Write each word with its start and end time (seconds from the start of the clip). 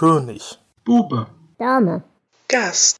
König. 0.00 0.58
Bube. 0.82 1.26
Dame. 1.58 2.02
Gast. 2.48 2.96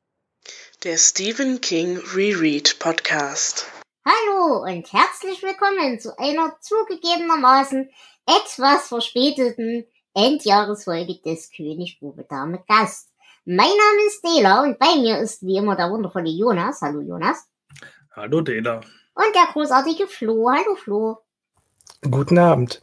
Der 0.84 0.98
Stephen 0.98 1.62
King 1.62 1.96
Reread 2.14 2.78
Podcast. 2.78 3.64
Hallo 4.04 4.64
und 4.64 4.92
herzlich 4.92 5.42
willkommen 5.42 5.98
zu 5.98 6.18
einer 6.18 6.60
zugegebenermaßen 6.60 7.88
etwas 8.26 8.88
verspäteten 8.88 9.86
Endjahresfolge 10.12 11.22
des 11.24 11.50
König 11.56 12.00
Bube 12.00 12.26
Dame 12.28 12.62
Gast. 12.68 13.08
Mein 13.46 13.56
Name 13.56 14.06
ist 14.06 14.22
Dela 14.22 14.62
und 14.64 14.78
bei 14.78 14.96
mir 14.96 15.20
ist 15.20 15.40
wie 15.40 15.56
immer 15.56 15.76
der 15.76 15.90
wundervolle 15.90 16.28
Jonas. 16.28 16.82
Hallo 16.82 17.00
Jonas. 17.00 17.48
Hallo 18.14 18.42
Dela. 18.42 18.82
Und 19.14 19.34
der 19.34 19.50
großartige 19.54 20.06
Flo. 20.06 20.50
Hallo 20.50 20.74
Flo. 20.74 21.16
Guten 22.02 22.36
Abend. 22.36 22.82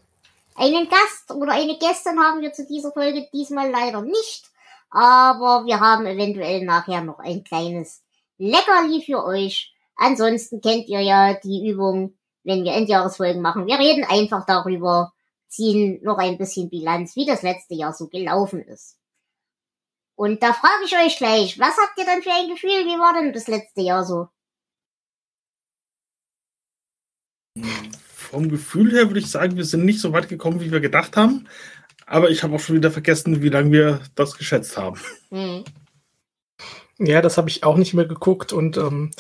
Einen 0.60 0.90
Gast 0.90 1.30
oder 1.32 1.52
eine 1.52 1.78
Gästin 1.78 2.20
haben 2.20 2.42
wir 2.42 2.52
zu 2.52 2.66
dieser 2.66 2.92
Folge 2.92 3.28
diesmal 3.32 3.70
leider 3.70 4.02
nicht, 4.02 4.50
aber 4.90 5.66
wir 5.68 5.80
haben 5.80 6.08
eventuell 6.08 6.66
nachher 6.66 7.04
noch 7.04 7.20
ein 7.20 7.44
kleines 7.44 8.04
Leckerli 8.40 9.04
für 9.06 9.24
euch. 9.24 9.72
Ansonsten 9.96 10.60
kennt 10.60 10.88
ihr 10.88 11.02
ja 11.02 11.36
die 11.36 11.70
Übung, 11.70 12.18
wenn 12.44 12.64
wir 12.64 12.74
Endjahresfolgen 12.74 13.40
machen. 13.40 13.68
Wir 13.68 13.78
reden 13.78 14.04
einfach 14.04 14.48
darüber, 14.48 15.14
ziehen 15.48 16.00
noch 16.02 16.18
ein 16.18 16.40
bisschen 16.40 16.72
Bilanz, 16.72 17.16
wie 17.16 17.28
das 17.28 17.44
letzte 17.44 17.76
Jahr 17.76 17.94
so 17.94 18.08
gelaufen 18.08 18.64
ist. 18.64 18.98
Und 20.16 20.42
da 20.42 20.54
frage 20.54 20.86
ich 20.86 20.98
euch 20.98 21.18
gleich, 21.18 21.60
was 21.60 21.78
habt 21.78 22.00
ihr 22.00 22.06
denn 22.06 22.24
für 22.24 22.34
ein 22.34 22.50
Gefühl? 22.50 22.86
Wie 22.88 22.98
war 22.98 23.14
denn 23.14 23.32
das 23.32 23.48
letzte 23.48 23.82
Jahr 23.82 24.04
so? 24.04 24.30
Vom 28.30 28.50
Gefühl 28.50 28.92
her 28.92 29.08
würde 29.08 29.20
ich 29.20 29.32
sagen, 29.32 29.56
wir 29.56 29.64
sind 29.64 29.86
nicht 29.86 30.02
so 30.02 30.12
weit 30.12 30.28
gekommen, 30.28 30.60
wie 30.60 30.72
wir 30.72 30.82
gedacht 30.82 31.16
haben. 31.16 31.48
Aber 32.06 32.30
ich 32.30 32.44
habe 32.44 32.56
auch 32.56 32.60
schon 32.60 32.76
wieder 32.76 32.92
vergessen, 32.92 33.42
wie 33.42 33.50
lange 33.50 33.72
wir 33.72 34.02
das 34.16 34.38
geschätzt 34.38 34.78
haben. 34.78 35.00
Hm. 35.30 35.64
Ja, 37.00 37.22
das 37.22 37.38
habe 37.38 37.50
ich 37.50 37.64
auch 37.64 37.78
nicht 37.78 37.94
mehr 37.94 38.06
geguckt 38.06 38.52
und 38.54 38.78
ähm, 38.78 39.12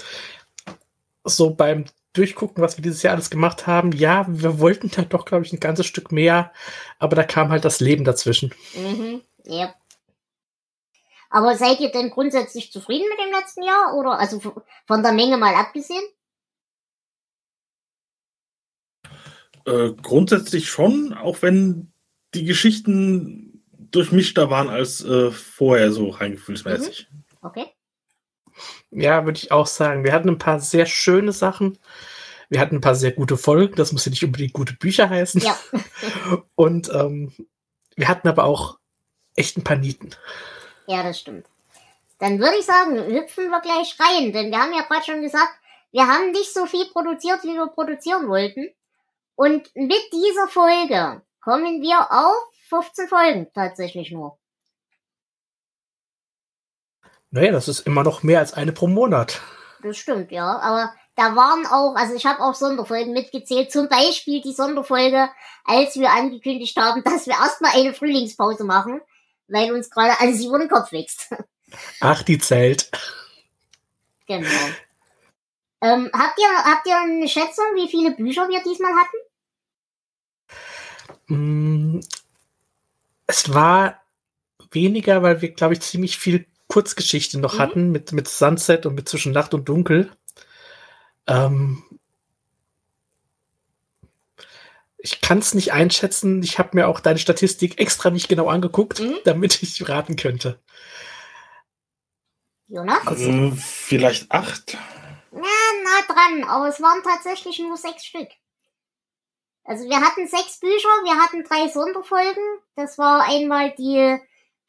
so 1.24 1.52
beim 1.52 1.86
Durchgucken, 2.14 2.64
was 2.64 2.78
wir 2.78 2.82
dieses 2.82 3.04
Jahr 3.04 3.14
alles 3.14 3.30
gemacht 3.30 3.68
haben, 3.68 3.92
ja, 3.92 4.26
wir 4.28 4.60
wollten 4.60 4.90
da 4.90 5.04
doch, 5.04 5.26
glaube 5.26 5.46
ich, 5.46 5.54
ein 5.54 5.60
ganzes 5.60 5.86
Stück 5.86 6.12
mehr, 6.12 6.52
aber 7.00 7.16
da 7.16 7.24
kam 7.24 7.50
halt 7.50 7.64
das 7.64 7.80
Leben 7.80 8.04
dazwischen. 8.04 8.54
Mhm. 8.76 9.22
Ja. 9.46 9.74
Aber 11.30 11.56
seid 11.56 11.80
ihr 11.80 11.92
denn 11.92 12.10
grundsätzlich 12.10 12.72
zufrieden 12.72 13.08
mit 13.10 13.20
dem 13.20 13.34
letzten 13.34 13.64
Jahr? 13.64 13.96
Oder 13.96 14.18
also 14.18 14.42
von 14.86 15.04
der 15.04 15.12
Menge 15.12 15.38
mal 15.38 15.56
abgesehen? 15.56 16.04
Äh, 19.68 19.94
grundsätzlich 20.02 20.70
schon, 20.70 21.14
auch 21.14 21.42
wenn 21.42 21.92
die 22.34 22.46
Geschichten 22.46 23.62
durchmischter 23.92 24.50
waren 24.50 24.70
als 24.70 25.04
äh, 25.04 25.30
vorher, 25.30 25.92
so 25.92 26.10
rein 26.10 26.34
gefühlsmäßig. 26.34 27.10
Mhm. 27.12 27.24
Okay. 27.42 27.66
Ja, 28.92 29.26
würde 29.26 29.38
ich 29.38 29.52
auch 29.52 29.68
sagen. 29.68 30.06
Wir 30.06 30.14
hatten 30.14 30.30
ein 30.30 30.38
paar 30.38 30.62
sehr 30.62 30.86
schöne 30.86 31.34
Sachen. 31.34 31.78
Wir 32.50 32.62
hatten 32.62 32.76
ein 32.76 32.82
paar 32.82 32.96
sehr 32.96 33.12
gute 33.12 33.36
Folgen. 33.36 33.76
Das 33.76 33.92
muss 33.92 34.06
ja 34.06 34.10
nicht 34.10 34.24
unbedingt 34.24 34.54
gute 34.54 34.74
Bücher 34.74 35.10
heißen. 35.10 35.42
Ja. 35.42 35.60
Und 36.56 36.90
ähm, 36.94 37.34
wir 37.98 38.08
hatten 38.08 38.30
aber 38.30 38.46
auch 38.46 38.80
echt 39.36 39.58
ein 39.58 39.66
paar 39.66 39.76
Nieten. 39.76 40.12
Ja, 40.88 41.04
das 41.04 41.20
stimmt. 41.20 41.46
Dann 42.20 42.40
würde 42.40 42.58
ich 42.58 42.66
sagen, 42.66 42.96
hüpfen 42.96 43.50
wir 43.50 43.60
gleich 43.60 43.98
rein, 44.00 44.32
denn 44.32 44.50
wir 44.50 44.60
haben 44.60 44.74
ja 44.74 44.84
gerade 44.84 45.06
schon 45.06 45.22
gesagt, 45.22 45.52
wir 45.92 46.08
haben 46.08 46.32
nicht 46.32 46.54
so 46.54 46.66
viel 46.66 46.86
produziert, 46.86 47.44
wie 47.44 47.54
wir 47.54 47.68
produzieren 47.68 48.30
wollten. 48.30 48.70
Und 49.38 49.70
mit 49.76 50.02
dieser 50.12 50.48
Folge 50.48 51.22
kommen 51.42 51.80
wir 51.84 52.12
auf 52.12 52.52
15 52.70 53.08
Folgen 53.08 53.48
tatsächlich 53.54 54.12
nur. 54.12 54.40
Naja, 57.30 57.52
das 57.52 57.68
ist 57.68 57.82
immer 57.82 58.04
noch 58.04 58.24
mehr 58.24 58.40
als 58.40 58.54
eine 58.54 58.72
pro 58.72 58.88
Monat. 58.88 59.40
Das 59.84 59.96
stimmt, 59.96 60.32
ja. 60.32 60.58
Aber 60.58 60.92
da 61.16 61.36
waren 61.36 61.68
auch, 61.68 61.96
also 61.96 62.16
ich 62.16 62.26
habe 62.26 62.42
auch 62.42 62.56
Sonderfolgen 62.56 63.14
mitgezählt. 63.14 63.72
Zum 63.72 63.88
Beispiel 63.88 64.42
die 64.42 64.54
Sonderfolge, 64.54 65.30
als 65.66 65.96
wir 65.98 66.10
angekündigt 66.10 66.76
haben, 66.76 67.04
dass 67.06 67.28
wir 67.28 67.34
erstmal 67.34 67.76
eine 67.76 67.94
Frühlingspause 67.94 68.64
machen, 68.64 69.02
weil 69.48 69.72
uns 69.72 69.92
gerade 69.92 70.20
alles 70.20 70.44
über 70.44 70.58
den 70.58 70.68
Kopf 70.68 70.92
wächst. 70.92 71.32
Ach, 72.02 72.24
die 72.24 72.40
zählt. 72.40 72.90
Genau. 74.26 74.50
Ähm, 75.82 76.10
habt 76.12 76.40
ihr, 76.40 76.64
habt 76.66 76.88
ihr 76.88 76.98
eine 76.98 77.28
Schätzung, 77.28 77.66
wie 77.76 77.88
viele 77.88 78.16
Bücher 78.16 78.50
wir 78.50 78.64
diesmal 78.64 78.94
hatten? 78.96 79.27
Mm, 81.28 82.00
Es 83.30 83.54
war 83.54 84.02
weniger, 84.72 85.22
weil 85.22 85.42
wir, 85.42 85.50
glaube 85.52 85.74
ich, 85.74 85.82
ziemlich 85.82 86.18
viel 86.18 86.46
Kurzgeschichte 86.68 87.40
noch 87.40 87.56
Mhm. 87.56 87.60
hatten 87.60 87.92
mit, 87.92 88.12
mit 88.14 88.28
Sunset 88.28 88.86
und 88.86 88.96
mit 88.96 89.10
Zwischen 89.10 89.34
Nacht 89.34 89.54
und 89.54 89.68
Dunkel. 89.68 90.12
Ähm, 91.28 91.84
ich 94.98 95.22
kann 95.22 95.40
es 95.40 95.54
nicht 95.54 95.74
einschätzen. 95.74 96.42
Ich 96.44 96.58
habe 96.60 96.70
mir 96.74 96.88
auch 96.88 97.00
deine 97.00 97.20
Statistik 97.20 97.80
extra 97.80 98.10
nicht 98.10 98.28
genau 98.30 98.48
angeguckt, 98.50 99.00
Mhm. 99.00 99.18
damit 99.26 99.62
ich 99.62 99.82
raten 99.90 100.16
könnte. 100.16 100.60
Jonas? 102.68 103.06
Also- 103.08 103.30
Äh, 103.30 103.52
vielleicht 103.56 104.32
acht. 104.32 104.74
Ja, 105.34 105.40
nah 105.42 106.14
dran, 106.14 106.44
aber 106.50 106.68
es 106.70 106.82
waren 106.82 107.04
tatsächlich 107.04 107.60
nur 107.60 107.78
sechs 107.78 108.06
Stück. 108.06 108.30
Also 109.68 109.84
wir 109.84 110.00
hatten 110.00 110.26
sechs 110.28 110.62
Bücher, 110.62 110.88
wir 111.04 111.22
hatten 111.22 111.44
drei 111.44 111.68
Sonderfolgen. 111.68 112.44
Das 112.76 112.98
war 112.98 113.28
einmal 113.28 113.72
die 113.78 114.18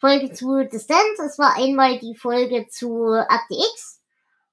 Folge 0.01 0.33
zu 0.33 0.65
Distance, 0.65 1.23
es 1.25 1.39
war 1.39 1.55
einmal 1.57 2.01
die 2.01 2.17
Folge 2.17 2.67
zu 2.69 3.13
Akte 3.13 3.55
X 3.55 4.03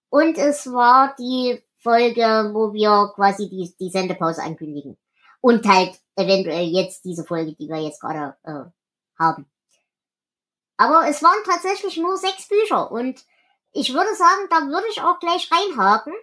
und 0.10 0.38
es 0.38 0.72
war 0.72 1.16
die 1.18 1.64
Folge, 1.80 2.52
wo 2.54 2.74
wir 2.74 3.12
quasi 3.16 3.50
die, 3.50 3.76
die 3.80 3.90
Sendepause 3.90 4.44
ankündigen. 4.44 4.98
Und 5.42 5.68
halt 5.68 6.00
eventuell 6.16 6.66
jetzt 6.66 7.06
diese 7.06 7.24
Folge, 7.24 7.54
die 7.54 7.68
wir 7.68 7.78
jetzt 7.78 8.02
gerade 8.02 8.36
äh, 8.44 8.70
haben. 9.20 9.50
Aber 10.78 11.08
es 11.08 11.24
waren 11.24 11.44
tatsächlich 11.44 11.98
nur 11.98 12.18
sechs 12.18 12.48
Bücher 12.48 12.92
und 12.92 13.26
ich 13.72 13.94
würde 13.94 14.14
sagen, 14.14 14.48
da 14.52 14.68
würde 14.68 14.88
ich 14.92 15.02
auch 15.02 15.20
gleich 15.20 15.50
reinhaken. 15.52 16.14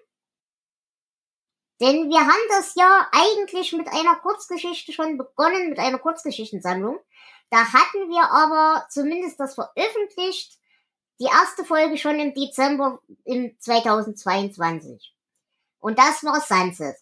Denn 1.82 2.08
wir 2.10 2.20
haben 2.20 2.48
das 2.48 2.76
ja 2.76 3.08
eigentlich 3.10 3.72
mit 3.72 3.88
einer 3.88 4.14
Kurzgeschichte 4.14 4.92
schon 4.92 5.18
begonnen, 5.18 5.68
mit 5.68 5.80
einer 5.80 5.98
Kurzgeschichtensammlung. 5.98 7.00
Da 7.50 7.72
hatten 7.72 8.08
wir 8.08 8.30
aber 8.30 8.86
zumindest 8.88 9.40
das 9.40 9.56
veröffentlicht, 9.56 10.60
die 11.18 11.24
erste 11.24 11.64
Folge 11.64 11.98
schon 11.98 12.20
im 12.20 12.34
Dezember 12.34 13.00
im 13.24 13.58
2022. 13.58 15.12
Und 15.80 15.98
das 15.98 16.22
war 16.22 16.40
Sunset. 16.40 16.94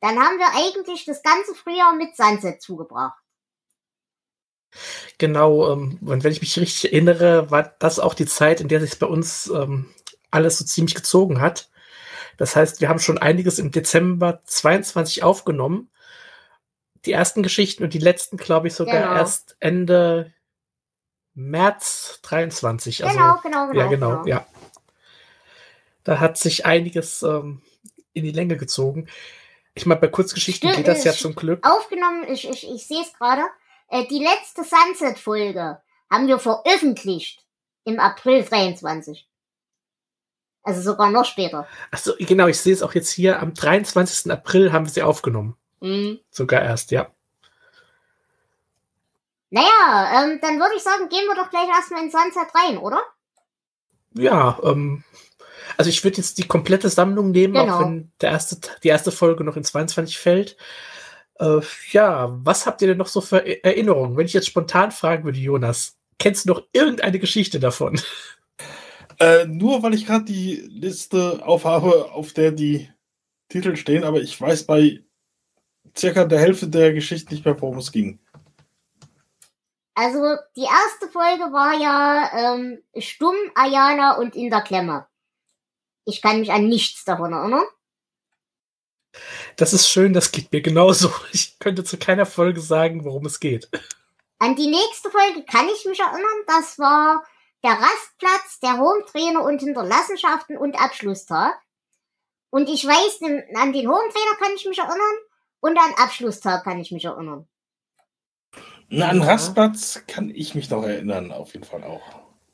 Dann 0.00 0.18
haben 0.18 0.38
wir 0.38 0.48
eigentlich 0.56 1.06
das 1.06 1.22
ganze 1.22 1.54
Frühjahr 1.54 1.94
mit 1.94 2.14
Sunset 2.14 2.60
zugebracht. 2.60 3.18
Genau, 5.16 5.72
ähm, 5.72 5.98
und 6.04 6.22
wenn 6.22 6.32
ich 6.32 6.42
mich 6.42 6.58
richtig 6.58 6.92
erinnere, 6.92 7.50
war 7.50 7.62
das 7.78 7.98
auch 7.98 8.12
die 8.12 8.26
Zeit, 8.26 8.60
in 8.60 8.68
der 8.68 8.80
sich 8.80 8.98
bei 8.98 9.06
uns 9.06 9.46
ähm, 9.48 9.90
alles 10.30 10.58
so 10.58 10.66
ziemlich 10.66 10.94
gezogen 10.94 11.40
hat. 11.40 11.70
Das 12.36 12.56
heißt, 12.56 12.80
wir 12.80 12.88
haben 12.88 12.98
schon 12.98 13.18
einiges 13.18 13.58
im 13.58 13.70
Dezember 13.70 14.42
22 14.44 15.22
aufgenommen. 15.22 15.90
Die 17.04 17.12
ersten 17.12 17.42
Geschichten 17.42 17.82
und 17.82 17.94
die 17.94 17.98
letzten, 17.98 18.36
glaube 18.36 18.68
ich, 18.68 18.74
sogar 18.74 19.02
Genau. 19.02 19.14
erst 19.14 19.56
Ende 19.60 20.32
März 21.34 22.20
23. 22.22 23.04
Also, 23.04 23.16
Genau, 23.16 23.38
genau, 23.42 23.66
genau. 23.68 23.80
ja, 23.80 23.86
genau, 23.88 24.26
ja. 24.26 24.46
Da 26.04 26.20
hat 26.20 26.36
sich 26.36 26.66
einiges 26.66 27.22
ähm, 27.22 27.62
in 28.12 28.24
die 28.24 28.32
Länge 28.32 28.56
gezogen. 28.56 29.08
Ich 29.74 29.86
meine, 29.86 30.00
bei 30.00 30.08
Kurzgeschichten 30.08 30.68
Stimmt, 30.70 30.84
geht 30.84 30.94
das 30.94 31.04
ja 31.04 31.12
zum 31.12 31.34
Glück. 31.34 31.66
Aufgenommen, 31.66 32.24
ich, 32.28 32.48
ich, 32.48 32.68
ich 32.68 32.86
sehe 32.86 33.00
es 33.02 33.12
gerade. 33.14 33.42
Äh, 33.88 34.06
die 34.08 34.18
letzte 34.18 34.62
Sunset-Folge 34.64 35.80
haben 36.10 36.28
wir 36.28 36.38
veröffentlicht 36.38 37.44
im 37.84 37.98
April 37.98 38.44
23. 38.44 39.28
Also 40.64 40.80
sogar 40.80 41.10
noch 41.10 41.24
später. 41.24 41.66
Achso, 41.90 42.12
genau, 42.18 42.46
ich 42.46 42.58
sehe 42.60 42.72
es 42.72 42.82
auch 42.82 42.94
jetzt 42.94 43.10
hier. 43.10 43.40
Am 43.40 43.52
23. 43.54 44.30
April 44.30 44.72
haben 44.72 44.86
wir 44.86 44.92
sie 44.92 45.02
aufgenommen. 45.02 45.56
Mhm. 45.80 46.20
Sogar 46.30 46.62
erst, 46.62 46.90
ja. 46.92 47.08
Naja, 49.50 50.22
ähm, 50.24 50.38
dann 50.40 50.58
würde 50.58 50.74
ich 50.76 50.82
sagen, 50.82 51.08
gehen 51.08 51.26
wir 51.26 51.34
doch 51.34 51.50
gleich 51.50 51.68
erstmal 51.68 52.02
in 52.04 52.10
Sunset 52.10 52.54
rein, 52.54 52.78
oder? 52.78 53.02
Ja, 54.14 54.58
ähm, 54.62 55.04
also 55.76 55.90
ich 55.90 56.02
würde 56.04 56.18
jetzt 56.18 56.38
die 56.38 56.46
komplette 56.48 56.88
Sammlung 56.88 57.30
nehmen, 57.32 57.54
Genau. 57.54 57.76
auch 57.76 57.80
wenn 57.80 58.10
der 58.20 58.30
erste, 58.30 58.58
die 58.82 58.88
erste 58.88 59.12
Folge 59.12 59.44
noch 59.44 59.56
in 59.56 59.64
22 59.64 60.18
fällt. 60.18 60.56
Äh, 61.38 61.60
ja, 61.90 62.28
was 62.44 62.66
habt 62.66 62.80
ihr 62.82 62.88
denn 62.88 62.98
noch 62.98 63.08
so 63.08 63.20
für 63.20 63.38
E- 63.38 63.60
Erinnerungen? 63.62 64.16
Wenn 64.16 64.26
ich 64.26 64.32
jetzt 64.32 64.46
spontan 64.46 64.90
fragen 64.92 65.24
würde, 65.24 65.38
Jonas, 65.38 65.96
kennst 66.18 66.44
du 66.44 66.50
noch 66.52 66.62
irgendeine 66.72 67.18
Geschichte 67.18 67.58
davon? 67.60 68.00
Äh, 69.22 69.46
nur 69.46 69.84
weil 69.84 69.94
ich 69.94 70.04
gerade 70.04 70.24
die 70.24 70.56
Liste 70.68 71.46
aufhabe, 71.46 72.10
auf 72.10 72.32
der 72.32 72.50
die 72.50 72.90
Titel 73.48 73.76
stehen, 73.76 74.02
aber 74.02 74.20
ich 74.20 74.40
weiß 74.40 74.64
bei 74.64 75.04
circa 75.96 76.24
der 76.24 76.40
Hälfte 76.40 76.66
der 76.66 76.92
Geschichte 76.92 77.32
nicht 77.32 77.44
mehr, 77.44 77.60
worum 77.60 77.78
es 77.78 77.92
ging. 77.92 78.18
Also 79.94 80.18
die 80.56 80.64
erste 80.64 81.08
Folge 81.12 81.52
war 81.52 81.74
ja 81.74 82.54
ähm, 82.54 82.82
Stumm, 82.98 83.36
Ayana 83.54 84.16
und 84.16 84.34
in 84.34 84.50
der 84.50 84.62
Klemme. 84.62 85.06
Ich 86.04 86.20
kann 86.20 86.40
mich 86.40 86.50
an 86.50 86.66
nichts 86.66 87.04
davon 87.04 87.32
erinnern. 87.32 87.66
Das 89.54 89.72
ist 89.72 89.88
schön, 89.88 90.14
das 90.14 90.32
geht 90.32 90.50
mir 90.50 90.62
genauso. 90.62 91.12
Ich 91.32 91.60
könnte 91.60 91.84
zu 91.84 91.96
keiner 91.96 92.26
Folge 92.26 92.60
sagen, 92.60 93.04
worum 93.04 93.26
es 93.26 93.38
geht. 93.38 93.70
An 94.40 94.56
die 94.56 94.66
nächste 94.66 95.10
Folge 95.10 95.44
kann 95.44 95.68
ich 95.68 95.84
mich 95.84 96.00
erinnern. 96.00 96.42
Das 96.48 96.76
war 96.80 97.22
der 97.62 97.72
Rastplatz, 97.72 98.60
der 98.60 98.78
Hometrainer 98.78 99.42
und 99.42 99.60
Hinterlassenschaften 99.60 100.56
und 100.56 100.80
Abschlusstag. 100.80 101.54
Und 102.50 102.68
ich 102.68 102.86
weiß, 102.86 103.20
an 103.56 103.72
den 103.72 103.88
Hometrainer 103.88 104.36
kann 104.38 104.52
ich 104.54 104.66
mich 104.66 104.78
erinnern 104.78 105.16
und 105.60 105.78
an 105.78 105.94
Abschlusstag 105.96 106.64
kann 106.64 106.80
ich 106.80 106.90
mich 106.90 107.04
erinnern. 107.04 107.46
Na, 108.88 109.08
an 109.08 109.22
Rastplatz 109.22 110.02
kann 110.06 110.30
ich 110.34 110.54
mich 110.54 110.68
noch 110.68 110.82
erinnern, 110.82 111.32
auf 111.32 111.54
jeden 111.54 111.64
Fall 111.64 111.82
auch. 111.82 112.02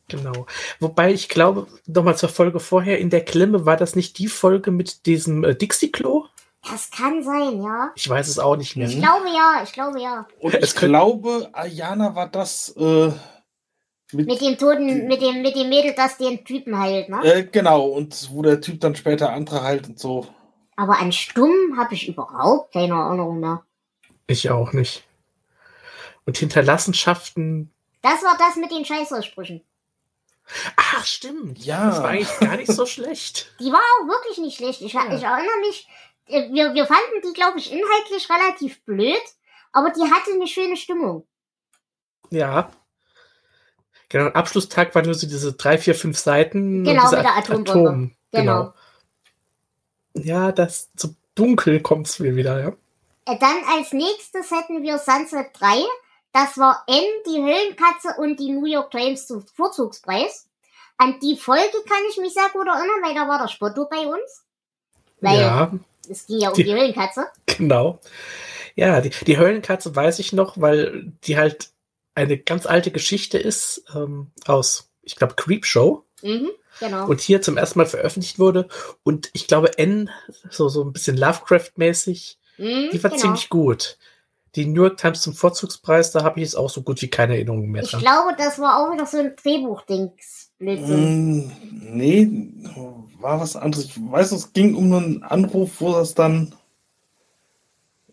Genau. 0.09 0.47
Wobei 0.79 1.13
ich 1.13 1.29
glaube, 1.29 1.67
nochmal 1.87 2.17
zur 2.17 2.29
Folge 2.29 2.61
vorher, 2.61 2.99
in 2.99 3.11
der 3.11 3.25
Klemme 3.25 3.67
war 3.67 3.77
das 3.77 3.97
nicht 3.97 4.19
die 4.19 4.29
Folge 4.29 4.71
mit 4.71 5.07
diesem 5.07 5.45
äh, 5.45 5.55
Dixie-Klo? 5.55 6.27
Das 6.63 6.91
kann 6.91 7.23
sein, 7.23 7.63
ja. 7.63 7.91
Ich 7.95 8.09
weiß 8.09 8.29
es 8.29 8.39
auch 8.39 8.57
nicht 8.57 8.77
mehr. 8.77 8.89
Ich 8.89 8.99
glaube 8.99 9.27
ja, 9.29 9.63
ich 9.63 9.73
glaube 9.73 10.01
ja. 10.01 10.27
Und 10.41 10.55
ich 10.55 10.75
glaube, 10.75 11.51
Ayana 11.53 12.15
war 12.15 12.29
das 12.29 12.75
äh, 12.77 13.11
mit, 14.13 14.27
mit, 14.27 14.41
dem 14.41 14.57
Toten, 14.57 15.07
mit 15.07 15.21
dem, 15.21 15.43
mit 15.43 15.55
dem 15.55 15.69
Mädel, 15.69 15.95
das 15.95 16.17
den 16.17 16.45
Typen 16.45 16.79
heilt, 16.79 17.09
ne? 17.09 17.23
Äh, 17.25 17.45
genau, 17.45 17.87
und 17.87 18.29
wo 18.33 18.43
der 18.43 18.61
Typ 18.61 18.81
dann 18.81 18.97
später 18.97 19.33
andere 19.33 19.63
heilt 19.63 19.89
und 19.89 19.99
so. 19.99 20.27
Aber 20.77 20.99
an 20.99 21.13
Stumm 21.13 21.77
habe 21.77 21.95
ich 21.95 22.09
überhaupt 22.09 22.73
keine 22.73 22.95
Erinnerung 22.95 23.41
mehr. 23.41 23.65
Ich 24.27 24.51
auch 24.51 24.73
nicht. 24.73 25.05
Und 26.25 26.39
Hinterlassenschaften. 26.39 27.73
Das 28.03 28.23
war 28.23 28.37
das 28.39 28.57
mit 28.57 28.71
den 28.71 28.85
Scheißaussprüchen. 28.85 29.63
Ach, 30.77 31.05
stimmt. 31.05 31.59
Ja. 31.65 31.87
Das 31.87 32.03
war 32.03 32.11
eigentlich 32.11 32.39
gar 32.41 32.57
nicht 32.57 32.73
so 32.73 32.87
schlecht. 32.87 33.53
Die 33.61 33.73
war 33.73 33.81
auch 33.81 34.07
wirklich 34.07 34.39
nicht 34.39 34.57
schlecht. 34.57 34.81
Ich, 34.81 34.93
ja. 34.93 35.07
ich 35.07 35.23
erinnere 35.23 35.59
mich, 35.61 35.89
äh, 36.27 36.49
wir, 36.53 36.75
wir 36.75 36.87
fanden 36.87 37.23
die, 37.25 37.33
glaube 37.33 37.59
ich, 37.59 37.73
inhaltlich 37.73 38.29
relativ 38.31 38.83
blöd, 38.85 39.23
aber 39.73 39.91
die 39.91 40.11
hatte 40.11 40.33
eine 40.33 40.47
schöne 40.47 40.77
Stimmung. 40.77 41.27
Ja. 42.31 42.71
Genau, 44.09 44.27
Abschlusstag 44.31 44.95
war 44.95 45.03
nur 45.03 45.15
so 45.15 45.27
diese 45.27 45.53
drei, 45.53 45.77
vier, 45.79 45.95
fünf 45.95 46.19
Seiten. 46.19 46.85
Genau, 46.85 47.11
mit 47.11 47.13
der 47.13 47.37
Atombombe. 47.37 47.71
Atom, 47.71 48.17
genau. 48.33 48.73
genau. 50.15 50.25
Ja, 50.25 50.53
das 50.53 50.91
so 50.97 51.15
dunkel 51.35 51.81
kommt 51.81 52.09
es 52.09 52.19
mir 52.19 52.35
wieder, 52.35 52.61
ja. 52.61 52.73
Äh, 53.27 53.39
dann 53.39 53.59
als 53.77 53.93
nächstes 53.93 54.51
hätten 54.51 54.83
wir 54.83 54.99
Sunset 54.99 55.49
3. 55.53 55.85
Das 56.33 56.57
war 56.59 56.85
N, 56.87 57.05
die 57.27 57.43
Höllenkatze 57.43 58.15
und 58.19 58.39
die 58.39 58.53
New 58.53 58.67
York 58.67 58.91
Times 58.91 59.27
zum 59.27 59.45
Vorzugspreis. 59.47 60.49
An 60.97 61.21
die 61.21 61.37
Folge 61.37 61.77
kann 61.89 62.03
ich 62.11 62.19
mich 62.19 62.35
sehr 62.35 62.49
gut 62.53 62.67
erinnern, 62.67 63.03
weil 63.03 63.15
da 63.15 63.29
war 63.29 63.39
der 63.39 63.49
Spotto 63.49 63.87
bei 63.89 64.07
uns. 64.07 64.45
Weil 65.21 65.41
ja, 65.41 65.73
es 66.09 66.27
ging 66.27 66.41
ja 66.41 66.49
um 66.49 66.55
die, 66.55 66.65
die 66.65 66.73
Höllenkatze. 66.73 67.27
Genau. 67.59 67.99
Ja, 68.77 69.01
die, 69.01 69.11
die 69.11 69.37
Höllenkatze 69.37 69.97
weiß 69.97 70.21
ich 70.21 70.33
noch, 70.33 70.61
weil 70.61 71.13
die 71.25 71.37
halt 71.37 71.71
eine 72.19 72.37
ganz 72.37 72.67
alte 72.67 72.91
Geschichte 72.91 73.39
ist 73.39 73.85
ähm, 73.95 74.33
aus, 74.47 74.91
ich 75.03 75.17
glaube, 75.17 75.35
Creepshow. 75.37 76.05
Mhm, 76.23 76.51
genau. 76.81 77.07
Und 77.07 77.21
hier 77.21 77.41
zum 77.43 77.57
ersten 77.57 77.79
Mal 77.79 77.87
veröffentlicht 77.87 78.39
wurde. 78.39 78.69
Und 79.05 79.31
ich 79.33 79.47
glaube, 79.47 79.79
N, 79.79 80.11
so, 80.51 80.69
so 80.69 80.83
ein 80.83 80.93
bisschen 80.93 81.17
Lovecraft-mäßig, 81.17 82.39
mhm, 82.59 82.89
die 82.93 83.03
war 83.03 83.11
genau. 83.11 83.23
ziemlich 83.23 83.49
gut. 83.49 83.99
Die 84.57 84.67
New 84.67 84.83
York 84.83 84.97
Times 84.97 85.23
zum 85.23 85.35
Vorzugspreis, 85.35 86.11
da 86.11 86.25
habe 86.25 86.41
ich 86.41 86.47
jetzt 86.47 86.57
auch 86.57 86.71
so 86.71 86.83
gut 86.83 87.01
wie 87.03 87.09
keine 87.09 87.35
Erinnerungen 87.35 87.71
mehr 87.71 87.83
dran. 87.83 88.01
Ich 88.01 88.07
glaube, 88.07 88.35
das 88.37 88.59
war 88.59 88.79
auch 88.79 88.93
wieder 88.93 89.07
so 89.07 89.19
ein 89.19 89.37
Drehbuchdings. 89.37 90.51
Mm, 90.59 91.53
nee, 91.71 92.29
war 93.21 93.41
was 93.41 93.55
anderes. 93.55 93.85
Ich 93.85 93.97
weiß, 93.97 94.33
es 94.33 94.53
ging 94.53 94.75
um 94.75 94.93
einen 94.93 95.23
Anruf, 95.23 95.81
wo 95.81 95.93
das 95.93 96.15
dann 96.15 96.53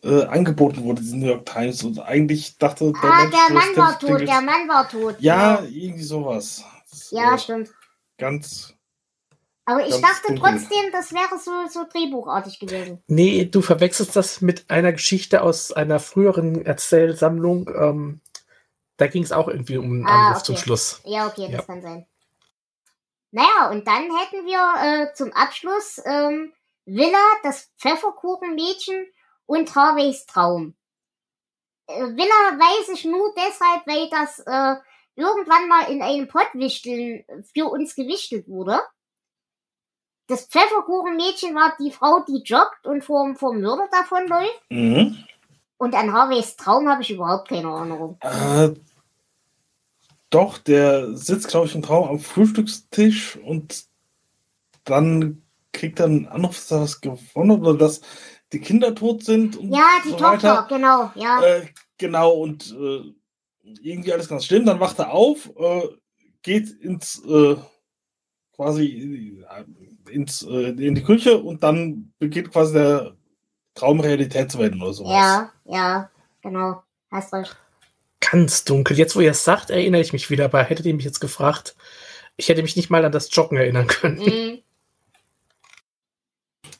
äh, 0.05 0.25
angeboten 0.25 0.83
wurde, 0.83 1.01
die 1.01 1.15
New 1.15 1.27
York 1.27 1.45
Times. 1.45 1.83
Und 1.83 1.99
eigentlich 1.99 2.57
dachte 2.57 2.93
der 2.93 3.03
ah, 3.03 3.23
Mensch, 3.23 3.35
der 3.35 3.55
Mann 3.55 3.77
war 3.77 3.99
tot, 3.99 4.21
der 4.21 4.41
Mann 4.41 4.67
war 4.67 4.87
tot. 4.87 5.15
Ja, 5.19 5.55
ja. 5.55 5.63
irgendwie 5.63 6.03
sowas. 6.03 6.63
Das, 6.89 7.11
ja, 7.11 7.33
äh, 7.33 7.39
stimmt. 7.39 7.71
Ganz. 8.17 8.73
Aber 9.65 9.85
ich 9.85 9.99
dachte 9.99 10.27
dunkel. 10.27 10.51
trotzdem, 10.51 10.91
das 10.91 11.11
wäre 11.11 11.39
so, 11.39 11.51
so 11.67 11.85
drehbuchartig 11.91 12.59
gewesen. 12.59 13.01
Nee, 13.07 13.45
du 13.45 13.61
verwechselst 13.61 14.15
das 14.15 14.41
mit 14.41 14.69
einer 14.69 14.91
Geschichte 14.91 15.41
aus 15.41 15.71
einer 15.71 15.99
früheren 15.99 16.63
Erzählsammlung. 16.63 17.67
Ähm, 17.75 18.21
da 18.97 19.07
ging 19.07 19.23
es 19.23 19.31
auch 19.31 19.47
irgendwie 19.47 19.77
um 19.77 19.85
einen 19.85 20.07
ah, 20.07 20.27
Anruf 20.27 20.37
okay. 20.37 20.45
zum 20.45 20.57
Schluss. 20.57 21.01
Ja, 21.03 21.27
okay, 21.27 21.47
das 21.51 21.61
ja. 21.61 21.61
kann 21.63 21.81
sein. 21.81 22.05
Naja, 23.31 23.69
und 23.71 23.87
dann 23.87 24.03
hätten 24.03 24.45
wir 24.45 25.07
äh, 25.09 25.13
zum 25.13 25.33
Abschluss 25.33 25.99
ähm, 26.05 26.53
Villa, 26.85 27.17
das 27.43 27.71
Pfefferkuchenmädchen 27.79 29.07
und 29.45 29.75
Harveys 29.75 30.25
Traum. 30.25 30.75
Äh, 31.87 32.01
Villa 32.01 32.59
weiß 32.59 32.89
ich 32.89 33.05
nur 33.05 33.33
deshalb, 33.35 33.85
weil 33.85 34.09
das 34.09 34.39
äh, 34.39 34.75
irgendwann 35.15 35.67
mal 35.67 35.91
in 35.91 36.01
einem 36.01 36.27
Pottwichteln 36.27 37.23
für 37.53 37.65
uns 37.65 37.95
gewichtelt 37.95 38.47
wurde. 38.47 38.79
Das 40.27 40.47
Pfefferkuchenmädchen 40.47 41.53
war 41.53 41.75
die 41.79 41.91
Frau, 41.91 42.23
die 42.27 42.41
joggt 42.43 42.85
und 42.85 43.03
vom, 43.03 43.35
vom 43.35 43.61
Mörder 43.61 43.87
davonläuft. 43.91 44.61
Mhm. 44.69 45.23
Und 45.77 45.93
an 45.93 46.13
Harveys 46.13 46.55
Traum 46.55 46.89
habe 46.89 47.03
ich 47.03 47.11
überhaupt 47.11 47.49
keine 47.49 47.69
Erinnerung. 47.69 48.17
Äh, 48.21 48.73
doch, 50.29 50.57
der 50.57 51.15
sitzt, 51.15 51.49
glaube 51.49 51.67
ich, 51.67 51.75
im 51.75 51.83
Traum 51.83 52.09
am 52.09 52.19
Frühstückstisch 52.19 53.37
und 53.37 53.85
dann 54.83 55.43
kriegt 55.73 55.99
er 55.99 56.05
einen 56.05 56.27
Anruf, 56.27 56.55
dass 56.55 56.71
er 56.71 56.81
was 56.81 57.01
gewonnen 57.01 57.51
hat 57.51 57.59
oder 57.59 57.77
dass 57.77 58.01
die 58.53 58.59
Kinder 58.59 58.93
tot 58.95 59.23
sind. 59.23 59.57
Und 59.57 59.71
ja, 59.71 59.87
die 60.05 60.09
so 60.09 60.17
Tochter, 60.17 60.57
weiter. 60.57 60.67
genau, 60.69 61.11
ja. 61.15 61.43
Äh, 61.43 61.67
genau, 61.97 62.31
und 62.31 62.71
äh, 62.71 63.13
irgendwie 63.81 64.13
alles 64.13 64.27
ganz 64.27 64.45
schlimm. 64.45 64.65
Dann 64.65 64.79
wacht 64.79 64.99
er 64.99 65.11
auf, 65.11 65.49
äh, 65.57 65.87
geht 66.41 66.69
ins 66.69 67.23
äh, 67.25 67.55
quasi 68.55 69.43
ins, 70.09 70.43
äh, 70.43 70.69
in 70.69 70.95
die 70.95 71.03
Küche 71.03 71.37
und 71.37 71.63
dann 71.63 72.13
beginnt 72.19 72.51
quasi 72.51 72.73
der 72.73 73.15
Traum 73.73 73.99
Realität 73.99 74.51
zu 74.51 74.59
werden 74.59 74.81
oder 74.81 74.93
sowas. 74.93 75.11
Ja, 75.11 75.51
ja, 75.65 76.09
genau. 76.41 76.83
Hast 77.11 77.33
recht. 77.33 77.57
Ganz 78.19 78.63
dunkel. 78.63 78.97
Jetzt, 78.97 79.15
wo 79.15 79.21
ihr 79.21 79.31
es 79.31 79.43
sagt, 79.43 79.69
erinnere 79.69 80.01
ich 80.01 80.13
mich 80.13 80.29
wieder, 80.29 80.45
aber 80.45 80.63
hättet 80.63 80.85
ihr 80.85 80.93
mich 80.93 81.05
jetzt 81.05 81.19
gefragt, 81.19 81.75
ich 82.37 82.49
hätte 82.49 82.61
mich 82.61 82.75
nicht 82.75 82.89
mal 82.89 83.03
an 83.05 83.11
das 83.11 83.33
Joggen 83.33 83.57
erinnern 83.57 83.87
können. 83.87 84.17
Mhm. 84.17 84.61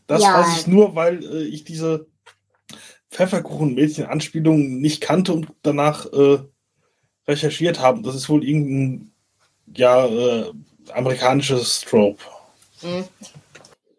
Das 0.08 0.22
ja. 0.22 0.40
weiß 0.40 0.60
ich 0.60 0.68
nur, 0.68 0.96
weil 0.96 1.24
äh, 1.24 1.44
ich 1.44 1.64
diese 1.64 2.08
Pfefferkuchen-Mädchen-Anspielung 3.12 4.80
nicht 4.80 5.02
kannte 5.02 5.34
und 5.34 5.48
danach 5.62 6.06
äh, 6.12 6.40
recherchiert 7.28 7.80
habe. 7.80 8.02
Das 8.02 8.16
ist 8.16 8.30
wohl 8.30 8.44
irgendein 8.44 9.12
ja, 9.74 10.06
äh, 10.06 10.52
amerikanisches 10.94 11.82
Trope. 11.82 12.24
Hm. 12.82 13.06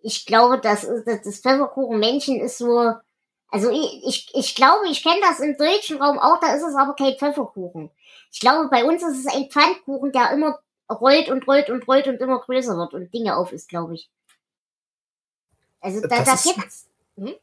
Ich 0.03 0.27
glaube, 0.27 0.61
das, 0.61 0.87
das, 1.05 1.23
das 1.23 1.41
Pfefferkuchen-Männchen 1.41 2.41
ist 2.41 2.59
so. 2.59 2.93
Also 3.49 3.71
ich, 3.71 4.03
ich, 4.07 4.31
ich 4.35 4.55
glaube, 4.55 4.89
ich 4.91 5.03
kenne 5.03 5.21
das 5.23 5.41
im 5.41 5.57
deutschen 5.57 6.01
Raum 6.03 6.19
auch, 6.19 6.41
da 6.41 6.55
ist 6.55 6.63
es 6.63 6.75
aber 6.75 6.95
kein 6.95 7.17
Pfefferkuchen. 7.17 7.91
Ich 8.33 8.41
glaube, 8.41 8.69
bei 8.69 8.85
uns 8.85 9.03
ist 9.03 9.25
es 9.25 9.35
ein 9.35 9.49
Pfannkuchen, 9.51 10.13
der 10.13 10.33
immer 10.33 10.59
rollt 10.91 11.29
und 11.29 11.47
rollt 11.47 11.71
und 11.71 11.87
rollt 11.89 12.07
und 12.09 12.21
immer 12.21 12.41
größer 12.41 12.77
wird 12.77 12.93
und 12.93 13.13
Dinge 13.15 13.37
auf 13.37 13.53
ist, 13.53 13.69
glaube 13.69 13.95
ich. 13.95 14.11
Also 15.87 16.01
da, 16.01 16.25
da 16.25 16.35
gibt's. 16.35 16.87
Hm? 17.17 17.37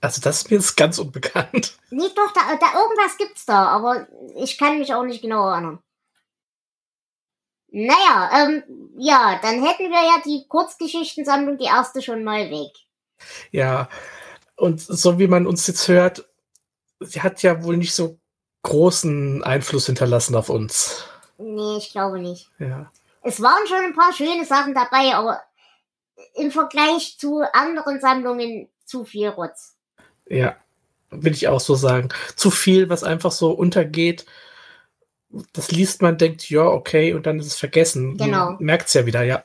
Also 0.00 0.20
das 0.20 0.38
ist 0.38 0.50
mir 0.50 0.56
jetzt 0.56 0.76
ganz 0.76 0.98
unbekannt. 0.98 1.76
Nee, 1.92 2.08
doch, 2.14 2.32
da, 2.32 2.42
da 2.54 2.80
irgendwas 2.80 3.16
gibt's 3.18 3.44
da, 3.46 3.66
aber 3.66 4.06
ich 4.36 4.56
kann 4.58 4.78
mich 4.78 4.94
auch 4.94 5.02
nicht 5.02 5.22
genau 5.22 5.48
erinnern. 5.48 5.80
Naja, 7.72 8.30
ähm, 8.32 8.62
ja, 8.96 9.40
dann 9.42 9.64
hätten 9.64 9.90
wir 9.90 10.00
ja 10.00 10.22
die 10.24 10.46
Kurzgeschichtensammlung, 10.46 11.58
die 11.58 11.64
erste 11.64 12.00
schon 12.00 12.22
mal 12.22 12.48
weg. 12.48 12.70
Ja, 13.50 13.88
und 14.54 14.80
so 14.80 15.18
wie 15.18 15.26
man 15.26 15.48
uns 15.48 15.66
jetzt 15.66 15.88
hört, 15.88 16.28
sie 17.00 17.22
hat 17.22 17.42
ja 17.42 17.64
wohl 17.64 17.76
nicht 17.76 17.92
so 17.92 18.20
großen 18.62 19.42
Einfluss 19.42 19.86
hinterlassen 19.86 20.36
auf 20.36 20.48
uns. 20.48 21.04
Nee, 21.38 21.78
ich 21.78 21.90
glaube 21.90 22.20
nicht. 22.20 22.52
Ja. 22.60 22.92
Es 23.22 23.42
waren 23.42 23.66
schon 23.66 23.84
ein 23.84 23.96
paar 23.96 24.12
schöne 24.12 24.44
Sachen 24.44 24.74
dabei, 24.74 25.12
aber 25.14 25.40
im 26.34 26.50
Vergleich 26.50 27.16
zu 27.18 27.42
anderen 27.52 28.00
Sammlungen 28.00 28.68
zu 28.84 29.04
viel 29.04 29.28
Rotz. 29.28 29.76
Ja, 30.26 30.56
will 31.10 31.32
ich 31.32 31.48
auch 31.48 31.60
so 31.60 31.74
sagen. 31.74 32.08
Zu 32.36 32.50
viel, 32.50 32.88
was 32.88 33.04
einfach 33.04 33.32
so 33.32 33.50
untergeht. 33.50 34.26
Das 35.52 35.70
liest 35.70 36.02
man, 36.02 36.18
denkt, 36.18 36.50
ja, 36.50 36.62
okay, 36.62 37.14
und 37.14 37.26
dann 37.26 37.38
ist 37.38 37.46
es 37.46 37.56
vergessen. 37.56 38.16
Genau. 38.16 38.56
Merkt 38.58 38.88
es 38.88 38.94
ja 38.94 39.06
wieder, 39.06 39.22
ja. 39.22 39.44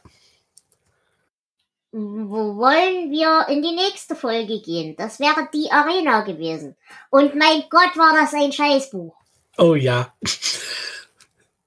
Wo 1.92 2.58
wollen 2.58 3.12
wir 3.12 3.48
in 3.50 3.62
die 3.62 3.74
nächste 3.74 4.16
Folge 4.16 4.62
gehen? 4.62 4.96
Das 4.98 5.20
wäre 5.20 5.48
die 5.54 5.72
Arena 5.72 6.22
gewesen. 6.22 6.76
Und 7.10 7.36
mein 7.36 7.64
Gott, 7.70 7.96
war 7.96 8.14
das 8.14 8.34
ein 8.34 8.52
Scheißbuch. 8.52 9.16
Oh 9.58 9.76
ja. 9.76 10.14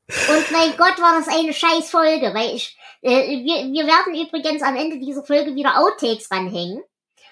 Und 0.06 0.50
mein 0.52 0.76
Gott, 0.76 0.98
war 1.00 1.18
das 1.18 1.28
eine 1.28 1.52
scheiß 1.52 1.90
Folge, 1.90 2.32
weil 2.34 2.54
ich, 2.54 2.77
äh, 3.02 3.44
wir, 3.44 3.72
wir 3.72 3.86
werden 3.86 4.14
übrigens 4.14 4.62
am 4.62 4.76
Ende 4.76 4.98
dieser 4.98 5.24
Folge 5.24 5.54
wieder 5.54 5.78
Outtakes 5.78 6.30
ranhängen. 6.30 6.82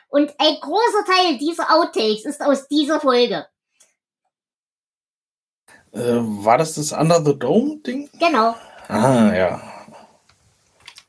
Und 0.09 0.33
ein 0.39 0.57
großer 0.61 1.05
Teil 1.05 1.39
dieser 1.39 1.71
Outtakes 1.75 2.25
ist 2.25 2.41
aus 2.41 2.69
dieser 2.69 3.01
Folge. 3.01 3.47
Äh, 5.93 5.99
war 6.45 6.59
das 6.59 6.75
das 6.75 6.93
Under 6.93 7.23
the 7.25 7.39
Dome 7.39 7.79
Ding? 7.79 8.09
Genau. 8.19 8.55
Ah, 8.89 9.33
ja. 9.35 9.63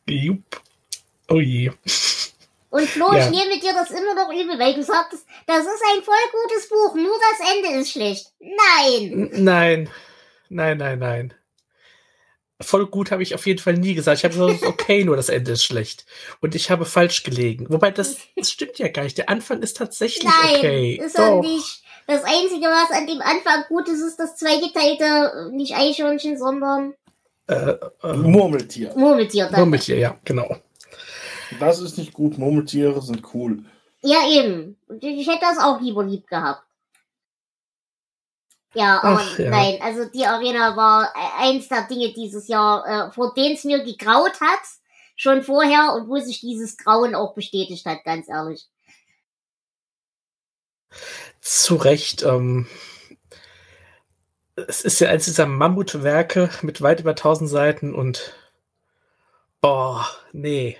Jupp. 0.07 0.61
Oh 1.29 1.39
je. 1.39 1.71
Und 2.69 2.87
Flo, 2.87 3.13
Ja. 3.13 3.25
ich 3.25 3.29
nehme 3.29 3.59
dir 3.59 3.73
das 3.73 3.91
immer 3.91 4.13
noch 4.13 4.31
übel, 4.31 4.57
weil 4.59 4.73
du 4.73 4.83
sagtest, 4.83 5.25
das 5.45 5.59
ist 5.59 5.83
ein 5.93 6.03
voll 6.03 6.15
gutes 6.31 6.69
Buch, 6.69 6.95
nur 6.95 7.15
das 7.31 7.53
Ende 7.53 7.79
ist 7.79 7.91
schlecht. 7.91 8.31
Nein! 8.39 9.29
Nein. 9.33 9.89
Nein, 10.49 10.77
nein, 10.77 10.99
nein. 10.99 11.33
Voll 12.59 12.87
gut 12.87 13.11
habe 13.11 13.21
ich 13.21 13.35
auf 13.35 13.45
jeden 13.45 13.59
Fall 13.59 13.75
nie 13.75 13.93
gesagt. 13.93 14.17
Ich 14.17 14.23
habe 14.25 14.33
gesagt, 14.35 14.63
okay, 14.65 15.03
nur 15.03 15.15
das 15.15 15.29
Ende 15.29 15.51
ist 15.51 15.63
schlecht. 15.63 16.05
Und 16.41 16.55
ich 16.55 16.71
habe 16.71 16.85
falsch 16.85 17.23
gelegen. 17.23 17.67
Wobei, 17.69 17.91
das, 17.91 18.17
das 18.35 18.51
stimmt 18.51 18.79
ja 18.79 18.87
gar 18.87 19.03
nicht. 19.03 19.17
Der 19.17 19.29
Anfang 19.29 19.61
ist 19.61 19.77
tatsächlich 19.77 20.23
Nein, 20.25 20.55
okay. 20.57 21.01
ist 21.03 21.17
Doch. 21.17 21.41
nicht. 21.41 21.83
Das 22.07 22.23
Einzige, 22.23 22.65
was 22.65 22.89
an 22.97 23.05
dem 23.05 23.21
Anfang 23.21 23.65
gut 23.67 23.87
ist, 23.89 24.01
ist 24.01 24.17
das 24.17 24.37
zweigeteilte, 24.37 25.51
nicht 25.51 25.75
Eichhörnchen, 25.75 26.37
sondern 26.37 26.93
Äh, 27.47 27.75
äh, 28.03 28.13
Murmeltier. 28.13 28.93
Murmeltier. 28.95 29.49
mit 29.65 29.87
dir, 29.87 29.97
ja, 29.97 30.17
genau. 30.23 30.55
Das 31.59 31.79
ist 31.79 31.97
nicht 31.97 32.13
gut. 32.13 32.37
Murmeltiere 32.37 33.01
sind 33.01 33.21
cool. 33.33 33.63
Ja, 34.01 34.27
eben. 34.29 34.77
Ich 34.99 35.27
hätte 35.27 35.41
das 35.41 35.59
auch 35.59 35.79
lieber 35.81 36.03
lieb 36.03 36.27
gehabt. 36.27 36.63
Ja, 38.77 39.01
aber 39.01 39.19
Ach, 39.21 39.39
ja. 39.39 39.49
nein, 39.49 39.79
also 39.81 40.05
die 40.05 40.27
Arena 40.27 40.77
war 40.77 41.11
e- 41.15 41.41
eins 41.47 41.67
der 41.67 41.87
Dinge 41.87 42.13
dieses 42.13 42.47
Jahr, 42.47 43.07
äh, 43.07 43.11
vor 43.11 43.33
denen 43.33 43.55
es 43.55 43.63
mir 43.63 43.83
gegraut 43.83 44.39
hat, 44.39 44.59
schon 45.15 45.41
vorher 45.41 45.95
und 45.95 46.07
wo 46.07 46.19
sich 46.19 46.41
dieses 46.41 46.77
Grauen 46.77 47.15
auch 47.15 47.33
bestätigt 47.33 47.87
hat, 47.87 48.03
ganz 48.03 48.29
ehrlich. 48.29 48.67
Zu 51.41 51.77
Recht. 51.77 52.21
Ähm, 52.21 52.67
es 54.55 54.81
ist 54.81 54.99
ja 54.99 55.09
eins 55.09 55.25
dieser 55.25 55.47
Mammutwerke 55.47 56.51
mit 56.61 56.79
weit 56.83 56.99
über 56.99 57.15
1000 57.15 57.49
Seiten 57.49 57.95
und 57.95 58.35
boah, 59.59 60.07
nee. 60.33 60.77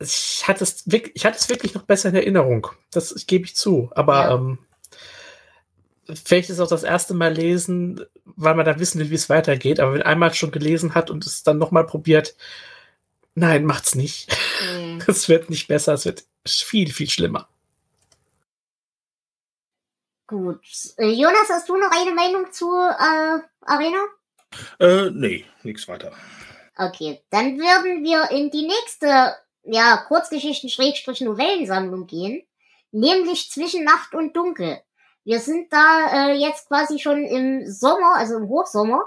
Ich 0.00 0.46
hatte 0.46 0.64
es 0.64 0.90
wirklich, 0.90 1.16
ich 1.16 1.24
hatte 1.24 1.38
es 1.38 1.48
wirklich 1.48 1.72
noch 1.72 1.84
besser 1.84 2.10
in 2.10 2.16
Erinnerung. 2.16 2.66
Das 2.90 3.26
gebe 3.26 3.46
ich 3.46 3.56
zu. 3.56 3.90
Aber 3.94 4.14
Ja. 4.16 4.34
ähm, 4.34 4.58
vielleicht 6.06 6.50
ist 6.50 6.56
es 6.56 6.60
auch 6.60 6.68
das 6.68 6.82
erste 6.82 7.14
Mal 7.14 7.32
lesen, 7.32 8.04
weil 8.24 8.54
man 8.54 8.66
dann 8.66 8.78
wissen 8.80 9.00
will, 9.00 9.10
wie 9.10 9.14
es 9.14 9.30
weitergeht. 9.30 9.80
Aber 9.80 9.94
wenn 9.94 10.02
einmal 10.02 10.34
schon 10.34 10.50
gelesen 10.50 10.94
hat 10.94 11.10
und 11.10 11.26
es 11.26 11.42
dann 11.42 11.58
nochmal 11.58 11.86
probiert, 11.86 12.36
nein, 13.34 13.64
macht's 13.64 13.94
nicht. 13.94 14.34
Hm. 14.60 15.02
Es 15.06 15.28
wird 15.28 15.50
nicht 15.50 15.68
besser, 15.68 15.94
es 15.94 16.04
wird 16.04 16.24
viel, 16.46 16.92
viel 16.92 17.10
schlimmer. 17.10 17.48
Gut. 20.26 20.60
Äh, 20.96 21.10
Jonas, 21.10 21.48
hast 21.50 21.68
du 21.68 21.76
noch 21.76 21.90
eine 21.90 22.12
Meinung 22.12 22.50
zu 22.52 22.66
äh, 22.74 23.40
Arena? 23.60 24.02
Äh, 24.78 25.10
nee, 25.10 25.44
nichts 25.62 25.88
weiter. 25.88 26.12
Okay, 26.76 27.20
dann 27.30 27.58
würden 27.58 28.02
wir 28.02 28.30
in 28.30 28.50
die 28.50 28.66
nächste, 28.66 29.36
ja, 29.64 29.98
Kurzgeschichten-Novellensammlung 30.08 32.06
gehen, 32.06 32.46
nämlich 32.92 33.50
zwischen 33.50 33.84
Nacht 33.84 34.14
und 34.14 34.34
Dunkel. 34.34 34.80
Wir 35.24 35.38
sind 35.40 35.72
da 35.72 36.28
äh, 36.30 36.32
jetzt 36.34 36.68
quasi 36.68 36.98
schon 36.98 37.24
im 37.24 37.66
Sommer, 37.70 38.16
also 38.16 38.36
im 38.36 38.48
Hochsommer. 38.48 39.02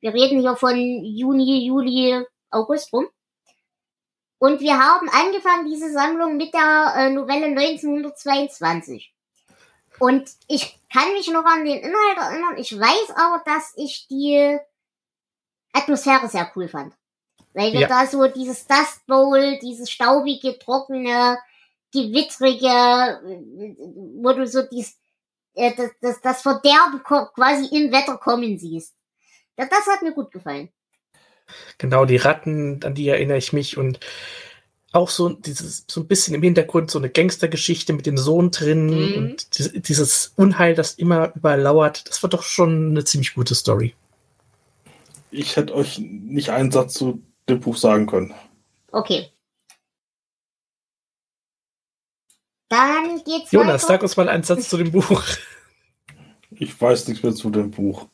Wir 0.00 0.14
reden 0.14 0.40
hier 0.40 0.56
von 0.56 0.76
Juni, 0.76 1.66
Juli, 1.66 2.24
August 2.50 2.92
rum. 2.92 3.06
Und 4.38 4.60
wir 4.60 4.78
haben 4.78 5.08
angefangen, 5.10 5.66
diese 5.66 5.92
Sammlung 5.92 6.36
mit 6.36 6.54
der 6.54 6.94
äh, 6.96 7.10
Novelle 7.10 7.46
1922. 7.46 9.12
Und 9.98 10.30
ich 10.46 10.78
kann 10.92 11.12
mich 11.12 11.28
noch 11.28 11.44
an 11.44 11.64
den 11.64 11.78
Inhalt 11.80 12.16
erinnern. 12.16 12.56
Ich 12.56 12.72
weiß 12.78 13.10
aber, 13.16 13.42
dass 13.44 13.72
ich 13.76 14.06
die 14.08 14.56
Atmosphäre 15.72 16.28
sehr 16.28 16.50
cool 16.54 16.68
fand. 16.68 16.94
Weil 17.52 17.72
wir 17.72 17.80
Ja. 17.80 17.88
da 17.88 18.06
so 18.06 18.26
dieses 18.28 18.66
Dust 18.66 19.04
Bowl, 19.06 19.58
dieses 19.58 19.90
staubige, 19.90 20.56
trockene, 20.58 21.38
gewittrige, 21.92 23.20
wo 24.22 24.32
du 24.34 24.46
so 24.46 24.62
dies, 24.62 24.96
äh, 25.58 25.74
das, 25.76 25.90
das, 26.00 26.20
das 26.20 26.42
Verderben 26.42 27.02
quasi 27.02 27.66
im 27.76 27.92
Wetter 27.92 28.16
kommen 28.16 28.58
siehst. 28.58 28.94
Das, 29.56 29.68
das 29.68 29.86
hat 29.86 30.02
mir 30.02 30.12
gut 30.12 30.30
gefallen. 30.30 30.68
Genau, 31.78 32.04
die 32.04 32.16
Ratten, 32.16 32.80
an 32.84 32.94
die 32.94 33.08
erinnere 33.08 33.38
ich 33.38 33.52
mich 33.52 33.76
und 33.78 34.00
auch 34.92 35.10
so 35.10 35.30
dieses, 35.30 35.84
so 35.88 36.00
ein 36.00 36.06
bisschen 36.06 36.34
im 36.34 36.42
Hintergrund 36.42 36.90
so 36.90 36.98
eine 36.98 37.10
Gangstergeschichte 37.10 37.92
mit 37.92 38.06
dem 38.06 38.16
Sohn 38.16 38.50
drin 38.50 38.86
Mhm. 38.86 39.14
und 39.16 39.58
dieses, 39.58 39.72
dieses 39.82 40.32
Unheil, 40.36 40.74
das 40.74 40.94
immer 40.94 41.32
überall 41.34 41.60
lauert. 41.60 42.08
Das 42.08 42.22
war 42.22 42.30
doch 42.30 42.42
schon 42.42 42.90
eine 42.90 43.04
ziemlich 43.04 43.34
gute 43.34 43.54
Story. 43.54 43.94
Ich 45.30 45.56
hätte 45.56 45.74
euch 45.74 45.98
nicht 45.98 46.50
einen 46.50 46.70
Satz 46.70 46.94
zu 46.94 47.22
dem 47.48 47.60
Buch 47.60 47.76
sagen 47.76 48.06
können. 48.06 48.34
Okay. 48.92 49.30
Dann 52.68 53.22
geht's 53.24 53.50
Jonas, 53.52 53.84
weiter. 53.84 53.94
sag 53.94 54.02
uns 54.02 54.16
mal 54.16 54.28
einen 54.28 54.42
Satz 54.42 54.68
zu 54.68 54.76
dem 54.76 54.92
Buch. 54.92 55.22
Ich 56.50 56.80
weiß 56.80 57.06
nichts 57.06 57.22
mehr 57.22 57.34
zu 57.34 57.50
dem 57.50 57.70
Buch. 57.70 58.08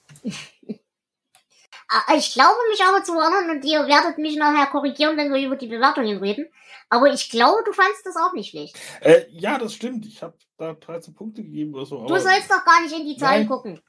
Ah, 1.89 2.15
Ich 2.17 2.33
glaube 2.35 2.59
mich 2.69 2.83
aber 2.85 3.03
zu 3.03 3.19
erinnern 3.19 3.49
und 3.51 3.65
ihr 3.65 3.87
werdet 3.87 4.19
mich 4.19 4.37
nachher 4.37 4.67
korrigieren, 4.67 5.17
wenn 5.17 5.33
wir 5.33 5.41
über 5.47 5.57
die 5.57 5.69
Bewertungen 5.69 6.19
reden. 6.19 6.47
Aber 6.91 7.11
ich 7.11 7.31
glaube, 7.31 7.63
du 7.65 7.73
fandst 7.73 8.05
das 8.05 8.17
auch 8.17 8.33
nicht 8.35 8.51
schlecht. 8.51 8.77
Äh, 9.01 9.25
ja, 9.31 9.57
das 9.57 9.73
stimmt. 9.75 10.05
Ich 10.05 10.23
habe 10.23 10.37
da 10.59 10.75
13 10.75 11.15
Punkte 11.15 11.43
gegeben 11.43 11.75
oder 11.75 11.87
so. 11.87 12.05
Du 12.05 12.19
sollst 12.19 12.51
doch 12.51 12.65
gar 12.67 12.83
nicht 12.83 12.95
in 12.95 13.07
die 13.07 13.17
Zahlen 13.17 13.43
Nein. 13.43 13.49
gucken. 13.49 13.81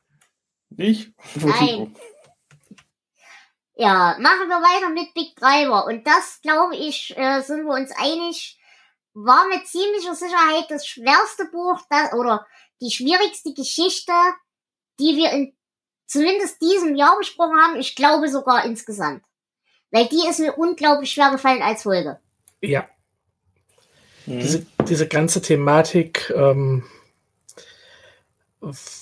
nicht. 0.70 1.12
Entschuldigung. 1.34 1.96
Ja, 3.76 4.16
machen 4.20 4.48
wir 4.48 4.62
weiter 4.62 4.90
mit 4.90 5.14
Big 5.14 5.36
Driver. 5.36 5.86
Und 5.86 6.08
das, 6.08 6.40
glaube 6.42 6.78
ich, 6.78 7.14
äh, 7.18 7.42
sind 7.42 7.66
wir 7.66 7.74
uns 7.74 7.92
einig, 7.98 8.58
war 9.16 9.48
mit 9.48 9.66
ziemlicher 9.68 10.14
Sicherheit 10.14 10.66
das 10.70 10.86
schwerste 10.86 11.46
Buch 11.52 11.82
das, 11.90 12.14
oder 12.14 12.46
die 12.82 12.92
schwierigste 12.92 13.54
Geschichte, 13.54 14.12
die 15.00 15.16
wir 15.16 15.32
in 15.32 15.54
zumindest 16.06 16.62
diesem 16.62 16.96
Jahr 16.96 17.18
besprochen 17.18 17.60
haben. 17.60 17.80
Ich 17.80 17.96
glaube 17.96 18.30
sogar 18.30 18.66
insgesamt. 18.66 19.24
Weil 19.90 20.06
die 20.08 20.28
ist 20.30 20.40
mir 20.40 20.54
unglaublich 20.54 21.12
schwer 21.12 21.32
gefallen 21.32 21.64
als 21.64 21.84
Folge. 21.84 22.20
Ja, 22.62 22.88
Mhm. 24.26 24.40
diese, 24.40 24.66
diese 24.88 25.08
ganze 25.08 25.42
Thematik 25.42 26.34
ähm, 26.36 26.84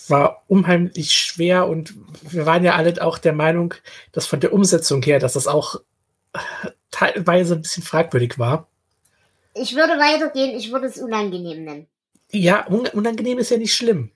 war 0.07 0.43
unheimlich 0.47 1.13
schwer 1.13 1.67
und 1.67 1.93
wir 2.21 2.45
waren 2.45 2.63
ja 2.63 2.75
alle 2.75 3.01
auch 3.01 3.17
der 3.17 3.33
Meinung, 3.33 3.73
dass 4.11 4.25
von 4.25 4.41
der 4.41 4.51
Umsetzung 4.51 5.01
her, 5.03 5.19
dass 5.19 5.33
das 5.33 5.47
auch 5.47 5.77
teilweise 6.91 7.55
ein 7.55 7.61
bisschen 7.61 7.83
fragwürdig 7.83 8.37
war. 8.37 8.67
Ich 9.53 9.75
würde 9.75 9.93
weitergehen, 9.99 10.55
ich 10.57 10.71
würde 10.71 10.87
es 10.87 10.97
unangenehm 10.97 11.63
nennen. 11.63 11.87
Ja, 12.31 12.65
un 12.67 12.87
unangenehm 12.87 13.37
ist 13.37 13.51
ja 13.51 13.57
nicht 13.57 13.73
schlimm. 13.75 14.11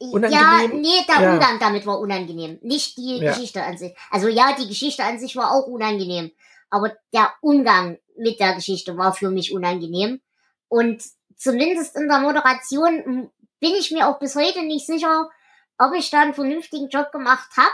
Ja, 0.00 0.08
Unangenehm? 0.08 0.80
nee, 0.80 1.04
der 1.08 1.22
Ja. 1.22 1.32
Umgang 1.34 1.58
damit 1.60 1.86
war 1.86 1.98
unangenehm. 2.00 2.58
Nicht 2.62 2.96
die 2.96 3.18
Ja. 3.18 3.32
Geschichte 3.32 3.62
an 3.62 3.78
sich. 3.78 3.94
Also 4.10 4.28
ja, 4.28 4.54
die 4.58 4.66
Geschichte 4.66 5.04
an 5.04 5.18
sich 5.18 5.36
war 5.36 5.52
auch 5.52 5.66
unangenehm. 5.66 6.32
Aber 6.70 6.92
der 7.12 7.32
Umgang 7.40 7.98
mit 8.16 8.40
der 8.40 8.54
Geschichte 8.54 8.96
war 8.96 9.12
für 9.14 9.30
mich 9.30 9.52
unangenehm. 9.52 10.20
Und 10.68 11.02
zumindest 11.36 11.96
in 11.96 12.08
der 12.08 12.18
Moderation 12.20 12.98
m, 13.04 13.30
bin 13.60 13.74
ich 13.78 13.90
mir 13.90 14.08
auch 14.08 14.18
bis 14.18 14.34
heute 14.34 14.62
nicht 14.62 14.86
sicher, 14.86 15.30
ob 15.78 15.94
ich 15.94 16.10
da 16.10 16.20
einen 16.22 16.34
vernünftigen 16.34 16.88
Job 16.88 17.12
gemacht 17.12 17.48
habe. 17.56 17.72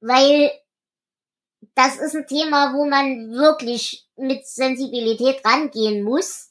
Weil 0.00 0.50
das 1.74 1.96
ist 1.96 2.14
ein 2.14 2.26
Thema, 2.26 2.74
wo 2.74 2.84
man 2.84 3.32
wirklich 3.32 4.06
mit 4.16 4.46
Sensibilität 4.46 5.44
rangehen 5.44 6.02
muss. 6.02 6.48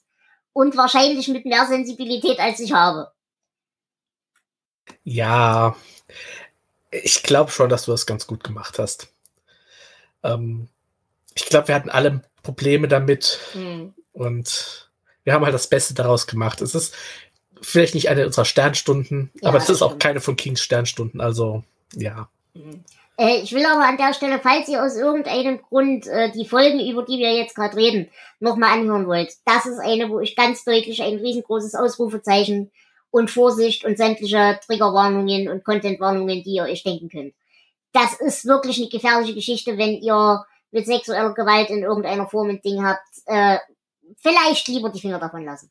Und 0.54 0.76
wahrscheinlich 0.76 1.30
mit 1.30 1.46
mehr 1.46 1.66
Sensibilität, 1.66 2.38
als 2.40 2.60
ich 2.60 2.74
habe. 2.74 3.10
Ja, 5.04 5.76
ich 6.92 7.24
glaube 7.24 7.52
schon, 7.52 7.70
dass 7.70 7.86
du 7.86 7.92
das 7.92 8.06
ganz 8.06 8.28
gut 8.28 8.44
gemacht 8.44 8.78
hast. 8.78 9.08
Ähm, 10.24 10.68
ich 11.34 11.46
glaube, 11.46 11.70
wir 11.70 11.76
hatten 11.76 11.90
alle 11.90 12.22
Probleme 12.44 12.88
damit 12.90 13.40
Hm. 13.54 13.94
und 14.12 14.92
wir 15.24 15.34
haben 15.34 15.46
halt 15.46 15.54
das 15.54 15.68
Beste 15.70 15.94
daraus 15.94 16.28
gemacht. 16.28 16.62
Es 16.62 16.76
ist 16.76 16.94
vielleicht 17.62 17.96
nicht 17.96 18.10
eine 18.10 18.26
unserer 18.26 18.46
Sternstunden, 18.46 19.32
Ja, 19.42 19.50
aber 19.50 19.60
es 19.60 19.70
ist 19.70 19.82
auch 19.82 19.92
stimmt. 19.92 20.04
keine 20.04 20.20
von 20.20 20.36
Kings 20.36 20.62
Sternstunden. 20.62 21.22
Also, 21.22 21.64
ja. 21.96 22.30
Äh, 23.22 23.42
ich 23.44 23.54
will 23.54 23.64
aber 23.68 23.86
an 23.86 23.98
der 23.98 24.16
Stelle, 24.16 24.40
falls 24.40 24.68
ihr 24.68 24.84
aus 24.84 24.96
irgendeinem 24.96 25.62
Grund 25.62 26.08
äh, 26.08 26.32
die 26.32 26.48
Folgen, 26.48 26.80
über 26.80 27.04
die 27.04 27.20
wir 27.20 27.32
jetzt 27.36 27.54
gerade 27.54 27.78
reden, 27.78 28.10
nochmal 28.40 28.80
anhören 28.80 29.06
wollt, 29.06 29.36
das 29.46 29.68
ist 29.68 29.78
eine, 29.78 30.10
wo 30.10 30.20
ich 30.20 30.36
ganz 30.36 30.64
deutlich 30.64 31.04
ein 31.04 31.20
riesengroßes 31.20 31.76
Ausrufezeichen 31.76 32.72
und 33.12 33.30
Vorsicht 33.30 33.86
und 33.86 33.96
sämtliche 33.96 34.60
Triggerwarnungen 34.66 35.50
und 35.50 35.64
Contentwarnungen, 35.64 36.42
die 36.42 36.56
ihr 36.56 36.64
euch 36.64 36.82
denken 36.82 37.10
könnt. 37.10 37.36
Das 37.94 38.20
ist 38.20 38.46
wirklich 38.46 38.80
eine 38.80 38.90
gefährliche 38.90 39.36
Geschichte, 39.36 39.78
wenn 39.78 40.02
ihr 40.02 40.44
mit 40.72 40.88
sexueller 40.88 41.36
Gewalt 41.36 41.70
in 41.70 41.84
irgendeiner 41.84 42.28
Form 42.28 42.50
ein 42.50 42.62
Ding 42.62 42.84
habt. 42.84 43.06
Äh, 43.28 43.60
vielleicht 44.18 44.68
lieber 44.68 44.90
die 44.90 45.00
Finger 45.00 45.20
davon 45.20 45.46
lassen. 45.46 45.70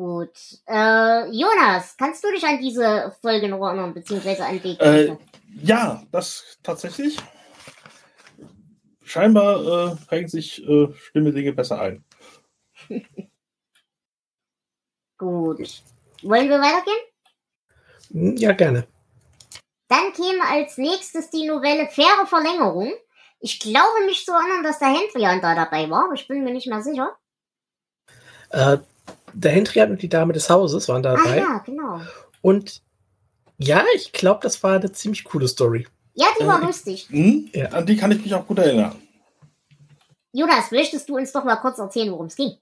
Gut. 0.00 0.62
Äh, 0.66 1.28
Jonas, 1.30 1.94
kannst 1.98 2.24
du 2.24 2.30
dich 2.30 2.42
an 2.42 2.58
diese 2.58 3.14
Folge 3.20 3.50
noch 3.50 3.66
erinnern, 3.66 3.92
beziehungsweise 3.92 4.46
an 4.46 4.58
die 4.62 4.80
Äh, 4.80 5.14
ja, 5.62 6.02
das 6.10 6.56
tatsächlich. 6.62 7.18
Scheinbar 9.04 9.92
äh, 9.92 9.96
prägen 10.06 10.28
sich 10.28 10.66
äh, 10.66 10.90
schlimme 10.94 11.32
Dinge 11.34 11.52
besser 11.52 11.82
ein. 11.82 12.02
Gut. 15.18 15.82
Wollen 16.22 16.48
wir 16.48 16.60
weitergehen? 16.60 17.04
Hm, 18.12 18.36
Ja, 18.38 18.52
gerne. 18.52 18.86
Dann 19.88 20.14
käme 20.14 20.44
als 20.50 20.78
nächstes 20.78 21.28
die 21.28 21.46
Novelle 21.46 21.88
Faire 21.88 22.26
Verlängerung. 22.26 22.90
Ich 23.38 23.60
glaube 23.60 24.06
mich 24.06 24.24
zu 24.24 24.32
erinnern, 24.32 24.62
dass 24.62 24.78
der 24.78 24.98
Hendrian 24.98 25.42
da 25.42 25.54
dabei 25.54 25.90
war, 25.90 26.04
aber 26.06 26.14
ich 26.14 26.26
bin 26.26 26.42
mir 26.42 26.54
nicht 26.54 26.68
mehr 26.68 26.80
sicher. 26.80 27.18
Äh, 28.48 28.78
der 29.34 29.52
Hendrian 29.52 29.90
und 29.90 30.02
die 30.02 30.08
Dame 30.08 30.32
des 30.32 30.48
Hauses 30.50 30.88
waren 30.88 31.04
Ah 31.06 31.16
dabei. 31.16 31.38
ja, 31.38 31.58
genau. 31.58 32.00
Und 32.42 32.82
ja, 33.58 33.84
ich 33.94 34.12
glaube, 34.12 34.40
das 34.42 34.62
war 34.62 34.76
eine 34.76 34.90
ziemlich 34.92 35.24
coole 35.24 35.46
Story. 35.48 35.86
Ja, 36.14 36.26
die 36.40 36.46
war 36.46 36.62
Äh, 36.62 36.66
lustig. 36.66 37.08
Hm? 37.10 37.50
Ja. 37.52 37.66
An 37.68 37.86
die 37.86 37.96
kann 37.96 38.10
ich 38.12 38.22
mich 38.22 38.34
auch 38.34 38.46
gut 38.46 38.58
erinnern. 38.58 38.96
Jonas, 40.32 40.70
möchtest 40.70 41.08
du 41.08 41.16
uns 41.16 41.32
doch 41.32 41.44
mal 41.44 41.56
kurz 41.56 41.78
erzählen, 41.78 42.10
worum 42.12 42.26
es 42.26 42.36
ging? 42.36 42.52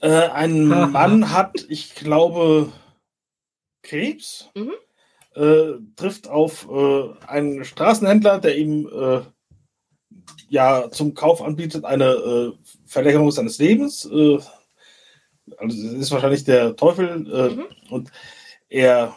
Äh, 0.00 0.28
ein 0.28 0.70
Haha. 0.70 0.86
Mann 0.86 1.30
hat, 1.32 1.64
ich 1.68 1.94
glaube, 1.94 2.72
Krebs, 3.82 4.50
Mhm. 4.54 4.72
äh, 5.34 5.72
trifft 5.96 6.28
auf 6.28 6.68
äh, 6.70 7.10
einen 7.26 7.64
Straßenhändler, 7.64 8.38
der 8.40 8.56
ihm 8.58 8.86
äh, 8.88 9.20
ja 10.48 10.90
zum 10.90 11.14
Kauf 11.14 11.40
anbietet 11.42 11.84
eine 11.84 12.04
äh, 12.12 12.52
Verlängerung 12.86 13.30
seines 13.30 13.58
Lebens. 13.58 14.04
Also 15.58 15.76
es 15.88 15.92
ist 15.94 16.10
wahrscheinlich 16.10 16.44
der 16.44 16.74
Teufel 16.76 17.26
äh, 17.32 17.54
Mhm. 17.54 17.66
und 17.90 18.10
er 18.68 19.14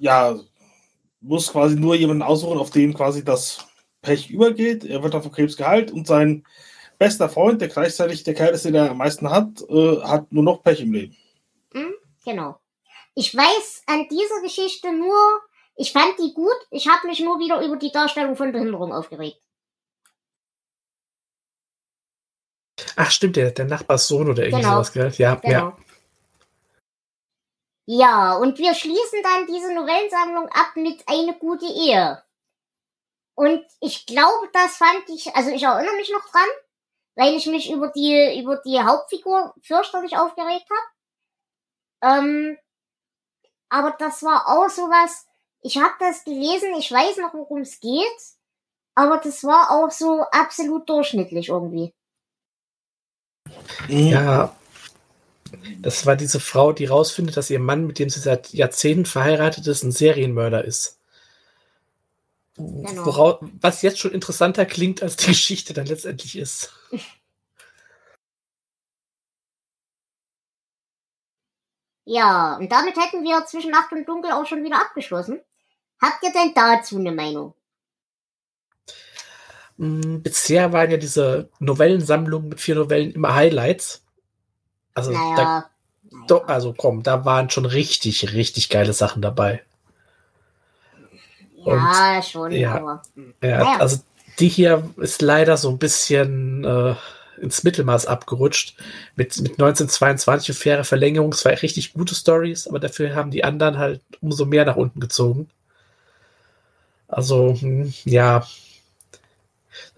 ja 0.00 0.38
muss 1.20 1.52
quasi 1.52 1.76
nur 1.76 1.94
jemanden 1.94 2.22
aussuchen, 2.22 2.58
auf 2.58 2.70
den 2.70 2.92
quasi 2.94 3.24
das 3.24 3.66
Pech 4.00 4.30
übergeht. 4.30 4.84
Er 4.84 5.02
wird 5.02 5.14
dann 5.14 5.22
von 5.22 5.30
Krebs 5.30 5.56
geheilt 5.56 5.92
und 5.92 6.06
sein 6.06 6.44
bester 6.98 7.28
Freund, 7.28 7.60
der 7.60 7.68
gleichzeitig 7.68 8.24
der 8.24 8.34
Kerl 8.34 8.54
ist, 8.54 8.64
den 8.64 8.74
er 8.74 8.90
am 8.90 8.98
meisten 8.98 9.30
hat, 9.30 9.62
äh, 9.68 10.00
hat 10.02 10.32
nur 10.32 10.42
noch 10.42 10.62
Pech 10.62 10.80
im 10.80 10.92
Leben. 10.92 11.16
Genau. 12.24 12.58
Ich 13.14 13.34
weiß 13.36 13.82
an 13.86 14.06
dieser 14.08 14.40
Geschichte 14.42 14.92
nur, 14.92 15.16
ich 15.76 15.92
fand 15.92 16.14
die 16.18 16.32
gut, 16.34 16.56
ich 16.70 16.88
habe 16.88 17.06
mich 17.08 17.20
nur 17.20 17.38
wieder 17.38 17.64
über 17.64 17.76
die 17.76 17.90
Darstellung 17.92 18.36
von 18.36 18.52
Behinderung 18.52 18.92
aufgeregt. 18.92 19.38
Ach, 22.96 23.10
stimmt, 23.10 23.36
der, 23.36 23.50
der 23.50 23.64
Nachbarssohn 23.66 24.28
oder 24.28 24.44
irgendwie 24.44 24.62
Genau. 24.62 24.74
sowas, 24.74 24.92
gell? 24.92 25.12
Ja, 25.16 25.34
Genau. 25.36 25.52
ja. 25.52 25.76
Ja, 27.86 28.36
und 28.36 28.58
wir 28.58 28.74
schließen 28.74 29.22
dann 29.22 29.46
diese 29.46 29.74
Novellensammlung 29.74 30.48
ab 30.48 30.76
mit 30.76 31.02
Eine 31.08 31.36
gute 31.38 31.66
Ehe. 31.66 32.22
Und 33.34 33.64
ich 33.80 34.06
glaube, 34.06 34.48
das 34.52 34.76
fand 34.76 35.08
ich, 35.08 35.34
also 35.34 35.50
ich 35.50 35.62
erinnere 35.64 35.96
mich 35.96 36.10
noch 36.10 36.24
dran, 36.30 36.48
weil 37.16 37.34
ich 37.34 37.46
mich 37.46 37.70
über 37.72 37.88
die, 37.88 38.38
über 38.40 38.56
die 38.58 38.80
Hauptfigur 38.80 39.54
fürchterlich 39.62 40.16
aufgeregt 40.16 40.66
habe. 42.02 42.18
Ähm, 42.20 42.58
aber 43.68 43.92
das 43.98 44.22
war 44.22 44.48
auch 44.48 44.68
sowas, 44.68 45.26
ich 45.60 45.78
habe 45.78 45.94
das 45.98 46.24
gelesen, 46.24 46.74
ich 46.74 46.90
weiß 46.92 47.16
noch, 47.18 47.32
worum 47.34 47.62
es 47.62 47.80
geht, 47.80 48.20
aber 48.94 49.18
das 49.18 49.42
war 49.44 49.70
auch 49.70 49.90
so 49.90 50.22
absolut 50.30 50.88
durchschnittlich 50.88 51.48
irgendwie. 51.48 51.94
Ja. 53.88 54.56
Das 55.80 56.06
war 56.06 56.16
diese 56.16 56.40
Frau, 56.40 56.72
die 56.72 56.86
rausfindet, 56.86 57.36
dass 57.36 57.50
ihr 57.50 57.60
Mann, 57.60 57.86
mit 57.86 57.98
dem 57.98 58.08
sie 58.08 58.20
seit 58.20 58.52
Jahrzehnten 58.52 59.06
verheiratet 59.06 59.66
ist, 59.66 59.82
ein 59.82 59.92
Serienmörder 59.92 60.64
ist. 60.64 60.98
Genau. 62.56 63.06
Wora, 63.06 63.38
was 63.60 63.82
jetzt 63.82 63.98
schon 63.98 64.12
interessanter 64.12 64.66
klingt, 64.66 65.02
als 65.02 65.16
die 65.16 65.26
Geschichte 65.26 65.72
dann 65.74 65.86
letztendlich 65.86 66.36
ist. 66.38 66.72
Ja, 72.04 72.56
und 72.56 72.70
damit 72.70 72.96
hätten 72.96 73.22
wir 73.22 73.46
zwischen 73.46 73.70
Nacht 73.70 73.92
und 73.92 74.06
Dunkel 74.08 74.32
auch 74.32 74.46
schon 74.46 74.64
wieder 74.64 74.80
abgeschlossen. 74.80 75.40
Habt 76.00 76.22
ihr 76.22 76.32
denn 76.32 76.52
dazu 76.54 76.98
eine 76.98 77.12
Meinung? 77.12 77.54
Mm, 79.82 80.20
Bisher 80.22 80.72
waren 80.72 80.92
ja 80.92 80.96
diese 80.96 81.48
Novellensammlungen 81.58 82.50
mit 82.50 82.60
vier 82.60 82.76
Novellen 82.76 83.10
immer 83.10 83.34
Highlights. 83.34 84.04
Also, 84.94 85.10
da, 85.10 85.18
Naja. 85.18 85.70
doch, 86.28 86.46
also 86.46 86.72
komm, 86.72 87.02
da 87.02 87.24
waren 87.24 87.50
schon 87.50 87.66
richtig, 87.66 88.32
richtig 88.32 88.68
geile 88.68 88.92
Sachen 88.92 89.22
dabei. 89.22 89.62
Ja, 91.64 92.22
schon, 92.22 92.52
ja. 92.52 92.76
aber. 92.76 93.02
Ja, 93.42 93.58
Naja. 93.58 93.76
also 93.80 93.98
die 94.38 94.48
hier 94.48 94.88
ist 94.98 95.20
leider 95.20 95.56
so 95.56 95.70
ein 95.70 95.78
bisschen 95.78 96.64
äh, 96.64 96.94
ins 97.40 97.64
Mittelmaß 97.64 98.06
abgerutscht. 98.06 98.76
Mit, 99.16 99.36
mit 99.40 99.52
1922 99.52 100.50
und 100.50 100.54
faire 100.56 100.84
Verlängerung, 100.84 101.32
zwei 101.32 101.54
richtig 101.54 101.92
gute 101.92 102.14
Stories, 102.14 102.68
aber 102.68 102.78
dafür 102.78 103.16
haben 103.16 103.32
die 103.32 103.42
anderen 103.42 103.78
halt 103.78 104.00
umso 104.20 104.44
mehr 104.44 104.64
nach 104.64 104.76
unten 104.76 105.00
gezogen. 105.00 105.48
Also, 107.08 107.56
hm, 107.58 107.92
ja, 108.04 108.46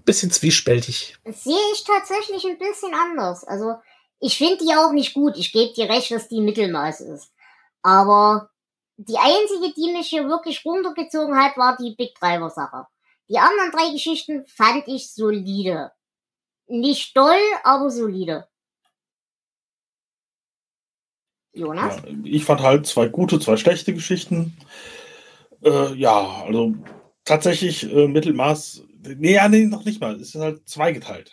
bisschen 0.04 0.30
zwiespältig. 0.30 1.16
Das 1.24 1.44
sehe 1.44 1.72
ich 1.72 1.84
tatsächlich 1.84 2.44
ein 2.46 2.58
bisschen 2.58 2.94
anders. 2.94 3.44
Also, 3.44 3.74
ich 4.20 4.38
finde 4.38 4.64
die 4.64 4.74
auch 4.74 4.92
nicht 4.92 5.14
gut. 5.14 5.36
Ich 5.36 5.52
gebe 5.52 5.72
dir 5.72 5.88
recht, 5.88 6.10
dass 6.10 6.28
die 6.28 6.40
Mittelmaß 6.40 7.00
ist. 7.02 7.32
Aber 7.82 8.50
die 8.96 9.18
einzige, 9.18 9.72
die 9.74 9.92
mich 9.92 10.08
hier 10.08 10.28
wirklich 10.28 10.64
runtergezogen 10.64 11.36
hat, 11.36 11.56
war 11.56 11.76
die 11.76 11.94
Big 11.94 12.14
Driver 12.14 12.50
Sache. 12.50 12.86
Die 13.28 13.38
anderen 13.38 13.70
drei 13.70 13.90
Geschichten 13.92 14.44
fand 14.46 14.86
ich 14.86 15.12
solide. 15.12 15.92
Nicht 16.66 17.16
doll, 17.16 17.40
aber 17.62 17.90
solide. 17.90 18.48
Jonas? 21.52 21.96
Ja, 21.96 22.02
ich 22.24 22.44
fand 22.44 22.60
halt 22.62 22.86
zwei 22.86 23.08
gute, 23.08 23.38
zwei 23.38 23.56
schlechte 23.56 23.94
Geschichten. 23.94 24.56
Äh, 25.62 25.94
ja, 25.94 26.44
also 26.46 26.74
tatsächlich 27.24 27.90
äh, 27.90 28.08
Mittelmaß. 28.08 28.82
Nee, 29.16 29.34
ja, 29.34 29.48
nee, 29.48 29.66
noch 29.66 29.84
nicht 29.84 30.00
mal. 30.00 30.14
Es 30.16 30.34
ist 30.34 30.40
halt 30.40 30.68
zweigeteilt. 30.68 31.30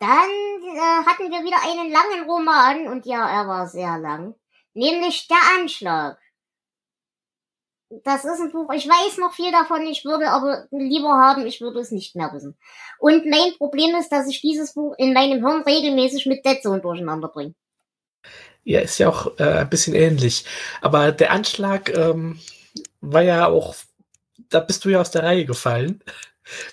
Dann 0.00 0.30
äh, 0.30 1.04
hatten 1.06 1.30
wir 1.30 1.42
wieder 1.44 1.58
einen 1.62 1.90
langen 1.90 2.30
Roman 2.30 2.86
und 2.88 3.04
ja, 3.04 3.28
er 3.28 3.48
war 3.48 3.66
sehr 3.66 3.98
lang. 3.98 4.34
Nämlich 4.74 5.26
Der 5.28 5.38
Anschlag. 5.58 6.18
Das 8.04 8.24
ist 8.24 8.40
ein 8.40 8.52
Buch, 8.52 8.70
ich 8.74 8.86
weiß 8.86 9.16
noch 9.16 9.32
viel 9.32 9.50
davon, 9.50 9.86
ich 9.86 10.04
würde 10.04 10.28
aber 10.30 10.66
lieber 10.70 11.08
haben, 11.08 11.46
ich 11.46 11.62
würde 11.62 11.80
es 11.80 11.90
nicht 11.90 12.14
mehr 12.14 12.30
wissen. 12.34 12.58
Und 12.98 13.24
mein 13.24 13.56
Problem 13.56 13.96
ist, 13.96 14.10
dass 14.10 14.28
ich 14.28 14.42
dieses 14.42 14.74
Buch 14.74 14.94
in 14.98 15.14
meinem 15.14 15.44
Hirn 15.44 15.62
regelmäßig 15.62 16.26
mit 16.26 16.44
Dead 16.44 16.62
Zone 16.62 16.80
durcheinander 16.82 17.28
bringe. 17.28 17.54
Ja, 18.68 18.80
ist 18.80 18.98
ja 18.98 19.08
auch 19.08 19.38
äh, 19.38 19.44
ein 19.44 19.70
bisschen 19.70 19.94
ähnlich. 19.94 20.44
Aber 20.82 21.10
der 21.10 21.30
Anschlag 21.30 21.88
ähm, 21.96 22.38
war 23.00 23.22
ja 23.22 23.46
auch, 23.46 23.74
da 24.50 24.60
bist 24.60 24.84
du 24.84 24.90
ja 24.90 25.00
aus 25.00 25.10
der 25.10 25.22
Reihe 25.22 25.46
gefallen. 25.46 26.02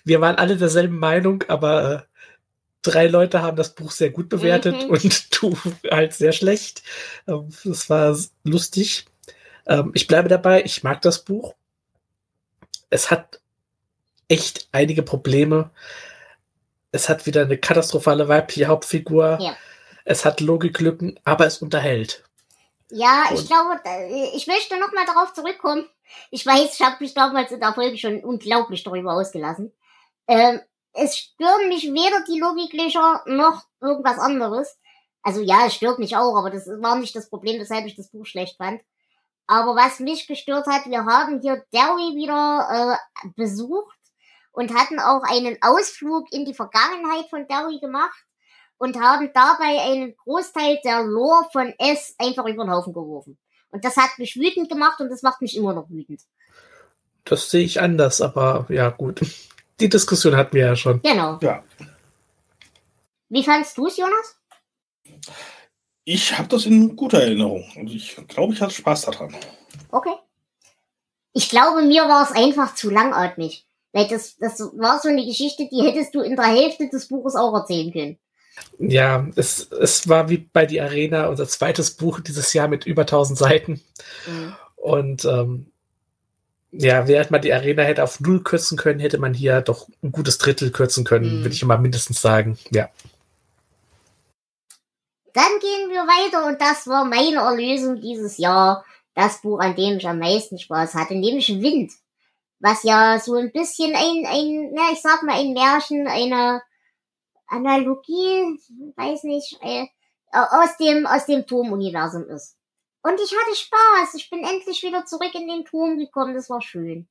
Wir 0.03 0.19
waren 0.19 0.36
alle 0.36 0.58
derselben 0.58 0.99
Meinung, 0.99 1.43
aber 1.47 1.93
äh, 1.93 2.01
drei 2.81 3.08
Leute 3.08 3.41
haben 3.41 3.55
das 3.55 3.75
Buch 3.75 3.91
sehr 3.91 4.10
gut 4.10 4.27
bewertet 4.27 4.75
Mhm. 4.84 4.89
und 4.89 5.41
du 5.41 5.58
halt 5.89 6.13
sehr 6.13 6.34
schlecht. 6.34 6.84
Ähm, 7.29 7.47
das 7.63 7.89
war 7.89 8.17
lustig. 8.43 9.05
Ähm, 9.65 9.91
ich 9.93 10.08
bleibe 10.08 10.27
dabei, 10.27 10.63
ich 10.65 10.84
mag 10.84 11.01
das 11.01 11.23
Buch. 11.23 11.55
Es 12.89 13.10
hat 13.10 13.39
echt 14.27 14.67
einige 14.73 15.01
Probleme. 15.01 15.71
Es 16.91 17.08
hat 17.08 17.25
wieder 17.25 17.43
eine 17.43 17.58
katastrophale 17.58 18.27
weibliche 18.27 18.65
Hauptfigur. 18.67 19.38
Ja. 19.41 19.55
Es 20.05 20.23
hat 20.23 20.39
Logiklücken, 20.39 21.19
aber 21.23 21.47
es 21.47 21.61
unterhält. 21.61 22.23
Ja, 22.89 23.25
ich 23.33 23.39
Und- 23.41 23.47
glaube, 23.47 23.81
ich 24.35 24.47
möchte 24.47 24.79
noch 24.79 24.93
mal 24.93 25.05
darauf 25.05 25.33
zurückkommen. 25.33 25.89
Ich 26.29 26.45
weiß, 26.45 26.75
ich 26.75 26.85
habe 26.85 26.97
mich 26.99 27.13
damals 27.15 27.51
in 27.51 27.59
der 27.59 27.73
Folge 27.73 27.97
schon 27.97 28.23
unglaublich 28.23 28.83
darüber 28.83 29.13
ausgelassen. 29.13 29.73
Ähm, 30.27 30.61
es 30.93 31.17
stören 31.17 31.67
mich 31.67 31.91
weder 31.91 32.23
die 32.27 32.39
Logiklöcher 32.39 33.23
noch 33.25 33.63
irgendwas 33.81 34.19
anderes. 34.19 34.77
Also 35.23 35.41
ja, 35.41 35.65
es 35.65 35.73
stört 35.73 35.97
mich 35.97 36.15
auch, 36.15 36.37
aber 36.37 36.51
das 36.51 36.67
war 36.67 36.95
nicht 36.95 37.15
das 37.15 37.27
Problem, 37.29 37.59
weshalb 37.59 37.85
ich 37.87 37.95
das 37.95 38.09
Buch 38.09 38.27
schlecht 38.27 38.57
fand. 38.57 38.81
Aber 39.47 39.75
was 39.75 39.99
mich 39.99 40.27
gestört 40.27 40.67
hat, 40.67 40.85
wir 40.85 41.05
haben 41.05 41.41
hier 41.41 41.65
Derry 41.73 42.15
wieder 42.15 42.99
äh, 43.01 43.27
besucht 43.35 43.97
und 44.51 44.73
hatten 44.75 44.99
auch 44.99 45.23
einen 45.23 45.57
Ausflug 45.61 46.31
in 46.31 46.45
die 46.45 46.53
Vergangenheit 46.53 47.27
von 47.29 47.47
Derry 47.47 47.79
gemacht 47.79 48.25
und 48.77 48.99
haben 48.99 49.31
dabei 49.33 49.81
einen 49.81 50.15
Großteil 50.17 50.79
der 50.83 51.03
Lore 51.03 51.47
von 51.51 51.73
S 51.77 52.15
einfach 52.17 52.45
über 52.45 52.65
den 52.65 52.71
Haufen 52.71 52.93
geworfen. 52.93 53.38
Und 53.69 53.83
das 53.83 53.97
hat 53.97 54.17
mich 54.17 54.35
wütend 54.35 54.69
gemacht 54.69 54.99
und 54.99 55.09
das 55.09 55.21
macht 55.21 55.41
mich 55.41 55.55
immer 55.55 55.73
noch 55.73 55.89
wütend. 55.89 56.21
Das 57.23 57.49
sehe 57.49 57.63
ich 57.63 57.81
anders, 57.81 58.21
aber 58.21 58.65
ja, 58.69 58.89
gut. 58.89 59.21
Die 59.79 59.89
Diskussion 59.89 60.35
hatten 60.35 60.53
wir 60.53 60.67
ja 60.67 60.75
schon. 60.75 61.01
Genau. 61.01 61.38
Ja. 61.41 61.63
Wie 63.29 63.43
fandst 63.43 63.77
du 63.77 63.88
es, 63.88 63.97
Jonas? 63.97 64.38
Ich 66.05 66.38
habe 66.38 66.47
das 66.47 66.65
in 66.65 66.95
guter 66.95 67.21
Erinnerung. 67.21 67.65
Und 67.75 67.89
ich 67.89 68.15
glaube, 68.27 68.53
ich 68.53 68.61
hatte 68.61 68.73
Spaß 68.73 69.01
daran. 69.01 69.35
Okay. 69.91 70.13
Ich 71.33 71.49
glaube, 71.49 71.81
mir 71.81 72.03
war 72.03 72.23
es 72.23 72.31
einfach 72.31 72.75
zu 72.75 72.89
langatmig. 72.89 73.65
Weil 73.91 74.07
das, 74.07 74.38
das 74.38 74.59
war 74.59 74.99
so 74.99 75.09
eine 75.09 75.25
Geschichte, 75.25 75.67
die 75.71 75.81
hättest 75.81 76.13
du 76.13 76.21
in 76.21 76.35
der 76.35 76.45
Hälfte 76.45 76.89
des 76.89 77.07
Buches 77.07 77.35
auch 77.35 77.53
erzählen 77.53 77.91
können. 77.91 78.19
Ja, 78.77 79.27
es, 79.35 79.71
es 79.71 80.07
war 80.07 80.29
wie 80.29 80.37
bei 80.37 80.65
Die 80.65 80.81
Arena, 80.81 81.27
unser 81.27 81.47
zweites 81.47 81.91
Buch 81.91 82.19
dieses 82.19 82.53
Jahr 82.53 82.67
mit 82.67 82.85
über 82.85 83.03
1000 83.03 83.37
Seiten. 83.39 83.81
Mhm. 84.27 84.55
Und 84.75 85.25
ähm, 85.25 85.67
ja, 86.71 87.07
während 87.07 87.31
man 87.31 87.41
die 87.41 87.53
Arena 87.53 87.83
hätte 87.83 88.03
auf 88.03 88.19
null 88.19 88.43
kürzen 88.43 88.77
können, 88.77 88.99
hätte 88.99 89.17
man 89.17 89.33
hier 89.33 89.61
doch 89.61 89.87
ein 90.03 90.11
gutes 90.11 90.37
Drittel 90.37 90.71
kürzen 90.71 91.05
können, 91.05 91.39
Mhm. 91.39 91.43
würde 91.43 91.53
ich 91.55 91.63
mal 91.63 91.77
mindestens 91.77 92.21
sagen. 92.21 92.57
Ja. 92.71 92.89
Dann 95.33 95.59
gehen 95.59 95.89
wir 95.89 96.01
weiter 96.01 96.45
und 96.47 96.61
das 96.61 96.87
war 96.87 97.03
meine 97.05 97.37
Erlösung 97.37 97.99
dieses 97.99 98.37
Jahr. 98.37 98.85
Das 99.15 99.41
Buch, 99.41 99.59
an 99.59 99.75
dem 99.75 99.97
ich 99.97 100.07
am 100.07 100.19
meisten 100.19 100.59
Spaß 100.59 100.93
hatte, 100.95 101.15
nämlich 101.15 101.47
Wind. 101.61 101.93
Was 102.59 102.83
ja 102.83 103.19
so 103.19 103.35
ein 103.35 103.51
bisschen 103.51 103.95
ein, 103.95 104.25
ein, 104.25 104.71
na, 104.73 104.91
ich 104.91 105.01
sag 105.01 105.23
mal, 105.23 105.39
ein 105.39 105.53
Märchen, 105.53 106.07
eine 106.07 106.61
Analogie, 107.47 108.60
weiß 108.95 109.23
nicht, 109.23 109.58
äh, 109.62 109.86
aus 110.31 110.77
dem, 110.77 111.05
aus 111.05 111.25
dem 111.25 111.45
Turmuniversum 111.45 112.27
ist. 112.29 112.58
Und 113.01 113.19
ich 113.19 113.31
hatte 113.31 113.55
Spaß. 113.55 114.15
Ich 114.15 114.29
bin 114.29 114.43
endlich 114.43 114.81
wieder 114.84 115.05
zurück 115.05 115.34
in 115.36 115.47
den 115.47 115.63
Turm 115.65 115.97
gekommen. 115.97 116.34
Das 116.34 116.49
war 116.49 116.62
schön. 116.62 117.08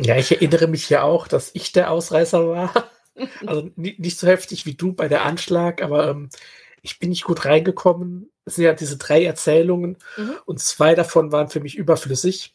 Ja, 0.00 0.16
ich 0.16 0.30
erinnere 0.30 0.66
mich 0.68 0.88
ja 0.90 1.02
auch, 1.02 1.26
dass 1.28 1.50
ich 1.54 1.72
der 1.72 1.90
Ausreißer 1.90 2.48
war. 2.48 2.90
Also 3.44 3.68
ni- 3.74 3.96
nicht 3.98 4.16
so 4.16 4.28
heftig 4.28 4.64
wie 4.64 4.74
du 4.74 4.92
bei 4.92 5.08
der 5.08 5.24
Anschlag, 5.24 5.82
aber 5.82 6.10
ähm, 6.10 6.30
ich 6.82 7.00
bin 7.00 7.08
nicht 7.08 7.24
gut 7.24 7.44
reingekommen. 7.44 8.30
Es 8.44 8.54
sind 8.54 8.64
ja 8.64 8.74
diese 8.74 8.96
drei 8.96 9.24
Erzählungen 9.24 9.98
Mhm. 10.16 10.36
und 10.46 10.60
zwei 10.60 10.94
davon 10.94 11.32
waren 11.32 11.48
für 11.48 11.58
mich 11.58 11.76
überflüssig. 11.76 12.54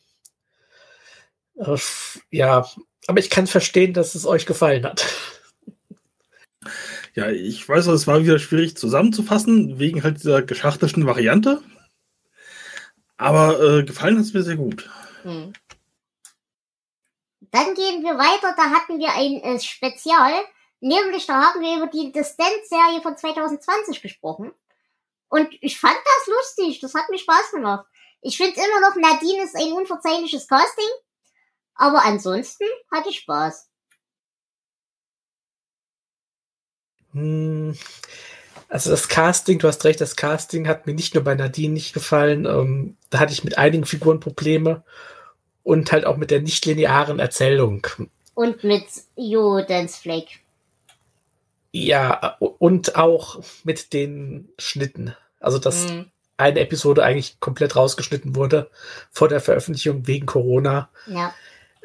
Äh, 1.58 1.76
ja, 2.32 2.66
aber 3.08 3.20
ich 3.20 3.30
kann 3.30 3.48
verstehen, 3.48 3.94
dass 3.94 4.16
es 4.16 4.26
euch 4.26 4.46
gefallen 4.46 4.86
hat. 4.86 5.06
Ja, 7.16 7.30
ich 7.30 7.68
weiß, 7.68 7.88
es 7.88 8.08
war 8.08 8.24
wieder 8.24 8.40
schwierig 8.40 8.76
zusammenzufassen, 8.76 9.78
wegen 9.78 10.04
halt 10.04 10.18
dieser 10.18 10.42
geschachtelten 10.42 11.06
Variante. 11.06 11.62
Aber 13.18 13.62
äh, 13.62 13.84
gefallen 13.84 14.18
hat 14.18 14.26
es 14.26 14.34
mir 14.34 14.44
sehr 14.44 14.56
gut. 14.56 14.90
Hm. 15.22 15.54
Dann 17.52 17.76
gehen 17.76 18.02
wir 18.02 18.18
weiter. 18.18 18.56
Da 18.58 18.72
hatten 18.72 18.98
wir 18.98 19.14
ein 19.14 19.44
äh, 19.44 19.60
Spezial. 19.60 20.34
Nämlich, 20.80 21.28
da 21.28 21.42
haben 21.42 21.62
wir 21.62 21.78
über 21.78 21.88
die 21.88 22.12
Distance-Serie 22.12 23.02
von 23.02 23.16
2020 23.16 24.02
gesprochen. 24.02 24.52
Und 25.30 25.50
ich 25.62 25.80
fand 25.80 25.96
das 25.96 26.36
lustig. 26.36 26.80
Das 26.82 26.96
hat 26.96 27.10
mir 27.10 27.20
Spaß 27.20 27.52
gemacht. 27.52 27.86
Ich 28.22 28.38
finde 28.38 28.56
immer 28.56 28.82
noch, 28.82 28.96
Nadine 28.96 29.44
ist 29.44 29.56
ein 29.56 29.72
unverzeihliches 29.72 30.48
Casting. 30.48 30.90
Aber 31.76 32.04
ansonsten 32.06 32.66
hatte 32.92 33.10
ich 33.10 33.20
Spaß. 33.20 33.70
Hm, 37.14 37.76
Also 38.70 38.90
das 38.90 39.08
Casting, 39.08 39.60
du 39.60 39.68
hast 39.68 39.86
recht, 39.86 40.02
das 40.02 40.16
Casting 40.16 40.68
hat 40.68 40.88
mir 40.88 40.94
nicht 40.96 41.14
nur 41.14 41.24
bei 41.24 41.36
Nadine 41.36 41.74
nicht 41.76 41.94
gefallen. 41.94 42.46
Ähm, 42.46 42.98
da 43.12 43.20
hatte 43.20 43.34
ich 43.34 43.44
mit 43.44 43.58
einigen 43.58 43.86
Figuren 43.86 44.20
Probleme 44.20 44.84
und 45.64 45.92
halt 45.92 46.06
auch 46.06 46.18
mit 46.18 46.32
der 46.32 46.42
nicht 46.42 46.66
linearen 46.66 47.20
Erzählung. 47.20 47.86
Und 48.34 48.64
mit 48.64 48.86
Jodens 49.16 49.98
Fleck. 49.98 50.40
Ja, 51.72 52.38
und 52.40 52.96
auch 52.96 53.44
mit 53.64 53.94
den 53.94 54.50
Schnitten. 54.58 55.16
Also, 55.40 55.60
dass 55.60 55.88
Hm. 55.90 56.12
eine 56.38 56.60
Episode 56.60 57.04
eigentlich 57.04 57.40
komplett 57.40 57.76
rausgeschnitten 57.76 58.36
wurde 58.36 58.70
vor 59.12 59.28
der 59.28 59.40
Veröffentlichung 59.40 60.08
wegen 60.08 60.26
Corona. 60.26 60.90
Ja. 61.06 61.34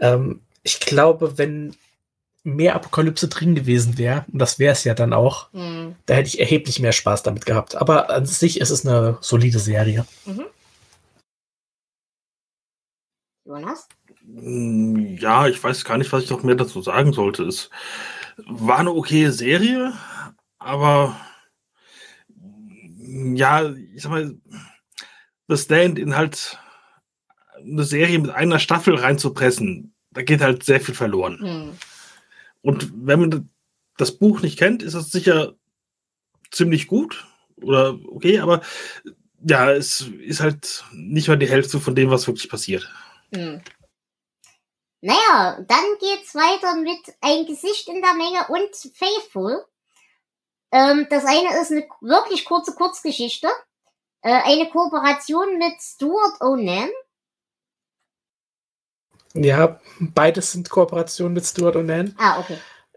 Ähm, 0.01 0.41
ich 0.63 0.81
glaube, 0.81 1.39
wenn 1.39 1.75
mehr 2.45 2.75
Apokalypse 2.75 3.29
drin 3.29 3.55
gewesen 3.55 3.99
wäre, 3.99 4.25
und 4.33 4.39
das 4.39 4.59
wäre 4.59 4.73
es 4.73 4.85
ja 4.85 4.95
dann 4.95 5.13
auch, 5.13 5.53
Hm. 5.53 5.97
da 6.07 6.15
hätte 6.15 6.29
ich 6.29 6.41
erheblich 6.41 6.79
mehr 6.81 6.93
Spaß 6.93 7.23
damit 7.23 7.47
gehabt. 7.47 7.75
Aber 7.77 8.11
an 8.11 8.27
sich 8.27 8.61
ist 8.61 8.71
es 8.71 8.87
eine 8.87 9.19
solide 9.21 9.59
Serie. 9.59 10.07
Jonas? 13.45 13.89
Mm, 14.25 15.17
Ja, 15.19 15.47
ich 15.49 15.63
weiß 15.63 15.85
gar 15.85 15.99
nicht, 15.99 16.13
was 16.13 16.25
ich 16.25 16.31
noch 16.31 16.43
mehr 16.43 16.55
dazu 16.55 16.83
sagen 16.83 17.13
sollte. 17.13 17.45
Es 17.45 17.71
war 18.47 18.79
eine 18.79 18.93
okaye 18.93 19.33
Serie, 19.33 19.95
aber 20.59 21.17
ja, 23.01 23.69
ich 23.71 24.03
sag 24.03 24.11
mal, 24.11 24.37
The 25.49 25.57
Stand 25.57 25.99
in 25.99 26.15
halt 26.15 26.59
eine 27.71 27.85
Serie 27.85 28.19
mit 28.19 28.31
einer 28.31 28.59
Staffel 28.59 28.95
reinzupressen, 28.95 29.95
da 30.11 30.23
geht 30.23 30.41
halt 30.41 30.65
sehr 30.65 30.81
viel 30.81 30.95
verloren. 30.95 31.39
Hm. 31.41 31.79
Und 32.63 32.91
wenn 32.95 33.21
man 33.21 33.51
das 33.97 34.13
Buch 34.13 34.43
nicht 34.43 34.59
kennt, 34.59 34.83
ist 34.83 34.95
es 34.95 35.11
sicher 35.11 35.55
ziemlich 36.51 36.87
gut 36.87 37.27
oder 37.63 37.99
okay, 38.09 38.39
aber 38.41 38.63
ja, 39.41 39.71
es 39.73 40.01
ist 40.21 40.41
halt 40.41 40.85
nicht 40.93 41.29
mal 41.29 41.39
die 41.39 41.49
Hälfte 41.49 41.81
von 41.81 41.95
dem, 41.95 42.11
was 42.11 42.27
wirklich 42.27 42.49
passiert. 42.49 42.91
Hm. 43.35 43.61
Naja, 45.01 45.65
dann 45.69 45.85
geht's 46.01 46.35
weiter 46.35 46.75
mit 46.77 46.99
Ein 47.21 47.47
Gesicht 47.47 47.89
in 47.89 48.03
der 48.03 48.15
Menge 48.15 48.47
und 48.49 48.75
Faithful. 48.97 49.65
Ähm, 50.73 51.07
das 51.09 51.25
eine 51.25 51.61
ist 51.61 51.71
eine 51.71 51.87
wirklich 52.01 52.45
kurze 52.45 52.75
Kurzgeschichte. 52.75 53.49
Äh, 54.23 54.43
eine 54.43 54.69
Kooperation 54.69 55.57
mit 55.59 55.81
Stuart 55.81 56.41
Onan. 56.41 56.91
Ja, 59.35 59.81
beides 60.01 60.53
sind 60.53 60.71
Kooperationen 60.71 61.35
mit 61.35 61.45
Stuart 61.45 61.77
Onan. 61.77 62.15
Ah, 62.19 62.41
okay. 62.41 62.57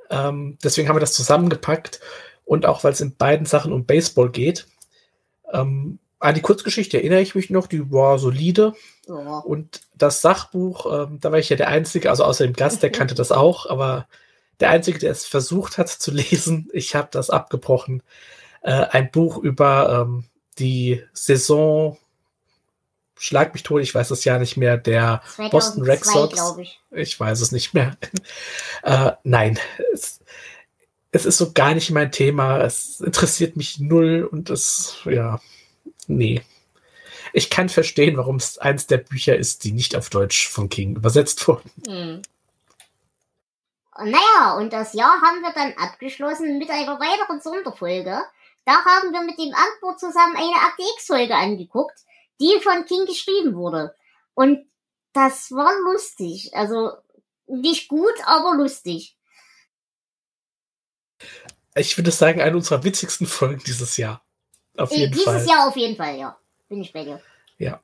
Ähm, 0.09 0.57
deswegen 0.63 0.87
haben 0.87 0.95
wir 0.95 1.01
das 1.01 1.13
zusammengepackt. 1.13 1.99
Und 2.45 2.65
auch 2.65 2.83
weil 2.83 2.93
es 2.93 3.01
in 3.01 3.15
beiden 3.15 3.45
Sachen 3.45 3.71
um 3.71 3.85
Baseball 3.85 4.29
geht. 4.29 4.67
Ähm, 5.53 5.99
an 6.19 6.35
die 6.35 6.41
Kurzgeschichte 6.41 6.97
erinnere 6.97 7.21
ich 7.21 7.33
mich 7.33 7.49
noch, 7.49 7.67
die 7.67 7.91
war 7.91 8.19
solide. 8.19 8.73
Ja. 9.07 9.39
Und 9.39 9.81
das 9.95 10.21
Sachbuch, 10.21 10.85
ähm, 11.07 11.19
da 11.19 11.31
war 11.31 11.39
ich 11.39 11.49
ja 11.49 11.55
der 11.55 11.69
Einzige, 11.69 12.09
also 12.09 12.23
außer 12.23 12.45
dem 12.45 12.53
Gast, 12.53 12.83
der 12.83 12.91
kannte 12.91 13.15
das 13.15 13.31
auch, 13.31 13.65
aber 13.69 14.07
der 14.59 14.69
Einzige, 14.69 14.99
der 14.99 15.11
es 15.11 15.25
versucht 15.25 15.77
hat 15.77 15.89
zu 15.89 16.11
lesen, 16.11 16.69
ich 16.73 16.95
habe 16.95 17.09
das 17.11 17.29
abgebrochen. 17.29 18.03
Äh, 18.61 18.85
ein 18.91 19.11
Buch 19.11 19.37
über 19.37 20.05
ähm, 20.05 20.25
die 20.59 21.03
Saison, 21.13 21.97
schlag 23.21 23.53
mich 23.53 23.61
tot, 23.61 23.83
ich 23.83 23.93
weiß 23.93 24.09
es 24.09 24.25
ja 24.25 24.39
nicht 24.39 24.57
mehr, 24.57 24.77
der 24.77 25.21
Boston 25.51 25.83
Red 25.83 26.03
2002, 26.03 26.37
Sox. 26.37 26.59
ich. 26.59 26.81
Ich 26.89 27.19
weiß 27.19 27.39
es 27.39 27.51
nicht 27.51 27.73
mehr. 27.73 27.95
äh, 28.83 29.11
nein, 29.23 29.59
es, 29.93 30.19
es 31.11 31.25
ist 31.25 31.37
so 31.37 31.51
gar 31.51 31.75
nicht 31.75 31.91
mein 31.91 32.11
Thema. 32.11 32.61
Es 32.61 32.99
interessiert 32.99 33.55
mich 33.55 33.79
null 33.79 34.27
und 34.29 34.49
es, 34.49 34.97
ja, 35.05 35.39
nee. 36.07 36.41
Ich 37.31 37.51
kann 37.51 37.69
verstehen, 37.69 38.17
warum 38.17 38.37
es 38.37 38.57
eins 38.57 38.87
der 38.87 38.97
Bücher 38.97 39.35
ist, 39.35 39.63
die 39.63 39.71
nicht 39.71 39.95
auf 39.95 40.09
Deutsch 40.09 40.49
von 40.49 40.67
King 40.67 40.95
übersetzt 40.95 41.47
wurden. 41.47 41.71
Hm. 41.85 42.21
Naja, 44.03 44.57
und 44.57 44.73
das 44.73 44.93
Jahr 44.93 45.21
haben 45.21 45.41
wir 45.41 45.53
dann 45.53 45.73
abgeschlossen 45.77 46.57
mit 46.57 46.71
einer 46.71 46.99
weiteren 46.99 47.39
Sonderfolge. 47.39 48.19
Da 48.65 48.73
haben 48.83 49.13
wir 49.13 49.21
mit 49.21 49.37
dem 49.37 49.53
Antwort 49.53 49.99
zusammen 49.99 50.35
eine 50.35 50.55
Akte 50.55 50.83
X-Folge 50.95 51.35
angeguckt, 51.35 51.99
die 52.41 52.59
von 52.61 52.85
King 52.85 53.05
geschrieben 53.05 53.55
wurde. 53.55 53.95
Und 54.33 54.65
das 55.13 55.51
war 55.51 55.71
lustig. 55.91 56.51
Also 56.53 56.91
nicht 57.47 57.87
gut, 57.87 58.13
aber 58.25 58.55
lustig. 58.55 59.17
Ich 61.75 61.97
würde 61.97 62.11
sagen, 62.11 62.41
eine 62.41 62.55
unserer 62.55 62.83
witzigsten 62.83 63.27
Folgen 63.27 63.61
dieses 63.65 63.95
Jahr. 63.97 64.25
Auf 64.77 64.91
Äh, 64.91 64.95
jeden 65.01 65.11
Dieses 65.13 65.25
Fall. 65.25 65.45
Jahr 65.47 65.67
auf 65.67 65.75
jeden 65.77 65.95
Fall, 65.95 66.17
ja. 66.17 66.37
Bin 66.67 66.81
ich 66.81 66.91
bei 66.91 67.03
dir. 67.03 67.21
Ja. 67.57 67.81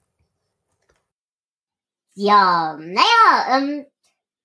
Ja, 2.15 2.75
naja, 2.79 3.57
ähm, 3.57 3.85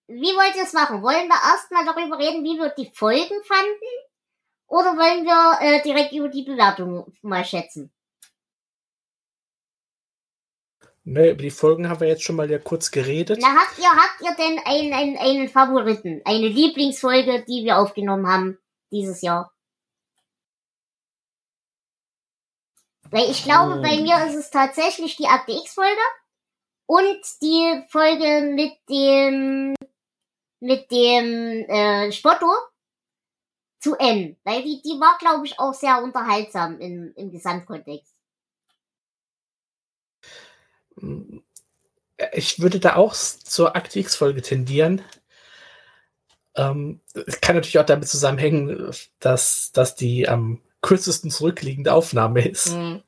wie 0.07 0.35
wollt 0.37 0.55
ihr 0.57 0.65
es 0.65 0.75
machen? 0.75 1.03
Wollen 1.03 1.29
wir 1.29 1.53
erstmal 1.53 1.85
darüber 1.87 2.19
reden, 2.19 2.45
wie 2.45 2.59
wir 2.59 2.69
die 2.71 2.91
Folgen 2.95 3.43
fanden? 3.45 3.93
Oder 4.67 4.97
wollen 4.97 5.25
wir 5.25 5.59
äh, 5.61 5.83
direkt 5.83 6.13
über 6.13 6.29
die 6.29 6.43
Bewertung 6.43 7.13
mal 7.23 7.45
schätzen? 7.45 7.91
Ne, 11.05 11.31
über 11.31 11.43
die 11.43 11.51
Folgen 11.51 11.89
haben 11.89 12.01
wir 12.01 12.09
jetzt 12.09 12.23
schon 12.23 12.37
mal 12.37 12.49
ja 12.51 12.59
kurz 12.59 12.91
geredet. 12.91 13.39
Na, 13.41 13.49
habt 13.49 13.79
ihr, 13.79 13.91
habt 13.91 14.21
ihr 14.21 14.35
denn 14.37 14.59
einen, 14.65 14.93
einen, 14.93 15.17
einen 15.19 15.49
Favoriten? 15.49 16.23
Eine 16.25 16.47
Lieblingsfolge, 16.49 17.45
die 17.45 17.65
wir 17.65 17.79
aufgenommen 17.79 18.27
haben 18.29 18.59
dieses 18.93 19.21
Jahr? 19.21 19.53
Weil 23.11 23.31
ich 23.31 23.43
glaube, 23.45 23.81
bei 23.83 23.99
Oh. 23.99 24.03
mir 24.03 24.25
ist 24.27 24.37
es 24.37 24.51
tatsächlich 24.51 25.17
die 25.17 25.27
Akte 25.27 25.53
X-Folge 25.53 26.01
und 26.87 27.21
die 27.43 27.83
Folge 27.89 28.53
mit 28.55 28.73
dem 28.89 29.75
mit 30.61 30.91
dem 30.93 31.65
äh, 31.69 32.13
Spotto 32.13 32.47
zu 33.81 33.97
N. 33.97 34.39
Weil 34.45 34.63
die, 34.63 34.81
die 34.83 35.01
war, 35.01 35.19
glaube 35.19 35.45
ich, 35.47 35.59
auch 35.59 35.75
sehr 35.75 36.03
unterhaltsam 36.03 36.79
im, 36.81 37.13
im 37.17 37.31
Gesamtkontext. 37.33 38.12
Ich 42.33 42.61
würde 42.61 42.81
da 42.81 42.97
auch 42.97 43.15
zur 43.15 43.75
Akte 43.77 43.99
X-Folge 43.99 44.43
tendieren. 44.43 45.03
Ähm, 46.55 47.01
es 47.27 47.41
kann 47.41 47.57
natürlich 47.57 47.79
auch 47.79 47.87
damit 47.87 48.09
zusammenhängen, 48.09 48.93
dass, 49.19 49.73
dass 49.73 49.95
die 49.95 50.29
am 50.29 50.61
kürzesten 50.83 51.31
zurückliegende 51.31 51.93
Aufnahme 51.93 52.47
ist. 52.47 52.73
Mhm. 52.73 53.03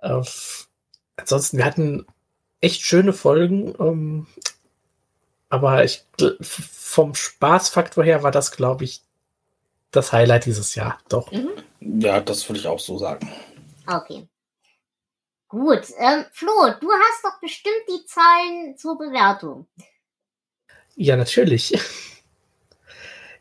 Äh, 0.00 0.22
ansonsten, 1.16 1.58
wir 1.58 1.64
hatten 1.64 2.06
echt 2.60 2.82
schöne 2.82 3.12
Folgen, 3.12 3.74
ähm, 3.78 4.26
aber 5.48 5.84
ich, 5.84 6.04
vom 6.40 7.14
Spaßfaktor 7.14 8.04
her 8.04 8.22
war 8.22 8.30
das, 8.30 8.52
glaube 8.52 8.84
ich, 8.84 9.02
das 9.90 10.12
Highlight 10.12 10.46
dieses 10.46 10.74
Jahr. 10.74 10.98
Doch. 11.08 11.32
Ja, 11.80 12.20
das 12.20 12.48
würde 12.48 12.60
ich 12.60 12.66
auch 12.66 12.80
so 12.80 12.98
sagen. 12.98 13.30
Okay. 13.86 14.26
Gut. 15.48 15.88
Ähm, 15.98 16.24
Flo, 16.32 16.52
du 16.80 16.90
hast 16.90 17.24
doch 17.24 17.40
bestimmt 17.40 17.82
die 17.88 18.04
Zahlen 18.06 18.76
zur 18.76 18.98
Bewertung. 18.98 19.66
Ja, 20.94 21.16
natürlich. 21.16 21.78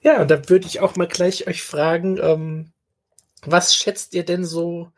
Ja, 0.01 0.21
und 0.21 0.29
dann 0.29 0.47
würde 0.47 0.67
ich 0.67 0.79
auch 0.79 0.95
mal 0.95 1.07
gleich 1.07 1.47
euch 1.47 1.63
fragen, 1.63 2.17
ähm, 2.21 2.71
was 3.41 3.75
schätzt 3.75 4.13
ihr 4.13 4.23
denn 4.23 4.45
so, 4.45 4.91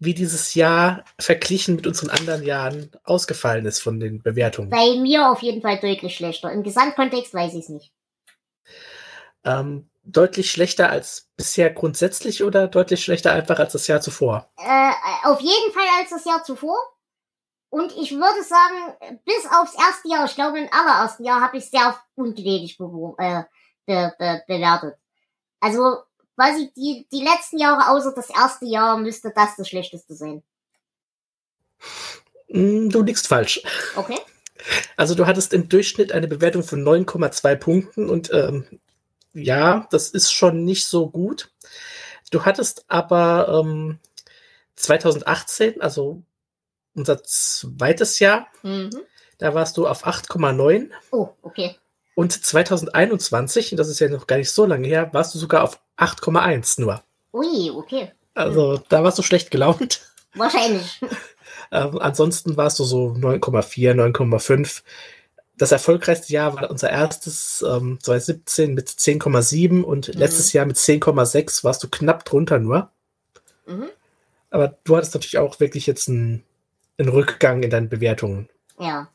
wie 0.00 0.14
dieses 0.14 0.54
Jahr 0.54 1.04
verglichen 1.20 1.76
mit 1.76 1.86
unseren 1.86 2.10
anderen 2.10 2.42
Jahren 2.42 2.90
ausgefallen 3.04 3.66
ist 3.66 3.80
von 3.80 4.00
den 4.00 4.20
Bewertungen? 4.20 4.70
Bei 4.70 4.96
mir 4.96 5.30
auf 5.30 5.42
jeden 5.42 5.62
Fall 5.62 5.78
deutlich 5.78 6.16
schlechter. 6.16 6.50
Im 6.50 6.64
Gesamtkontext 6.64 7.32
weiß 7.32 7.52
ich 7.54 7.60
es 7.60 7.68
nicht. 7.68 7.92
Ähm, 9.44 9.88
deutlich 10.04 10.50
schlechter 10.50 10.90
als 10.90 11.28
bisher 11.36 11.70
grundsätzlich 11.70 12.42
oder 12.42 12.68
deutlich 12.68 13.02
schlechter 13.02 13.32
einfach 13.32 13.58
als 13.58 13.72
das 13.72 13.86
Jahr 13.86 14.00
zuvor? 14.00 14.50
Äh, 14.58 14.92
auf 15.24 15.40
jeden 15.40 15.72
Fall 15.72 15.86
als 15.98 16.10
das 16.10 16.24
Jahr 16.24 16.42
zuvor. 16.44 16.76
Und 17.70 17.92
ich 17.96 18.12
würde 18.12 18.42
sagen, 18.42 19.18
bis 19.24 19.46
aufs 19.50 19.74
erste 19.74 20.08
Jahr, 20.08 20.24
ich 20.26 20.34
glaube 20.34 20.58
im 20.58 20.68
allerersten 20.70 21.24
Jahr, 21.24 21.40
habe 21.40 21.56
ich 21.56 21.70
sehr 21.70 21.96
ungnädig 22.16 22.76
bewo- 22.78 23.14
äh, 23.18 23.44
be 23.86 24.12
be 24.18 24.42
bewertet. 24.46 24.96
Also 25.60 26.02
quasi 26.36 26.70
die, 26.76 27.06
die 27.10 27.22
letzten 27.24 27.58
Jahre 27.58 27.90
außer 27.90 28.12
das 28.14 28.28
erste 28.28 28.66
Jahr 28.66 28.98
müsste 28.98 29.32
das 29.34 29.56
das 29.56 29.68
schlechteste 29.68 30.14
sein. 30.14 30.42
Hm, 32.48 32.90
Du 32.90 33.02
liegst 33.02 33.26
falsch. 33.28 33.62
Okay? 33.96 34.18
Also 34.96 35.14
du 35.14 35.26
hattest 35.26 35.52
im 35.52 35.68
Durchschnitt 35.68 36.12
eine 36.12 36.28
Bewertung 36.28 36.62
von 36.62 36.82
9,2 36.84 37.56
Punkten 37.56 38.10
und 38.10 38.30
ähm, 38.32 38.80
ja, 39.34 39.86
das 39.90 40.10
ist 40.10 40.32
schon 40.32 40.64
nicht 40.64 40.86
so 40.86 41.08
gut. 41.08 41.50
Du 42.30 42.44
hattest 42.44 42.84
aber 42.88 43.62
ähm, 43.64 43.98
2018, 44.76 45.80
also 45.80 46.22
unser 46.94 47.22
zweites 47.22 48.18
Jahr, 48.18 48.46
Mhm. 48.62 48.90
da 49.38 49.54
warst 49.54 49.76
du 49.76 49.86
auf 49.86 50.06
8,9 50.06 50.90
Oh, 51.10 51.28
okay. 51.42 51.76
und 52.14 52.32
2021, 52.44 53.72
und 53.72 53.78
das 53.78 53.88
ist 53.88 54.00
ja 54.00 54.08
noch 54.08 54.26
gar 54.26 54.36
nicht 54.36 54.50
so 54.50 54.66
lange 54.66 54.86
her, 54.88 55.10
warst 55.12 55.34
du 55.34 55.38
sogar 55.38 55.64
auf 55.64 55.80
8,1 55.96 56.80
nur. 56.80 57.02
Ui, 57.32 57.70
okay. 57.70 58.12
Also 58.34 58.78
da 58.88 59.04
warst 59.04 59.18
du 59.18 59.22
schlecht 59.22 59.50
gelaunt. 59.50 60.02
Wahrscheinlich. 60.34 61.00
Ähm, 61.70 61.98
ansonsten 62.00 62.56
warst 62.58 62.78
du 62.78 62.84
so 62.84 63.12
9,4, 63.14 63.94
9,5. 63.94 64.82
Das 65.58 65.70
erfolgreichste 65.70 66.32
Jahr 66.32 66.54
war 66.54 66.70
unser 66.70 66.90
erstes 66.90 67.62
ähm, 67.66 67.98
2017 68.02 68.74
mit 68.74 68.88
10,7 68.88 69.82
und 69.82 70.08
Mhm. 70.08 70.14
letztes 70.14 70.52
Jahr 70.52 70.66
mit 70.66 70.76
10,6 70.76 71.62
warst 71.62 71.82
du 71.82 71.88
knapp 71.88 72.24
drunter 72.24 72.58
nur. 72.58 72.90
Mhm. 73.66 73.90
Aber 74.50 74.76
du 74.84 74.96
hattest 74.96 75.14
natürlich 75.14 75.38
auch 75.38 75.60
wirklich 75.60 75.86
jetzt 75.86 76.08
einen, 76.08 76.42
einen 76.98 77.08
Rückgang 77.08 77.62
in 77.62 77.70
deinen 77.70 77.88
Bewertungen. 77.88 78.48
Ja. 78.78 79.08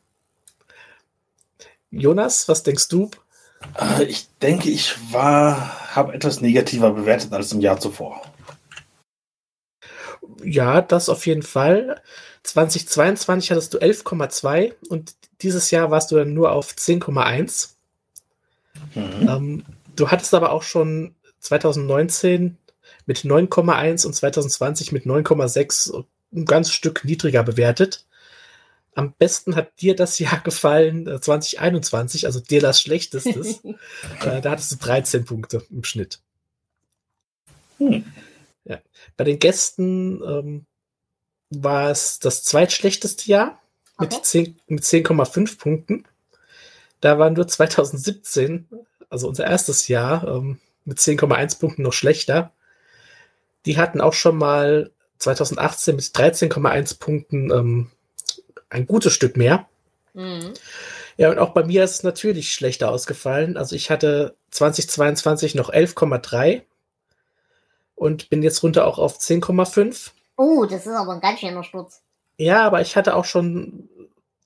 Jonas, 1.90 2.48
was 2.48 2.62
denkst 2.62 2.88
du? 2.88 3.10
Äh, 3.78 4.04
Ich 4.04 4.28
denke, 4.40 4.70
ich 4.70 4.94
war, 5.12 5.94
habe 5.94 6.12
etwas 6.14 6.40
negativer 6.40 6.92
bewertet 6.92 7.32
als 7.32 7.52
im 7.52 7.60
Jahr 7.60 7.80
zuvor. 7.80 8.22
Ja, 10.42 10.80
das 10.82 11.08
auf 11.08 11.26
jeden 11.26 11.42
Fall. 11.42 12.00
2022 12.48 13.50
hattest 13.50 13.74
du 13.74 13.78
11,2 13.78 14.72
und 14.88 15.14
dieses 15.42 15.70
Jahr 15.70 15.90
warst 15.90 16.10
du 16.10 16.16
dann 16.16 16.32
nur 16.32 16.52
auf 16.52 16.72
10,1. 16.72 17.74
Mhm. 18.94 19.28
Ähm, 19.28 19.64
du 19.96 20.10
hattest 20.10 20.32
aber 20.32 20.52
auch 20.52 20.62
schon 20.62 21.14
2019 21.40 22.56
mit 23.04 23.18
9,1 23.18 24.06
und 24.06 24.14
2020 24.14 24.92
mit 24.92 25.04
9,6 25.04 26.04
ein 26.32 26.44
ganz 26.46 26.72
Stück 26.72 27.04
niedriger 27.04 27.42
bewertet. 27.42 28.06
Am 28.94 29.12
besten 29.12 29.54
hat 29.54 29.80
dir 29.82 29.94
das 29.94 30.18
Jahr 30.18 30.40
gefallen, 30.44 31.06
äh, 31.06 31.20
2021, 31.20 32.24
also 32.24 32.40
dir 32.40 32.62
das 32.62 32.80
Schlechtestes. 32.80 33.62
äh, 34.24 34.40
da 34.40 34.50
hattest 34.50 34.72
du 34.72 34.76
13 34.76 35.26
Punkte 35.26 35.62
im 35.70 35.84
Schnitt. 35.84 36.20
Hm. 37.76 38.06
Ja. 38.64 38.80
Bei 39.18 39.24
den 39.24 39.38
Gästen 39.38 40.22
ähm, 40.22 40.66
war 41.50 41.90
es 41.90 42.18
das 42.18 42.44
zweitschlechteste 42.44 43.30
Jahr 43.30 43.60
mit 43.98 44.12
Okay. 44.12 44.22
10 44.22 44.60
mit 44.68 44.84
10,5 44.84 45.58
Punkten. 45.58 46.04
Da 47.00 47.18
waren 47.18 47.34
nur 47.34 47.46
2017, 47.46 48.68
also 49.10 49.28
unser 49.28 49.44
erstes 49.44 49.88
Jahr, 49.88 50.26
ähm, 50.26 50.58
mit 50.84 50.98
10,1 50.98 51.58
Punkten 51.58 51.82
noch 51.82 51.92
schlechter. 51.92 52.52
Die 53.66 53.76
hatten 53.76 54.00
auch 54.00 54.14
schon 54.14 54.36
mal 54.36 54.90
2018 55.18 55.96
mit 55.96 56.04
13,1 56.04 56.98
Punkten 56.98 57.50
ähm, 57.50 57.90
ein 58.70 58.86
gutes 58.86 59.12
Stück 59.12 59.36
mehr. 59.36 59.68
Mhm. 60.14 60.54
Ja, 61.16 61.30
und 61.30 61.38
auch 61.38 61.50
bei 61.50 61.64
mir 61.64 61.82
ist 61.82 61.92
es 61.92 62.02
natürlich 62.04 62.52
schlechter 62.52 62.90
ausgefallen. 62.90 63.56
Also 63.56 63.74
ich 63.74 63.90
hatte 63.90 64.36
2022 64.52 65.54
noch 65.56 65.70
11,3 65.70 66.62
und 67.96 68.30
bin 68.30 68.42
jetzt 68.42 68.62
runter 68.62 68.86
auch 68.86 68.98
auf 68.98 69.18
10,5. 69.18 70.12
Oh, 70.38 70.64
das 70.64 70.86
ist 70.86 70.92
aber 70.92 71.12
ein 71.14 71.20
ganz 71.20 71.40
schöner 71.40 71.64
Sturz. 71.64 72.02
Ja, 72.38 72.64
aber 72.64 72.80
ich 72.80 72.96
hatte 72.96 73.16
auch 73.16 73.24
schon 73.24 73.88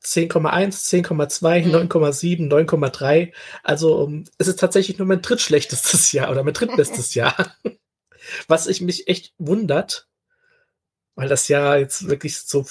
10,1, 0.02 0.88
10,2, 0.88 1.66
Mhm. 1.66 1.74
9,7, 1.74 2.48
9,3. 2.48 3.32
Also 3.62 3.96
um, 3.98 4.24
es 4.38 4.48
ist 4.48 4.58
tatsächlich 4.58 4.98
nur 4.98 5.06
mein 5.06 5.20
drittschlechtestes 5.22 6.10
Jahr 6.12 6.30
oder 6.30 6.42
mein 6.42 6.54
drittbestes 6.54 7.14
Jahr. 7.14 7.54
Was 8.48 8.66
ich 8.68 8.80
mich 8.80 9.06
echt 9.08 9.34
wundert, 9.38 10.08
weil 11.14 11.28
das 11.28 11.48
Jahr 11.48 11.78
jetzt 11.78 12.08
wirklich 12.08 12.38
so 12.38 12.64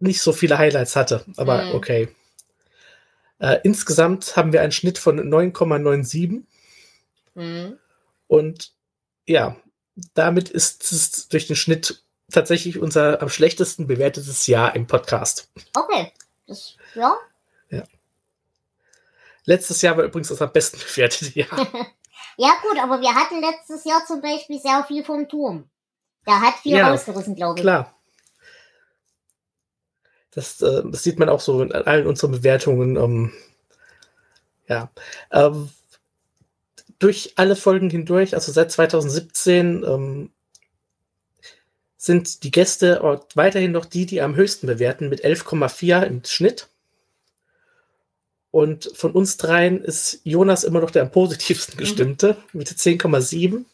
nicht 0.00 0.20
so 0.20 0.32
viele 0.32 0.58
Highlights 0.58 0.96
hatte. 0.96 1.24
Aber 1.36 1.66
Mhm. 1.66 1.74
okay. 1.74 2.08
Äh, 3.38 3.60
insgesamt 3.62 4.36
haben 4.36 4.52
wir 4.52 4.60
einen 4.60 4.72
Schnitt 4.72 4.98
von 4.98 5.18
9,97 5.18 6.42
Mhm. 7.36 7.78
und 8.26 8.72
ja, 9.26 9.56
damit 10.14 10.48
ist 10.48 10.90
es 10.92 11.28
durch 11.28 11.46
den 11.46 11.54
Schnitt 11.56 12.02
tatsächlich 12.30 12.78
unser 12.78 13.22
am 13.22 13.28
schlechtesten 13.28 13.86
bewertetes 13.86 14.46
Jahr 14.46 14.74
im 14.74 14.86
Podcast. 14.86 15.50
Okay. 15.74 16.12
Das, 16.46 16.76
ja. 16.94 17.16
Letztes 19.50 19.82
Jahr 19.82 19.96
war 19.96 20.04
übrigens 20.04 20.28
das 20.28 20.42
am 20.42 20.52
besten 20.52 20.78
bewertete 20.86 21.38
Jahr. 21.38 21.66
Ja, 22.36 22.52
gut, 22.62 22.78
aber 22.82 23.02
wir 23.02 23.14
hatten 23.14 23.40
letztes 23.42 23.84
Jahr 23.84 24.02
zum 24.06 24.22
Beispiel 24.22 24.58
sehr 24.58 24.82
viel 24.84 25.04
vom 25.04 25.28
Turm. 25.28 25.68
Der 26.26 26.40
hat 26.40 26.54
viel 26.62 26.74
Ja, 26.74 26.88
rausgerissen, 26.88 27.34
glaube 27.34 27.58
ich. 27.58 27.62
Klar. 27.62 27.94
Das, 30.30 30.62
äh, 30.62 30.82
das 30.86 31.02
sieht 31.02 31.18
man 31.18 31.28
auch 31.28 31.40
so 31.40 31.60
in 31.60 31.70
allen 31.70 32.06
unseren 32.06 32.30
Bewertungen. 32.30 32.96
Ähm, 32.96 33.32
ja. 34.68 34.90
Ähm, 35.32 35.68
durch 36.98 37.34
alle 37.36 37.56
Folgen 37.56 37.90
hindurch, 37.90 38.32
also 38.32 38.52
seit 38.52 38.72
2017, 38.72 39.84
ähm, 39.84 40.32
sind 42.00 42.44
die 42.44 42.50
Gäste 42.50 43.02
weiterhin 43.34 43.72
noch 43.72 43.84
die, 43.84 44.06
die 44.06 44.22
am 44.22 44.34
höchsten 44.34 44.66
bewerten, 44.66 45.10
mit 45.10 45.22
11,4 45.22 46.02
im 46.04 46.24
Schnitt. 46.24 46.68
Und 48.50 48.90
von 48.94 49.12
uns 49.12 49.36
dreien 49.36 49.84
ist 49.84 50.22
Jonas 50.24 50.64
immer 50.64 50.80
noch 50.80 50.90
der 50.90 51.02
am 51.02 51.12
positivsten 51.12 51.76
gestimmte, 51.76 52.38
mit 52.54 52.68
10,7. 52.68 53.66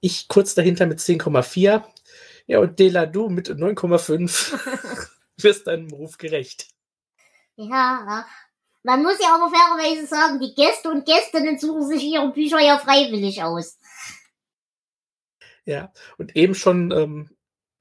Ich 0.00 0.28
kurz 0.28 0.54
dahinter 0.54 0.86
mit 0.86 1.00
10,4. 1.00 1.84
Ja, 2.46 2.58
und 2.58 2.78
Deladu 2.78 3.28
mit 3.28 3.50
9,5. 3.50 5.10
wirst 5.36 5.66
deinem 5.66 5.90
Ruf 5.90 6.16
gerecht. 6.16 6.68
Ja. 7.56 8.24
Man 8.82 9.02
muss 9.02 9.18
ja 9.20 9.34
aber 9.34 9.54
fairerweise 9.54 10.06
sagen, 10.06 10.40
die 10.40 10.54
Gäste 10.54 10.88
und 10.88 11.04
Gästinnen 11.04 11.58
suchen 11.58 11.86
sich 11.86 12.02
ihre 12.02 12.32
Bücher 12.32 12.60
ja 12.60 12.78
freiwillig 12.78 13.42
aus. 13.42 13.78
Ja, 15.66 15.92
und 16.16 16.34
eben 16.34 16.54
schon 16.54 16.90
ähm, 16.90 17.30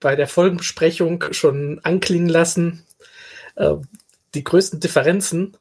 bei 0.02 0.18
der 0.18 0.28
Folgenbesprechung 0.28 1.24
schon 1.32 1.80
anklingen 1.84 2.28
lassen, 2.28 2.84
äh, 3.56 3.76
die 4.34 4.44
größten 4.44 4.82
Differenzen. 4.82 5.56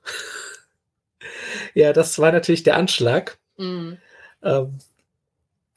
ja, 1.74 1.92
das 1.92 2.18
war 2.18 2.32
natürlich 2.32 2.64
der 2.64 2.76
Anschlag. 2.76 3.38
Mhm. 3.56 3.98
Ähm, 4.42 4.78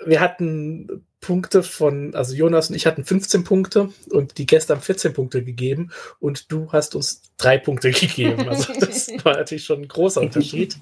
wir 0.04 0.20
hatten 0.20 1.06
Punkte 1.20 1.64
von, 1.64 2.16
also 2.16 2.34
Jonas 2.34 2.70
und 2.70 2.76
ich 2.76 2.86
hatten 2.86 3.06
15 3.06 3.44
Punkte 3.44 3.90
und 4.10 4.38
die 4.38 4.46
Gäste 4.46 4.74
haben 4.74 4.82
14 4.82 5.14
Punkte 5.14 5.44
gegeben 5.44 5.92
und 6.20 6.52
du 6.52 6.72
hast 6.72 6.96
uns 6.96 7.22
drei 7.38 7.58
Punkte 7.58 7.92
gegeben. 7.92 8.50
Also 8.50 8.74
das 8.80 9.08
war 9.24 9.36
natürlich 9.36 9.66
schon 9.66 9.82
ein 9.82 9.88
großer 9.88 10.22
Unterschied. 10.22 10.78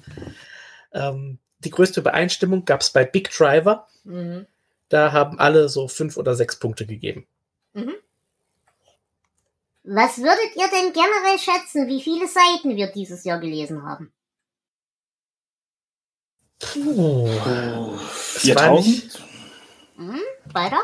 ähm, 0.92 1.38
die 1.58 1.70
größte 1.70 2.00
Übereinstimmung 2.00 2.64
gab 2.64 2.80
es 2.80 2.90
bei 2.90 3.04
Big 3.04 3.30
Driver. 3.30 3.86
Mhm. 4.04 4.46
Da 4.88 5.12
haben 5.12 5.38
alle 5.38 5.68
so 5.68 5.88
fünf 5.88 6.16
oder 6.16 6.34
sechs 6.34 6.58
Punkte 6.58 6.86
gegeben. 6.86 7.26
Mhm. 7.74 7.94
Was 9.84 10.18
würdet 10.18 10.54
ihr 10.56 10.68
denn 10.68 10.92
generell 10.92 11.38
schätzen, 11.38 11.86
wie 11.88 12.02
viele 12.02 12.28
Seiten 12.28 12.76
wir 12.76 12.88
dieses 12.92 13.24
Jahr 13.24 13.40
gelesen 13.40 13.82
haben? 13.84 14.12
Puh. 16.60 16.94
Oh, 16.96 17.98
Es 18.36 18.54
war 18.54 18.72
nicht- 18.74 19.12
4000? 19.12 19.28
Mhm. 19.96 20.20
Weiter? 20.52 20.80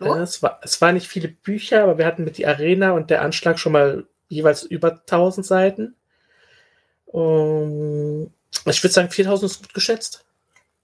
Äh, 0.00 0.08
Es, 0.22 0.42
war, 0.42 0.58
es 0.62 0.80
waren 0.80 0.94
nicht 0.94 1.06
viele 1.08 1.28
Bücher, 1.28 1.82
aber 1.82 1.98
wir 1.98 2.06
hatten 2.06 2.24
mit 2.24 2.38
die 2.38 2.46
Arena 2.46 2.92
und 2.92 3.10
der 3.10 3.22
Anschlag 3.22 3.58
schon 3.58 3.72
mal 3.72 4.06
jeweils 4.28 4.62
über 4.64 4.92
1000 4.92 5.46
Seiten. 5.46 5.94
Um, 7.06 8.32
ich 8.66 8.82
würde 8.82 8.92
sagen, 8.92 9.10
4000 9.10 9.50
ist 9.52 9.62
gut 9.62 9.74
geschätzt. 9.74 10.24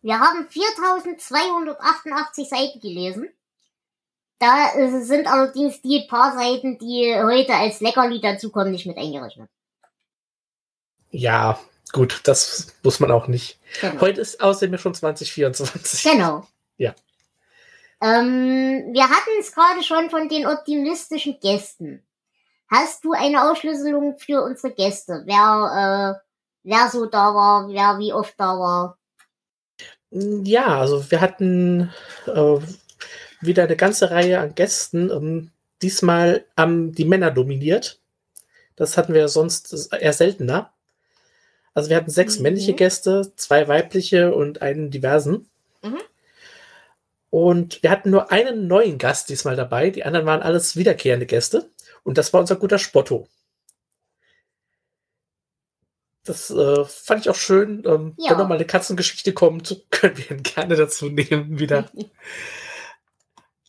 Wir 0.02 0.20
haben 0.20 0.46
4288 0.48 2.48
Seiten 2.48 2.80
gelesen. 2.80 3.28
Da 4.40 4.70
sind 5.02 5.26
allerdings 5.26 5.82
die 5.82 6.06
paar 6.08 6.32
Seiten, 6.32 6.78
die 6.78 7.14
heute 7.14 7.54
als 7.54 7.80
Leckerli 7.80 8.22
dazukommen, 8.22 8.72
nicht 8.72 8.86
mit 8.86 8.96
eingerechnet. 8.96 9.50
Ja, 11.10 11.60
gut, 11.92 12.22
das 12.24 12.72
muss 12.82 13.00
man 13.00 13.10
auch 13.10 13.28
nicht. 13.28 13.58
Genau. 13.82 14.00
Heute 14.00 14.22
ist 14.22 14.40
außerdem 14.40 14.78
schon 14.78 14.94
2024. 14.94 16.10
Genau. 16.10 16.46
Ja. 16.78 16.94
Ähm, 18.00 18.88
wir 18.94 19.10
hatten 19.10 19.30
es 19.38 19.52
gerade 19.52 19.82
schon 19.82 20.08
von 20.08 20.30
den 20.30 20.46
optimistischen 20.46 21.38
Gästen. 21.38 22.02
Hast 22.70 23.04
du 23.04 23.12
eine 23.12 23.50
Ausschlüsselung 23.50 24.18
für 24.18 24.42
unsere 24.42 24.72
Gäste? 24.72 25.22
Wer, 25.26 26.16
äh, 26.16 26.26
wer 26.62 26.88
so 26.88 27.04
da 27.04 27.34
war, 27.34 27.68
wer 27.68 27.98
wie 27.98 28.14
oft 28.14 28.34
da 28.38 28.58
war? 28.58 28.96
Ja, 30.10 30.80
also 30.80 31.10
wir 31.10 31.20
hatten 31.20 31.92
äh, 32.26 32.58
wieder 33.40 33.64
eine 33.64 33.76
ganze 33.76 34.10
Reihe 34.10 34.40
an 34.40 34.54
Gästen. 34.54 35.10
Ähm, 35.10 35.50
diesmal 35.82 36.44
haben 36.56 36.92
die 36.92 37.04
Männer 37.04 37.30
dominiert. 37.30 37.98
Das 38.76 38.96
hatten 38.96 39.14
wir 39.14 39.28
sonst 39.28 39.92
eher 39.92 40.12
seltener. 40.12 40.72
Also 41.74 41.88
wir 41.90 41.96
hatten 41.96 42.10
sechs 42.10 42.36
Mhm. 42.38 42.42
männliche 42.44 42.74
Gäste, 42.74 43.32
zwei 43.36 43.68
weibliche 43.68 44.34
und 44.34 44.62
einen 44.62 44.90
diversen. 44.90 45.48
Mhm. 45.82 46.00
Und 47.30 47.82
wir 47.82 47.90
hatten 47.90 48.10
nur 48.10 48.32
einen 48.32 48.66
neuen 48.66 48.98
Gast 48.98 49.28
diesmal 49.28 49.54
dabei. 49.56 49.90
Die 49.90 50.04
anderen 50.04 50.26
waren 50.26 50.42
alles 50.42 50.76
wiederkehrende 50.76 51.26
Gäste. 51.26 51.68
Und 52.02 52.18
das 52.18 52.32
war 52.32 52.40
unser 52.40 52.56
guter 52.56 52.78
Spotto. 52.78 53.28
Das 56.24 56.50
äh, 56.50 56.84
fand 56.84 57.22
ich 57.22 57.30
auch 57.30 57.34
schön. 57.36 57.82
Ähm, 57.86 58.14
Ja. 58.18 58.30
Wenn 58.30 58.38
nochmal 58.38 58.58
eine 58.58 58.66
Katzengeschichte 58.66 59.32
kommt, 59.32 59.84
können 59.90 60.16
wir 60.18 60.30
ihn 60.30 60.42
gerne 60.42 60.76
dazu 60.76 61.08
nehmen 61.08 61.58
wieder. 61.58 61.90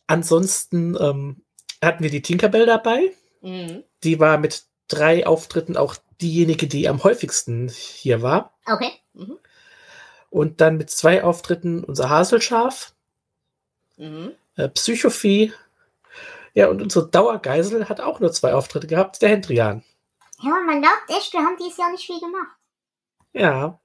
Ansonsten 0.06 0.96
ähm, 1.00 1.42
hatten 1.82 2.02
wir 2.02 2.10
die 2.10 2.22
Tinkerbell 2.22 2.66
dabei. 2.66 3.12
Mhm. 3.40 3.84
Die 4.04 4.20
war 4.20 4.38
mit 4.38 4.64
drei 4.88 5.26
Auftritten 5.26 5.76
auch 5.76 5.96
diejenige, 6.20 6.66
die 6.66 6.88
am 6.88 7.02
häufigsten 7.02 7.68
hier 7.68 8.22
war. 8.22 8.52
Okay. 8.66 8.92
Mhm. 9.14 9.38
Und 10.30 10.60
dann 10.60 10.76
mit 10.76 10.90
zwei 10.90 11.24
Auftritten 11.24 11.84
unser 11.84 12.08
Haselschaf, 12.10 12.92
Mhm. 13.98 14.32
äh, 14.56 14.68
Psychophie. 14.68 15.52
Ja, 16.54 16.68
und 16.68 16.82
unsere 16.82 17.08
Dauergeisel 17.08 17.88
hat 17.88 18.00
auch 18.00 18.20
nur 18.20 18.32
zwei 18.32 18.54
Auftritte 18.54 18.86
gehabt, 18.86 19.22
der 19.22 19.30
Hendrian. 19.30 19.82
Ja, 20.42 20.50
man 20.66 20.80
merkt 20.80 21.08
echt, 21.10 21.32
wir 21.32 21.40
haben 21.40 21.56
dieses 21.58 21.78
Jahr 21.78 21.90
nicht 21.90 22.04
viel 22.06 22.20
gemacht. 22.20 22.56
Ja, 23.32 23.78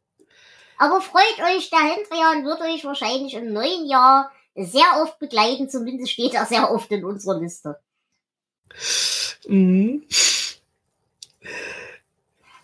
Aber 0.79 1.01
freut 1.01 1.39
euch, 1.55 1.69
der 1.69 1.79
Hendrian 1.79 2.45
wird 2.45 2.61
euch 2.61 2.83
wahrscheinlich 2.85 3.33
im 3.33 3.51
neuen 3.53 3.87
Jahr 3.87 4.31
sehr 4.57 5.01
oft 5.01 5.19
begleiten. 5.19 5.69
Zumindest 5.69 6.11
steht 6.11 6.33
er 6.33 6.45
sehr 6.45 6.71
oft 6.71 6.91
in 6.91 7.05
unserer 7.05 7.39
Liste. 7.39 7.79
mhm. 9.47 10.03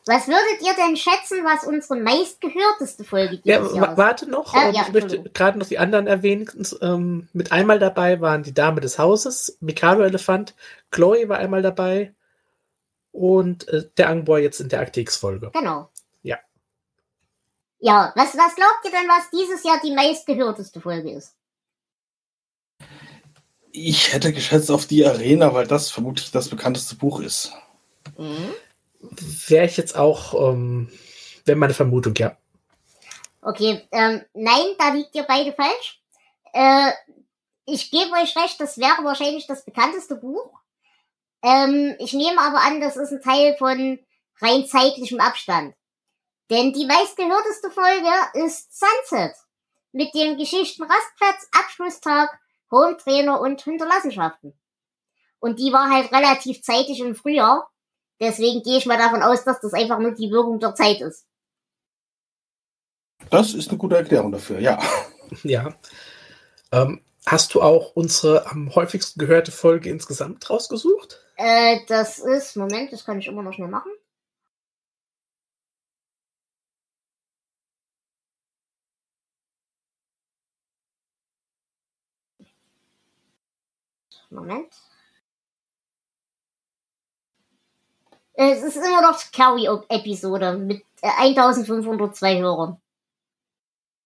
Was 0.05 0.27
würdet 0.27 0.61
ihr 0.61 0.73
denn 0.73 0.97
schätzen, 0.97 1.45
was 1.45 1.63
unsere 1.63 1.95
meistgehörteste 1.95 3.05
Folge 3.05 3.39
ja 3.43 3.59
dieses 3.59 3.73
ist? 3.73 3.97
warte 3.97 4.29
noch. 4.29 4.53
Ähm, 4.53 4.73
ja, 4.73 4.81
ich 4.81 4.91
möchte 4.91 5.23
gerade 5.29 5.57
noch 5.57 5.67
die 5.67 5.79
anderen 5.79 6.07
erwähnen. 6.07 6.49
Ähm, 6.81 7.29
mit 7.31 7.53
einmal 7.53 7.79
dabei 7.79 8.19
waren 8.19 8.43
die 8.43 8.53
Dame 8.53 8.81
des 8.81 8.99
Hauses, 8.99 9.57
Mikado 9.61 10.01
Elefant, 10.01 10.55
Chloe 10.91 11.29
war 11.29 11.37
einmal 11.37 11.61
dabei 11.61 12.13
und 13.13 13.67
äh, 13.69 13.87
der 13.97 14.09
Angboy 14.09 14.43
jetzt 14.43 14.59
in 14.59 14.67
der 14.67 14.81
Akte 14.81 14.99
X-Folge. 14.99 15.51
Genau. 15.53 15.89
Ja. 16.21 16.37
Ja, 17.79 18.11
was, 18.15 18.37
was 18.37 18.55
glaubt 18.55 18.81
ihr 18.83 18.91
denn, 18.91 19.07
was 19.07 19.29
dieses 19.29 19.63
Jahr 19.63 19.79
die 19.81 19.93
meistgehörteste 19.93 20.81
Folge 20.81 21.11
ist? 21.11 21.33
Ich 23.75 24.13
hätte 24.13 24.31
geschätzt 24.31 24.69
auf 24.69 24.85
die 24.85 25.03
Arena, 25.03 25.51
weil 25.55 25.65
das 25.65 25.89
vermutlich 25.89 26.29
das 26.29 26.47
bekannteste 26.47 26.93
Buch 26.93 27.19
ist. 27.19 27.53
Mhm. 28.19 28.53
Wäre 29.47 29.65
ich 29.65 29.77
jetzt 29.77 29.97
auch, 29.97 30.51
ähm, 30.51 30.91
wäre 31.43 31.57
meine 31.57 31.73
Vermutung, 31.73 32.13
ja. 32.15 32.37
Okay, 33.41 33.81
ähm, 33.91 34.23
nein, 34.35 34.75
da 34.77 34.89
liegt 34.89 35.15
ihr 35.15 35.23
beide 35.23 35.53
falsch. 35.53 35.99
Äh, 36.53 36.91
ich 37.65 37.89
gebe 37.89 38.11
euch 38.11 38.35
recht, 38.37 38.59
das 38.59 38.77
wäre 38.77 39.03
wahrscheinlich 39.03 39.47
das 39.47 39.65
bekannteste 39.65 40.17
Buch. 40.17 40.51
Ähm, 41.41 41.95
ich 41.97 42.13
nehme 42.13 42.39
aber 42.39 42.61
an, 42.61 42.79
das 42.79 42.95
ist 42.95 43.11
ein 43.11 43.23
Teil 43.23 43.57
von 43.57 43.97
rein 44.39 44.67
zeitlichem 44.67 45.19
Abstand. 45.19 45.73
Denn 46.51 46.73
die 46.73 46.85
meistgehörteste 46.85 47.71
Folge 47.71 48.45
ist 48.45 48.79
Sunset. 48.79 49.35
Mit 49.93 50.13
den 50.13 50.37
Geschichten 50.37 50.83
Rastplatz, 50.83 51.47
Abschlusstag, 51.51 52.29
Hometrainer 52.73 53.39
und 53.39 53.61
Hinterlassenschaften. 53.61 54.53
Und 55.39 55.59
die 55.59 55.71
war 55.71 55.89
halt 55.89 56.11
relativ 56.11 56.61
zeitig 56.61 56.99
im 56.99 57.15
Frühjahr. 57.15 57.69
Deswegen 58.19 58.63
gehe 58.63 58.77
ich 58.77 58.85
mal 58.85 58.97
davon 58.97 59.21
aus, 59.21 59.43
dass 59.43 59.61
das 59.61 59.73
einfach 59.73 59.99
nur 59.99 60.11
die 60.11 60.31
Wirkung 60.31 60.59
der 60.59 60.75
Zeit 60.75 61.01
ist. 61.01 61.25
Das 63.29 63.53
ist 63.53 63.69
eine 63.69 63.77
gute 63.77 63.97
Erklärung 63.97 64.31
dafür, 64.31 64.59
ja. 64.59 64.79
Ja. 65.43 65.73
Ähm, 66.71 67.01
hast 67.25 67.55
du 67.55 67.61
auch 67.61 67.95
unsere 67.95 68.45
am 68.45 68.75
häufigsten 68.75 69.19
gehörte 69.19 69.51
Folge 69.51 69.89
insgesamt 69.89 70.47
rausgesucht? 70.47 71.19
Äh, 71.37 71.79
das 71.87 72.19
ist, 72.19 72.55
Moment, 72.55 72.93
das 72.93 73.05
kann 73.05 73.17
ich 73.17 73.27
immer 73.27 73.41
noch 73.41 73.53
schnell 73.53 73.67
machen. 73.67 73.91
Moment. 84.33 84.73
Es 88.33 88.63
ist 88.63 88.77
immer 88.77 89.01
noch 89.01 89.19
Carrie-Episode 89.31 90.57
mit 90.57 90.83
äh, 91.01 91.09
1502 91.19 92.39
Hörern. 92.39 92.81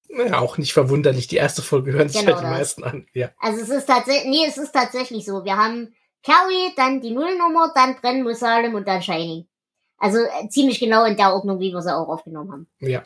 Ja, 0.09 0.39
auch 0.39 0.57
nicht 0.57 0.73
verwunderlich. 0.73 1.27
Die 1.27 1.37
erste 1.37 1.61
Folge 1.61 1.93
hören 1.93 2.09
sich 2.09 2.21
Genau 2.21 2.33
halt 2.33 2.41
die 2.45 2.49
das. 2.49 2.59
meisten 2.59 2.83
an. 2.83 3.07
Ja. 3.13 3.29
Also 3.39 3.61
es 3.61 3.69
ist 3.69 3.85
tatsächlich, 3.85 4.29
nee, 4.29 4.45
es 4.45 4.57
ist 4.57 4.71
tatsächlich 4.71 5.25
so. 5.25 5.43
Wir 5.43 5.57
haben 5.57 5.93
Carrie, 6.23 6.73
dann 6.75 7.01
die 7.01 7.11
Nullnummer, 7.11 7.71
dann 7.73 7.95
Brennen 7.95 8.23
muss 8.23 8.39
Salem 8.39 8.75
und 8.75 8.87
dann 8.87 9.01
Shining. 9.01 9.47
Also 9.97 10.19
äh, 10.19 10.49
ziemlich 10.49 10.79
genau 10.79 11.05
in 11.05 11.17
der 11.17 11.33
Ordnung, 11.33 11.59
wie 11.59 11.71
wir 11.71 11.81
sie 11.81 11.95
auch 11.95 12.07
aufgenommen 12.07 12.51
haben. 12.51 12.67
Ja. 12.79 13.03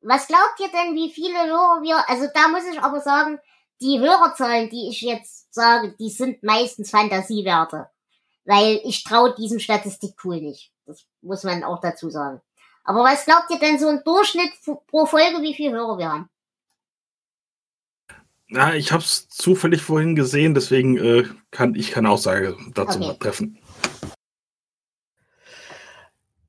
Was 0.00 0.26
glaubt 0.26 0.58
ihr 0.58 0.68
denn, 0.68 0.94
wie 0.94 1.10
viele 1.10 1.38
Hörer 1.46 1.80
wir, 1.82 2.08
also 2.08 2.26
da 2.34 2.48
muss 2.48 2.64
ich 2.72 2.80
aber 2.80 3.00
sagen, 3.00 3.38
die 3.82 3.98
Hörerzahlen, 4.00 4.70
die 4.70 4.88
ich 4.88 5.00
jetzt 5.02 5.52
sage, 5.52 5.94
die 5.98 6.10
sind 6.10 6.42
meistens 6.42 6.90
Fantasiewerte. 6.90 7.88
Weil 8.44 8.80
ich 8.84 9.04
traue 9.04 9.34
diesem 9.34 9.60
Statistikpool 9.60 10.40
nicht. 10.40 10.72
Das 10.86 11.04
muss 11.20 11.44
man 11.44 11.62
auch 11.64 11.80
dazu 11.80 12.10
sagen. 12.10 12.40
Aber 12.84 13.04
was 13.04 13.24
glaubt 13.24 13.50
ihr 13.50 13.58
denn 13.58 13.78
so 13.78 13.88
im 13.88 14.02
Durchschnitt 14.04 14.50
pro 14.88 15.06
Folge, 15.06 15.40
wie 15.42 15.54
viele 15.54 15.76
Hörer 15.76 15.98
wir 15.98 16.10
haben? 16.10 16.28
Ja, 18.48 18.74
ich 18.74 18.92
habe 18.92 19.02
es 19.02 19.28
zufällig 19.28 19.80
vorhin 19.82 20.14
gesehen, 20.14 20.54
deswegen 20.54 20.98
äh, 20.98 21.24
kann 21.50 21.74
ich 21.74 21.92
keine 21.92 22.10
Aussage 22.10 22.56
dazu 22.74 23.00
Okay. 23.00 23.16
treffen. 23.18 23.58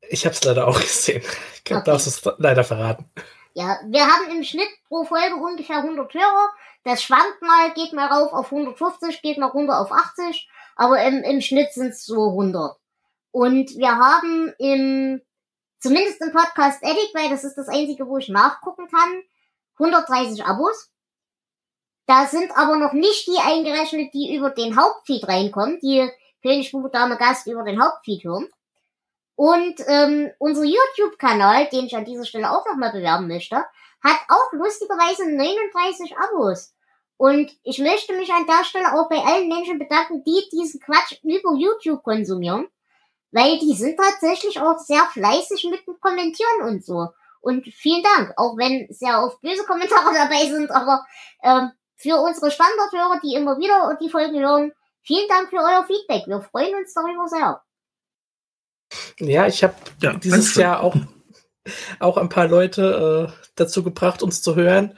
Ich 0.09 0.25
habe 0.25 0.33
es 0.35 0.43
leider 0.43 0.67
auch 0.67 0.79
gesehen. 0.81 1.23
Ich 1.55 1.63
glaube, 1.63 1.81
Okay. 1.81 1.91
darfst 1.91 2.07
es 2.07 2.21
leider 2.39 2.63
verraten. 2.63 3.05
Ja, 3.53 3.79
wir 3.87 4.01
haben 4.05 4.31
im 4.35 4.43
Schnitt 4.43 4.67
pro 4.87 5.05
Folge 5.05 5.35
ungefähr 5.35 5.77
100 5.77 6.13
Hörer. 6.13 6.49
Das 6.83 7.01
schwankt 7.01 7.41
mal, 7.41 7.73
geht 7.73 7.93
mal 7.93 8.07
rauf 8.07 8.33
auf 8.33 8.51
150, 8.51 9.21
geht 9.21 9.37
mal 9.37 9.47
runter 9.47 9.79
auf 9.79 9.91
80, 9.91 10.49
aber 10.75 11.01
im, 11.03 11.23
im 11.23 11.41
Schnitt 11.41 11.73
sind 11.73 11.89
es 11.89 12.05
so 12.05 12.29
100. 12.29 12.75
Und 13.31 13.77
wir 13.77 13.97
haben 13.97 14.53
im, 14.59 15.21
zumindest 15.79 16.21
im 16.21 16.31
Podcast 16.31 16.83
Edit, 16.83 17.11
weil 17.13 17.29
das 17.29 17.43
ist 17.43 17.55
das 17.55 17.69
einzige, 17.69 18.07
wo 18.07 18.17
ich 18.17 18.29
nachgucken 18.29 18.87
kann, 18.89 19.23
130 19.79 20.45
Abos. 20.45 20.91
Da 22.05 22.27
sind 22.27 22.51
aber 22.57 22.75
noch 22.75 22.93
nicht 22.93 23.27
die 23.27 23.39
eingerechnet, 23.39 24.13
die 24.13 24.35
über 24.35 24.49
den 24.49 24.77
Hauptfeed 24.77 25.27
reinkommen, 25.27 25.79
die 25.81 26.09
König 26.41 26.71
Bube 26.71 26.89
Dame 26.89 27.17
Gast 27.17 27.47
über 27.47 27.63
den 27.63 27.81
Hauptfeed 27.81 28.25
hören. 28.25 28.49
Und 29.35 29.75
ähm, 29.87 30.31
unser 30.37 30.63
YouTube-Kanal, 30.63 31.69
den 31.69 31.85
ich 31.85 31.95
an 31.95 32.05
dieser 32.05 32.25
Stelle 32.25 32.51
auch 32.51 32.65
nochmal 32.67 32.91
bewerben 32.91 33.27
möchte, 33.27 33.63
hat 34.03 34.17
auch 34.27 34.53
lustigerweise 34.53 35.29
39 35.29 36.15
Abos. 36.17 36.73
Und 37.17 37.51
ich 37.63 37.79
möchte 37.79 38.13
mich 38.13 38.31
an 38.31 38.45
der 38.45 38.63
Stelle 38.65 38.93
auch 38.93 39.07
bei 39.07 39.17
allen 39.17 39.47
Menschen 39.47 39.79
bedanken, 39.79 40.23
die 40.25 40.49
diesen 40.51 40.81
Quatsch 40.81 41.19
über 41.23 41.55
YouTube 41.55 42.03
konsumieren, 42.03 42.67
weil 43.31 43.59
die 43.59 43.73
sind 43.73 43.97
tatsächlich 43.97 44.59
auch 44.59 44.77
sehr 44.77 45.05
fleißig 45.05 45.67
mit 45.69 45.87
dem 45.87 45.99
Kommentieren 45.99 46.63
und 46.63 46.83
so. 46.85 47.09
Und 47.39 47.65
vielen 47.67 48.03
Dank, 48.03 48.33
auch 48.37 48.57
wenn 48.57 48.87
sehr 48.89 49.21
oft 49.21 49.41
böse 49.41 49.63
Kommentare 49.63 50.13
dabei 50.13 50.47
sind, 50.47 50.71
aber 50.71 51.05
ähm, 51.43 51.71
für 51.95 52.19
unsere 52.19 52.51
Standardhörer, 52.51 53.19
die 53.23 53.35
immer 53.35 53.57
wieder 53.57 53.97
die 54.01 54.09
Folgen 54.09 54.39
hören, 54.39 54.73
vielen 55.01 55.27
Dank 55.27 55.49
für 55.49 55.57
euer 55.57 55.85
Feedback. 55.85 56.27
Wir 56.27 56.41
freuen 56.41 56.75
uns 56.75 56.93
darüber 56.93 57.27
sehr. 57.27 57.61
Ja, 59.19 59.47
ich 59.47 59.63
habe 59.63 59.75
Ja, 60.01 60.13
dieses. 60.13 60.55
Jahr 60.55 60.81
auch, 60.81 60.95
auch 61.99 62.17
ein 62.17 62.29
paar 62.29 62.47
Leute 62.47 63.31
äh, 63.31 63.49
dazu 63.55 63.83
gebracht, 63.83 64.21
uns 64.23 64.41
zu 64.41 64.55
hören, 64.55 64.97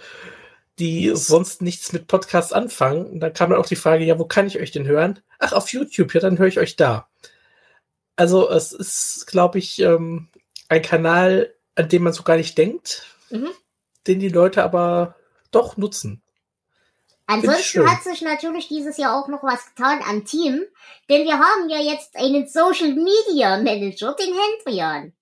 die 0.79 1.11
sonst 1.15 1.61
nichts 1.61 1.93
mit 1.93 2.07
Podcasts 2.07 2.53
anfangen. 2.53 3.05
Und 3.05 3.19
dann 3.19 3.33
kam 3.33 3.49
dann 3.49 3.59
auch 3.59 3.65
die 3.65 3.75
Frage, 3.75 4.03
ja, 4.03 4.19
wo 4.19 4.25
kann 4.25 4.47
ich 4.47 4.59
euch 4.59 4.71
denn 4.71 4.87
hören? 4.87 5.19
Ach, 5.39 5.53
auf 5.53 5.69
YouTube, 5.71 6.13
ja, 6.13 6.19
dann 6.19 6.37
höre 6.37 6.47
ich 6.47 6.59
euch 6.59 6.75
da. 6.75 7.07
Also 8.15 8.49
es 8.49 8.71
ist, 8.71 9.25
glaube 9.27 9.59
ich, 9.59 9.79
ähm, 9.79 10.29
ein 10.69 10.81
Kanal, 10.81 11.53
an 11.75 11.89
dem 11.89 12.03
man 12.03 12.13
so 12.13 12.23
gar 12.23 12.37
nicht 12.37 12.57
denkt, 12.57 13.05
Mhm. 13.29 13.49
den 14.07 14.19
die 14.19 14.29
Leute 14.29 14.63
aber 14.63 15.15
doch 15.51 15.77
nutzen. 15.77 16.21
Ansonsten 17.27 17.89
hat 17.89 18.03
sich 18.03 18.21
natürlich 18.21 18.67
dieses 18.67 18.97
Jahr 18.97 19.15
auch 19.15 19.27
noch 19.27 19.43
was 19.43 19.65
getan 19.65 19.99
am 20.07 20.25
Team, 20.25 20.63
denn 21.09 21.25
wir 21.25 21.39
haben 21.39 21.69
ja 21.69 21.79
jetzt 21.79 22.15
einen 22.15 22.47
Social 22.47 22.93
Media 22.93 23.57
Manager, 23.57 24.15
den 24.15 24.33
Hendrian. 24.33 25.13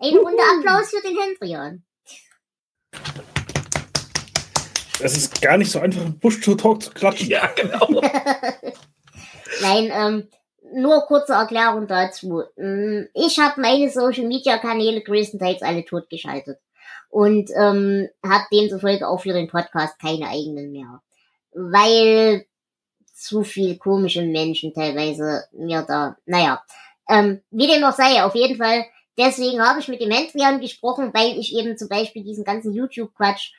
Ein 0.00 0.16
runder 0.16 0.44
Applaus 0.56 0.90
für 0.90 1.00
den 1.02 1.18
Hendrian. 1.18 1.82
Es 5.00 5.16
ist 5.16 5.40
gar 5.40 5.58
nicht 5.58 5.70
so 5.70 5.80
einfach, 5.80 6.02
einen 6.02 6.18
Bush-to-Talk 6.18 6.82
zu 6.82 6.90
klatschen. 6.90 7.28
Ja, 7.28 7.46
genau. 7.54 7.86
Nein, 9.62 9.90
ähm, 9.92 10.28
nur 10.72 11.02
kurze 11.02 11.32
Erklärung 11.32 11.86
dazu. 11.86 12.42
Mm, 12.56 13.04
Ich 13.14 13.38
habe 13.38 13.60
meine 13.60 13.90
Social 13.90 14.26
Media 14.26 14.58
Kanäle 14.58 15.02
größtenteils 15.02 15.62
alle 15.62 15.84
totgeschaltet 15.84 16.58
und 17.10 17.50
ähm, 17.56 18.08
habe 18.24 18.44
demzufolge 18.52 19.08
auch 19.08 19.22
für 19.22 19.32
den 19.32 19.48
Podcast 19.48 19.98
keine 19.98 20.28
eigenen 20.28 20.70
mehr, 20.70 21.00
weil 21.52 22.46
zu 23.14 23.42
viel 23.42 23.78
komische 23.78 24.22
Menschen 24.22 24.72
teilweise 24.74 25.44
mir 25.52 25.82
da, 25.82 26.16
naja, 26.26 26.62
ähm, 27.08 27.40
wie 27.50 27.66
dem 27.66 27.82
auch 27.84 27.94
sei, 27.94 28.22
auf 28.22 28.34
jeden 28.34 28.58
Fall. 28.58 28.84
Deswegen 29.18 29.60
habe 29.60 29.80
ich 29.80 29.88
mit 29.88 30.00
dem 30.00 30.12
Hendrian 30.12 30.60
gesprochen, 30.60 31.10
weil 31.12 31.38
ich 31.38 31.54
eben 31.54 31.76
zum 31.76 31.88
Beispiel 31.88 32.22
diesen 32.22 32.44
ganzen 32.44 32.72
YouTube-Quatsch 32.72 33.52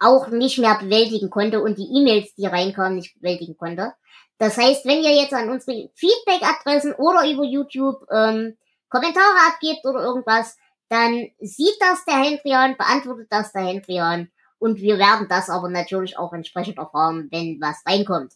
auch 0.00 0.28
nicht 0.28 0.58
mehr 0.58 0.76
bewältigen 0.76 1.30
konnte 1.30 1.62
und 1.62 1.78
die 1.78 1.88
E-Mails, 1.96 2.34
die 2.34 2.46
reinkamen, 2.46 2.96
nicht 2.96 3.14
bewältigen 3.14 3.56
konnte. 3.56 3.94
Das 4.38 4.58
heißt, 4.58 4.84
wenn 4.84 5.02
ihr 5.02 5.14
jetzt 5.14 5.32
an 5.32 5.50
unsere 5.50 5.90
Feedback-Adressen 5.94 6.94
oder 6.94 7.30
über 7.30 7.44
YouTube 7.44 8.04
ähm, 8.10 8.56
Kommentare 8.88 9.48
abgebt 9.48 9.84
oder 9.84 10.02
irgendwas, 10.02 10.56
dann 10.88 11.28
sieht 11.40 11.76
das 11.80 12.04
der 12.04 12.16
Hendrian, 12.16 12.76
beantwortet 12.76 13.28
das 13.30 13.52
der 13.52 13.62
Hendrian 13.62 14.30
und 14.58 14.80
wir 14.80 14.98
werden 14.98 15.28
das 15.28 15.48
aber 15.48 15.68
natürlich 15.68 16.18
auch 16.18 16.32
entsprechend 16.32 16.78
erfahren, 16.78 17.28
wenn 17.30 17.60
was 17.60 17.82
reinkommt. 17.86 18.32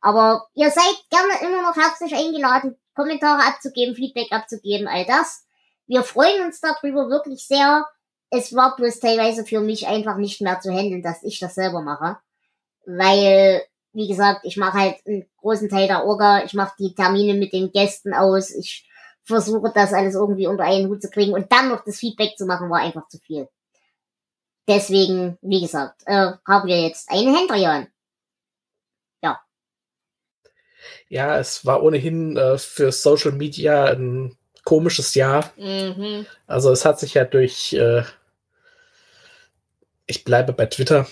Aber 0.00 0.48
ihr 0.54 0.70
seid 0.70 0.96
gerne 1.10 1.40
immer 1.42 1.62
noch 1.62 1.76
herzlich 1.76 2.14
eingeladen, 2.14 2.76
Kommentare 2.94 3.46
abzugeben, 3.46 3.94
Feedback 3.94 4.32
abzugeben, 4.32 4.88
all 4.88 5.04
das. 5.06 5.47
Wir 5.88 6.02
freuen 6.02 6.44
uns 6.44 6.60
darüber 6.60 7.08
wirklich 7.08 7.46
sehr. 7.46 7.86
Es 8.30 8.54
war 8.54 8.76
bloß 8.76 9.00
teilweise 9.00 9.44
für 9.44 9.60
mich 9.60 9.88
einfach 9.88 10.16
nicht 10.16 10.40
mehr 10.40 10.60
zu 10.60 10.70
handeln, 10.70 11.02
dass 11.02 11.22
ich 11.22 11.40
das 11.40 11.54
selber 11.54 11.80
mache. 11.80 12.18
Weil, 12.84 13.62
wie 13.92 14.06
gesagt, 14.06 14.40
ich 14.44 14.56
mache 14.56 14.78
halt 14.78 14.96
einen 15.06 15.26
großen 15.38 15.68
Teil 15.68 15.88
der 15.88 16.04
Orga, 16.04 16.44
ich 16.44 16.54
mache 16.54 16.74
die 16.78 16.94
Termine 16.94 17.34
mit 17.34 17.52
den 17.52 17.72
Gästen 17.72 18.14
aus, 18.14 18.50
ich 18.50 18.88
versuche 19.24 19.72
das 19.74 19.92
alles 19.92 20.14
irgendwie 20.14 20.46
unter 20.46 20.64
einen 20.64 20.88
Hut 20.88 21.02
zu 21.02 21.10
kriegen 21.10 21.32
und 21.32 21.50
dann 21.52 21.68
noch 21.70 21.84
das 21.84 21.98
Feedback 21.98 22.36
zu 22.36 22.46
machen, 22.46 22.70
war 22.70 22.80
einfach 22.80 23.08
zu 23.08 23.18
viel. 23.18 23.48
Deswegen, 24.68 25.38
wie 25.40 25.62
gesagt, 25.62 26.02
äh, 26.06 26.32
haben 26.46 26.68
wir 26.68 26.80
jetzt 26.80 27.10
einen 27.10 27.34
Hendrian. 27.34 27.88
Ja, 31.08 31.38
es 31.38 31.64
war 31.64 31.82
ohnehin 31.82 32.36
äh, 32.36 32.58
für 32.58 32.92
Social 32.92 33.32
Media 33.32 33.86
ein 33.86 34.37
komisches 34.68 35.14
Jahr. 35.14 35.50
Mhm. 35.56 36.26
Also 36.46 36.70
es 36.70 36.84
hat 36.84 37.00
sich 37.00 37.14
ja 37.14 37.24
durch, 37.24 37.72
äh, 37.72 38.02
ich 40.04 40.24
bleibe 40.24 40.52
bei 40.52 40.66
Twitter, 40.66 41.06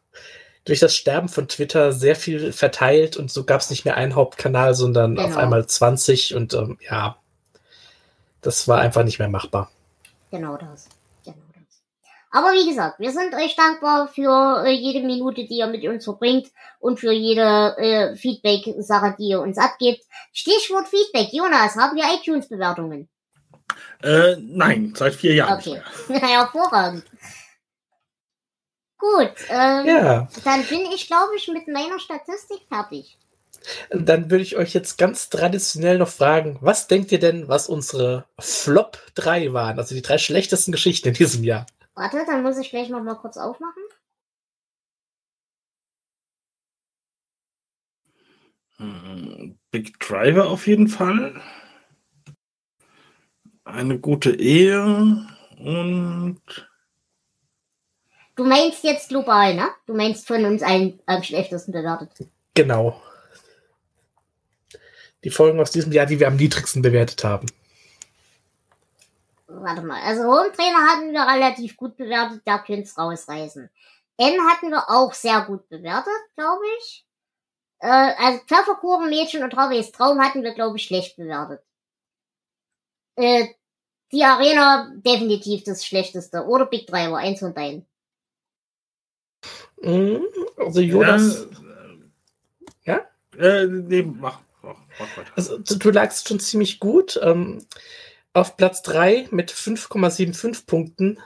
durch 0.64 0.80
das 0.80 0.96
Sterben 0.96 1.28
von 1.28 1.46
Twitter 1.46 1.92
sehr 1.92 2.16
viel 2.16 2.54
verteilt 2.54 3.18
und 3.18 3.30
so 3.30 3.44
gab 3.44 3.60
es 3.60 3.68
nicht 3.68 3.84
mehr 3.84 3.98
einen 3.98 4.14
Hauptkanal, 4.14 4.74
sondern 4.74 5.16
Genau. 5.16 5.28
auf 5.28 5.36
einmal 5.36 5.66
20 5.66 6.34
und 6.36 6.54
ähm, 6.54 6.78
ja, 6.88 7.18
das 8.40 8.66
war 8.66 8.80
einfach 8.80 9.04
nicht 9.04 9.18
mehr 9.18 9.28
machbar. 9.28 9.70
Genau 10.30 10.56
das. 10.56 10.60
Genau 10.60 10.72
das. 10.72 10.95
Aber 12.36 12.52
wie 12.52 12.68
gesagt, 12.68 13.00
wir 13.00 13.12
sind 13.12 13.34
euch 13.34 13.56
dankbar 13.56 14.08
für 14.08 14.62
äh, 14.66 14.70
jede 14.70 15.00
Minute, 15.00 15.46
die 15.46 15.56
ihr 15.56 15.66
mit 15.68 15.82
uns 15.86 16.04
verbringt 16.04 16.48
und 16.80 17.00
für 17.00 17.10
jede 17.10 17.74
äh, 17.78 18.14
Feedback-Sache, 18.14 19.16
die 19.18 19.28
ihr 19.28 19.40
uns 19.40 19.56
abgebt. 19.56 20.04
Stichwort 20.34 20.86
Feedback. 20.86 21.32
Jonas, 21.32 21.76
haben 21.76 21.96
wir 21.96 22.04
iTunes-Bewertungen? 22.14 23.08
Äh, 24.02 24.36
nein, 24.38 24.92
seit 24.94 25.14
vier 25.14 25.32
Jahren. 25.32 25.58
Okay. 25.58 25.80
Hervorragend. 26.08 27.04
Gut, 28.98 29.32
ähm, 29.48 29.86
Ja, 29.86 30.28
dann 30.44 30.62
bin 30.64 30.82
ich, 30.94 31.06
glaube 31.06 31.34
ich, 31.38 31.48
mit 31.48 31.66
meiner 31.68 31.98
Statistik 31.98 32.60
fertig. 32.68 33.16
dann 33.88 34.30
würde 34.30 34.42
ich 34.42 34.56
euch 34.58 34.74
jetzt 34.74 34.98
ganz 34.98 35.30
traditionell 35.30 35.96
noch 35.96 36.08
fragen, 36.10 36.58
was 36.60 36.86
denkt 36.86 37.12
ihr 37.12 37.18
denn, 37.18 37.48
was 37.48 37.66
unsere 37.66 38.26
Flop 38.38 38.98
3 39.14 39.54
waren, 39.54 39.78
also 39.78 39.94
die 39.94 40.02
drei 40.02 40.18
schlechtesten 40.18 40.72
Geschichten 40.72 41.08
in 41.08 41.14
diesem 41.14 41.42
Jahr? 41.42 41.64
Warte, 41.96 42.24
dann 42.26 42.42
muss 42.42 42.58
ich 42.58 42.68
gleich 42.68 42.90
noch 42.90 43.02
mal 43.02 43.14
kurz 43.14 43.38
aufmachen. 43.38 43.82
Hm, 48.76 49.58
Big 49.70 49.98
Driver 49.98 50.50
auf 50.50 50.66
jeden 50.66 50.88
Fall. 50.88 51.40
Eine 53.64 53.98
gute 53.98 54.38
Ehe 54.38 55.26
und 55.58 56.68
Du 58.36 58.44
meinst 58.44 58.84
jetzt 58.84 59.08
global, 59.08 59.54
ne? 59.54 59.68
Du 59.86 59.94
meinst 59.94 60.26
von 60.26 60.44
uns 60.44 60.62
allen 60.62 61.00
am 61.06 61.22
schlechtesten 61.22 61.72
bewertet. 61.72 62.28
Genau. 62.52 63.00
Die 65.24 65.30
Folgen 65.30 65.58
aus 65.58 65.70
diesem 65.70 65.92
Jahr, 65.92 66.04
die 66.04 66.20
wir 66.20 66.28
am 66.28 66.36
niedrigsten 66.36 66.82
bewertet 66.82 67.24
haben. 67.24 67.46
Warte 69.58 69.82
mal, 69.82 70.02
also 70.02 70.24
Home 70.24 70.52
Trainer 70.52 70.86
hatten 70.86 71.12
wir 71.12 71.26
relativ 71.26 71.76
gut 71.76 71.96
bewertet, 71.96 72.42
da 72.44 72.58
könnt's 72.58 72.98
rausreißen. 72.98 73.70
N 74.18 74.40
hatten 74.48 74.70
wir 74.70 74.88
auch 74.88 75.12
sehr 75.14 75.42
gut 75.42 75.68
bewertet, 75.68 76.12
glaube 76.36 76.62
ich. 76.78 77.06
Äh, 77.78 77.88
also 78.18 78.40
Pfefferkuchen, 78.46 79.08
Mädchen 79.08 79.42
und 79.42 79.54
Harveys 79.56 79.92
Traum 79.92 80.20
hatten 80.20 80.42
wir, 80.42 80.52
glaube 80.54 80.76
ich, 80.76 80.84
schlecht 80.84 81.16
bewertet. 81.16 81.62
Äh, 83.16 83.48
die 84.12 84.24
Arena 84.24 84.92
definitiv 84.96 85.64
das 85.64 85.84
schlechteste. 85.84 86.44
Oder 86.44 86.66
Big 86.66 86.86
Driver, 86.86 87.16
eins 87.18 87.40
von 87.40 87.54
beiden. 87.54 87.86
Mhm, 89.82 90.22
Also 90.56 90.80
Jonas, 90.80 91.46
Ja? 92.84 93.06
Ja? 93.38 93.38
Äh, 93.38 93.66
nee, 93.66 94.02
mach, 94.02 94.40
mach, 94.62 94.76
mach 94.98 95.16
weiter. 95.16 95.32
also 95.36 95.58
du, 95.58 95.76
du 95.76 95.90
lagst 95.90 96.28
schon 96.28 96.40
ziemlich 96.40 96.80
gut. 96.80 97.18
Ähm, 97.22 97.66
auf 98.36 98.58
Platz 98.58 98.82
3 98.82 99.28
mit 99.30 99.50
5,75 99.50 100.66
Punkten 100.66 101.18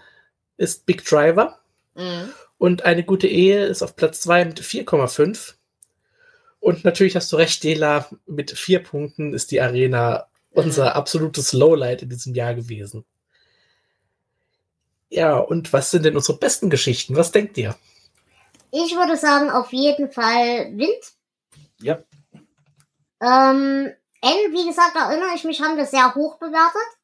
ist 0.56 0.86
Big 0.86 1.04
Driver. 1.04 1.58
Mhm. 1.96 2.32
Und 2.56 2.84
eine 2.84 3.02
gute 3.02 3.26
Ehe 3.26 3.64
ist 3.64 3.82
auf 3.82 3.96
Platz 3.96 4.20
2 4.20 4.44
mit 4.44 4.61
4,5. 4.61 5.54
Und 6.61 6.84
natürlich 6.84 7.16
hast 7.16 7.32
du 7.32 7.36
recht, 7.36 7.64
Dela, 7.64 8.08
mit 8.26 8.52
4 8.52 8.82
Punkten 8.84 9.34
ist 9.34 9.50
die 9.50 9.61
Arena 9.61 10.28
unser 10.52 10.94
absolutes 10.94 11.52
Lowlight 11.52 12.02
in 12.02 12.11
diesem 12.11 12.34
Jahr 12.34 12.54
gewesen. 12.54 13.04
Ja, 15.08 15.36
und 15.36 15.72
was 15.72 15.90
sind 15.90 16.04
denn 16.04 16.16
unsere 16.16 16.38
besten 16.38 16.70
Geschichten? 16.70 17.16
Was 17.16 17.32
denkt 17.32 17.58
ihr? 17.58 17.74
Ich 18.70 18.94
würde 18.94 19.16
sagen, 19.16 19.50
auf 19.50 19.72
jeden 19.72 20.12
Fall 20.12 20.76
Wind. 20.76 21.12
Ja. 21.80 21.98
Ähm, 23.20 23.90
N, 24.22 24.52
wie 24.52 24.66
gesagt, 24.68 24.94
erinnere 24.94 25.34
ich 25.34 25.42
mich, 25.42 25.61
haben 25.61 25.76
wir 25.76 25.86
sehr 25.86 26.14
hoch 26.14 26.38
bewertet. 26.38 26.99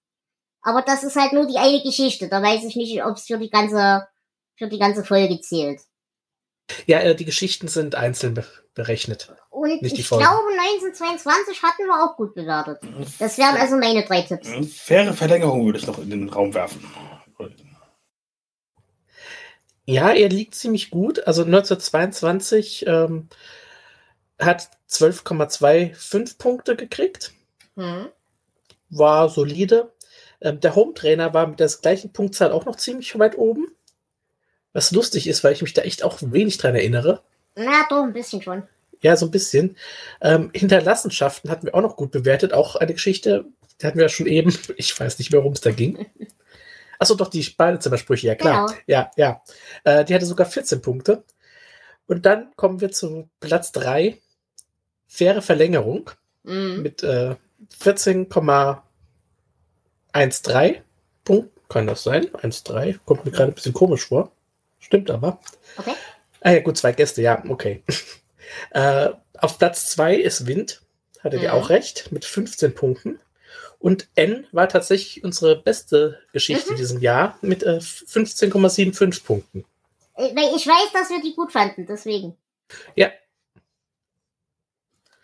Aber 0.67 0.83
das 0.83 1.05
ist 1.05 1.15
halt 1.15 1.33
nur 1.33 1.47
die 1.47 1.59
eine 1.59 1.81
Geschichte. 1.81 2.29
Da 2.29 2.43
weiß 2.43 2.65
ich 2.65 2.75
nicht, 2.75 3.05
ob 3.05 3.17
es 3.17 3.27
für 3.27 3.39
die 3.39 3.51
ganze, 3.51 4.09
für 4.57 4.67
die 4.67 4.81
ganze 4.81 5.05
Folge 5.05 5.41
zählt. 5.41 5.81
Ja, 6.87 6.99
äh, 6.99 7.15
die 7.15 7.25
Geschichten 7.25 7.69
sind 7.69 7.95
einzeln 7.95 8.35
be 8.35 8.45
berechnet. 8.75 9.33
Und 9.49 9.71
ich 9.81 10.09
glaube, 10.09 10.51
1922 10.83 11.63
hatten 11.63 11.85
wir 11.85 12.05
auch 12.05 12.17
gut 12.17 12.35
bewertet. 12.35 12.81
Das 13.19 13.39
wären 13.39 13.57
also 13.57 13.77
meine 13.77 14.05
drei 14.05 14.23
Tipps. 14.23 14.49
Eine 14.49 14.67
faire 14.67 15.15
Verlängerung 15.15 15.65
würde 15.65 15.79
ich 15.79 15.87
noch 15.87 15.99
in 15.99 16.11
den 16.11 16.29
Raum 16.29 16.53
werfen. 16.53 16.85
Ja, 19.87 20.11
er 20.11 20.29
liegt 20.29 20.57
ziemlich 20.57 20.91
gut. 20.91 21.27
Also 21.29 21.45
1922 21.45 22.87
ähm, 22.89 23.29
hat 24.39 24.69
12,25 24.91 26.39
Punkte 26.39 26.77
gekriegt. 26.77 27.33
Hm. 27.77 28.09
War 28.91 29.31
solide. 29.31 29.96
Ähm, 30.47 30.61
der 30.61 30.77
Home-Trainer 30.77 31.35
war 31.35 31.47
mit 31.49 31.59
der 31.59 31.69
gleichen 31.83 32.13
Punktzahl 32.13 32.53
auch 32.53 32.65
noch 32.67 32.77
ziemlich 32.77 33.19
weit 33.19 33.37
oben. 33.37 33.67
Was 34.73 34.93
lustig 34.93 35.27
ist, 35.27 35.43
weil 35.43 35.53
ich 35.53 35.63
mich 35.63 35.75
da 35.75 35.83
echt 35.83 36.05
auch 36.05 36.19
wenig 36.21 36.59
dran 36.59 36.77
erinnere. 36.77 37.23
Na, 37.57 37.87
doch, 37.89 38.05
ein 38.05 38.13
bisschen 38.13 38.43
schon. 38.43 38.63
Ja, 39.03 39.17
so 39.17 39.27
ein 39.27 39.31
bisschen. 39.33 39.77
Ähm, 40.21 40.51
Hinterlassenschaften 40.55 41.51
hatten 41.51 41.67
wir 41.67 41.75
auch 41.75 41.81
noch 41.81 41.97
gut 41.97 42.13
bewertet. 42.13 42.53
Auch 42.53 42.77
eine 42.77 42.93
Geschichte, 42.93 43.47
die 43.81 43.87
hatten 43.87 43.99
wir 43.99 44.05
ja 44.05 44.09
schon 44.09 44.27
eben. 44.27 44.57
Ich 44.77 44.99
weiß 44.99 45.19
nicht 45.19 45.33
mehr, 45.33 45.41
worum 45.41 45.55
es 45.55 45.61
da 45.63 45.73
ging. 45.73 46.07
Achso, 46.99 47.15
doch, 47.15 47.29
die 47.29 47.43
Badezimmersprüche, 47.43 48.29
ja 48.29 48.35
klar. 48.37 48.67
Genau. 48.67 48.79
Ja, 48.87 49.11
ja. 49.17 49.43
Äh, 49.85 50.05
die 50.05 50.15
hatte 50.15 50.27
sogar 50.27 50.47
14 50.47 50.81
Punkte. 50.81 51.25
Und 52.07 52.25
dann 52.25 52.53
kommen 52.57 52.81
wir 52.81 52.93
zu 52.93 53.29
Platz 53.41 53.73
3. 53.73 54.17
Faire 55.09 55.43
Verlängerung 55.43 56.11
Mhm. 56.47 56.83
mit 56.83 57.03
äh, 57.03 57.35
14,13 60.17 60.81
Punkten. 61.25 61.61
Kann 61.69 61.87
das 61.87 62.03
sein? 62.05 62.27
1,3. 62.29 62.99
Kommt 63.05 63.25
mir 63.25 63.33
gerade 63.33 63.51
ein 63.51 63.55
bisschen 63.55 63.73
komisch 63.75 64.07
vor. 64.07 64.31
Stimmt 64.79 65.11
aber. 65.11 65.41
Okay. 65.77 65.95
Ah 66.43 66.53
ja, 66.53 66.61
gut, 66.61 66.79
zwei 66.79 66.93
Gäste, 66.93 67.23
ja, 67.23 67.43
okay. 67.49 67.83
äh, 68.71 69.09
auf 69.39 69.59
Platz 69.59 69.87
2 69.91 70.15
ist 70.17 70.47
Wind. 70.47 70.83
Hattet 71.25 71.43
ihr 71.43 71.49
Mhm. 71.53 71.55
auch 71.61 71.71
recht, 71.71 72.13
mit 72.13 72.25
15 72.25 72.75
Punkten. 72.75 73.19
Und 73.81 74.09
N 74.15 74.47
war 74.53 74.69
tatsächlich 74.69 75.25
unsere 75.25 75.57
beste 75.61 76.21
Geschichte 76.33 76.73
Mhm. 76.73 76.77
diesem 76.77 77.01
Jahr 77.01 77.37
mit 77.43 77.63
äh, 77.65 77.79
15,75 77.81 79.25
Punkten. 79.25 79.65
Äh, 80.15 80.35
Weil 80.37 80.55
ich 80.57 80.67
weiß, 80.67 80.93
dass 80.93 81.11
wir 81.11 81.21
die 81.21 81.35
gut 81.35 81.51
fanden, 81.53 81.85
deswegen. 81.87 82.37
Ja. 82.95 83.11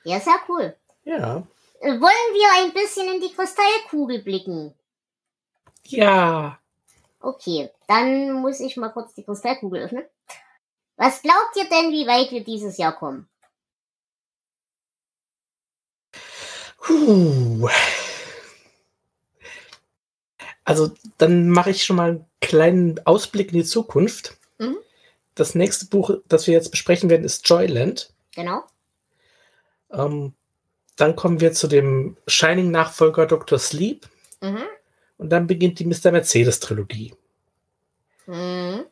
Ja, 0.05 0.19
sehr 0.21 0.41
cool. 0.49 0.75
Ja. 1.05 1.47
Äh, 1.81 1.89
Wollen 1.93 2.01
wir 2.01 2.65
ein 2.65 2.73
bisschen 2.73 3.07
in 3.15 3.21
die 3.21 3.33
Kristallkugel 3.35 4.23
blicken? 4.23 4.75
Ja. 5.87 6.59
Okay, 7.21 7.71
dann 7.87 8.33
muss 8.33 8.61
ich 8.61 8.77
mal 8.77 8.91
kurz 8.91 9.15
die 9.15 9.25
Kristallkugel 9.25 9.83
öffnen. 9.83 10.05
Was 10.97 11.23
glaubt 11.23 11.57
ihr 11.57 11.69
denn, 11.69 11.93
wie 11.93 12.07
weit 12.07 12.31
wir 12.31 12.45
dieses 12.45 12.77
Jahr 12.79 12.93
kommen? 12.95 13.29
Puh. 16.79 17.69
Also, 20.65 20.93
dann 21.19 21.49
mache 21.49 21.71
ich 21.71 21.85
schon 21.85 21.97
mal 21.97 22.11
einen 22.11 22.27
kleinen 22.41 23.07
Ausblick 23.07 23.53
in 23.53 23.59
die 23.59 23.65
Zukunft. 23.65 24.37
Mhm. 24.59 24.77
Das 25.35 25.55
nächste 25.55 25.87
Buch, 25.87 26.11
das 26.27 26.47
wir 26.47 26.55
jetzt 26.55 26.71
besprechen 26.71 27.09
werden, 27.09 27.25
ist 27.25 27.49
Joyland. 27.49 28.13
Genau. 28.35 28.65
Ähm, 29.91 30.35
dann 30.97 31.17
kommen 31.17 31.41
wir 31.41 31.53
zu 31.53 31.69
dem 31.69 32.17
Shining-Nachfolger 32.27 33.27
Dr. 33.27 33.59
Sleep. 33.59 34.09
Mhm. 34.41 34.65
Und 35.23 35.31
dann 35.31 35.47
beginnt 35.47 35.79
die 35.79 35.85
Mr. 35.87 36.11
Mercedes-Trilogie. 36.11 37.15
Mhm. 38.27 38.87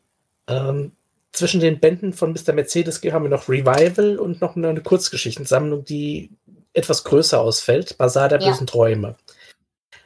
Ähm, 0.47 0.91
zwischen 1.33 1.59
den 1.59 1.81
Bänden 1.81 2.13
von 2.13 2.31
Mr. 2.31 2.53
Mercedes 2.53 3.01
haben 3.11 3.23
wir 3.25 3.29
noch 3.29 3.49
Revival 3.49 4.17
und 4.17 4.39
noch 4.39 4.55
eine 4.55 4.81
Kurzgeschichtensammlung, 4.81 5.83
die 5.83 6.29
etwas 6.71 7.03
größer 7.03 7.41
ausfällt. 7.41 7.97
Basar 7.97 8.29
der 8.29 8.39
Ja. 8.39 8.49
bösen 8.49 8.65
Träume. 8.65 9.17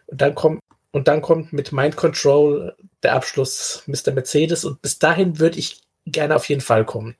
Und 0.07 0.19
dann 0.19 0.34
kommt 0.34 0.61
und 0.93 1.07
dann 1.07 1.21
kommt 1.21 1.53
mit 1.53 1.71
Mind 1.71 1.95
Control 1.95 2.76
der 3.03 3.13
Abschluss 3.13 3.84
Mr. 3.86 4.11
Mercedes 4.13 4.65
und 4.65 4.82
bis 4.82 4.97
dahin 4.97 5.39
würde 5.39 5.59
ich 5.59 5.82
gerne 6.07 6.36
auf 6.36 6.49
jeden 6.49 6.61
Fall 6.61 6.86
kommen. 6.86 7.15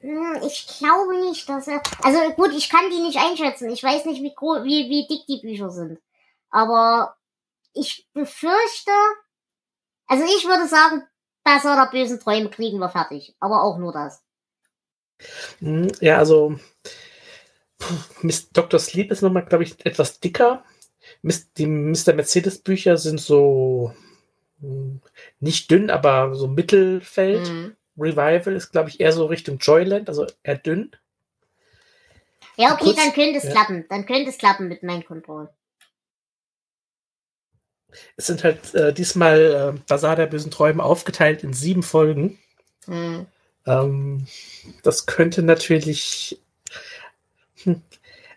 Hm, 0.00 0.40
Ich 0.46 0.66
glaube 0.78 1.20
nicht, 1.20 1.46
dass 1.50 1.68
er. 1.68 1.82
Also 2.02 2.18
gut, 2.34 2.52
ich 2.56 2.70
kann 2.70 2.88
die 2.90 3.02
nicht 3.02 3.18
einschätzen. 3.18 3.68
Ich 3.68 3.82
weiß 3.82 4.06
nicht, 4.06 4.22
wie, 4.22 4.30
wie, 4.30 4.88
wie 4.88 5.06
dick 5.06 5.26
die 5.26 5.46
Bücher 5.46 5.68
sind. 5.68 5.98
Aber 6.50 7.16
ich 7.76 8.08
befürchte. 8.12 8.90
Also 10.06 10.24
ich 10.24 10.44
würde 10.46 10.66
sagen, 10.68 11.02
Besser 11.44 11.76
der 11.76 11.90
bösen 11.96 12.18
Träume 12.18 12.50
kriegen 12.50 12.78
wir 12.78 12.88
fertig. 12.88 13.36
Aber 13.38 13.62
auch 13.62 13.78
nur 13.78 13.92
das. 13.92 14.22
Hm, 15.60 15.88
Ja, 16.00 16.18
also 16.18 16.58
Miss- 18.22 18.50
Dr. 18.50 18.80
Sleep 18.80 19.12
ist 19.12 19.22
nochmal, 19.22 19.44
glaube 19.44 19.64
ich, 19.64 19.84
etwas 19.86 20.18
dicker. 20.18 20.64
Die 21.22 21.66
Mr. 21.66 22.14
Mercedes 22.14 22.58
Bücher 22.58 22.96
sind 22.96 23.20
so 23.20 23.94
hm, 24.60 25.00
nicht 25.38 25.70
dünn, 25.70 25.88
aber 25.90 26.34
so 26.34 26.48
Mittelfeld. 26.48 27.48
Mhm. 27.48 27.76
Revival 27.98 28.54
ist, 28.56 28.72
glaube 28.72 28.88
ich, 28.90 29.00
eher 29.00 29.12
so 29.12 29.26
Richtung 29.26 29.58
Joyland, 29.58 30.08
also 30.08 30.26
eher 30.42 30.58
dünn. 30.58 30.90
Ja, 32.56 32.74
okay, 32.74 32.84
Kurz- 32.86 32.96
dann 32.96 33.12
könnte 33.12 33.38
es 33.38 33.44
ja. 33.44 33.52
klappen. 33.52 33.86
Dann 33.88 34.04
könnte 34.04 34.30
es 34.30 34.38
klappen 34.38 34.68
mit 34.68 34.82
Mind 34.82 35.06
Control. 35.06 35.48
Es 38.16 38.26
sind 38.26 38.44
halt 38.44 38.74
äh, 38.74 38.92
diesmal 38.92 39.74
äh, 39.76 39.80
Basar 39.88 40.16
der 40.16 40.26
bösen 40.26 40.50
Träume 40.50 40.82
aufgeteilt 40.82 41.42
in 41.44 41.52
sieben 41.52 41.82
Folgen. 41.82 42.38
Hm. 42.86 43.26
Ähm, 43.66 44.26
das 44.82 45.06
könnte 45.06 45.42
natürlich. 45.42 46.40
Hm, 47.62 47.82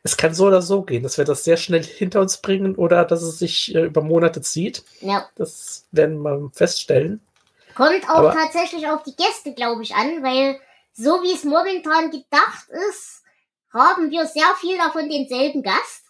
es 0.01 0.16
kann 0.16 0.34
so 0.34 0.47
oder 0.47 0.62
so 0.62 0.84
gehen, 0.84 1.03
dass 1.03 1.18
wir 1.18 1.26
das 1.26 1.43
sehr 1.43 1.57
schnell 1.57 1.84
hinter 1.84 2.22
uns 2.22 2.38
bringen 2.38 2.76
oder 2.76 3.03
dass 3.03 3.22
es 3.22 3.38
sich 3.38 3.76
äh, 3.76 3.84
über 3.84 4.01
Monate 4.01 4.41
zieht. 4.41 4.84
Ja. 5.01 5.30
Das 5.36 5.86
werden 5.91 6.22
wir 6.22 6.49
feststellen. 6.53 7.22
Kommt 7.76 8.03
auch 8.10 8.16
Aber- 8.16 8.34
tatsächlich 8.34 8.88
auf 8.88 9.03
die 9.03 9.16
Gäste, 9.16 9.53
glaube 9.53 9.84
ich, 9.84 9.93
an, 9.95 10.24
weil 10.24 10.60
so 10.93 11.22
wie 11.22 11.34
es 11.34 11.43
momentan 11.43 12.12
gedacht 12.12 12.68
ist, 12.89 13.24
haben 13.72 14.10
wir 14.10 14.26
sehr 14.26 14.55
viel 14.60 14.78
davon 14.78 15.10
denselben 15.10 15.64
Gast. 15.64 16.05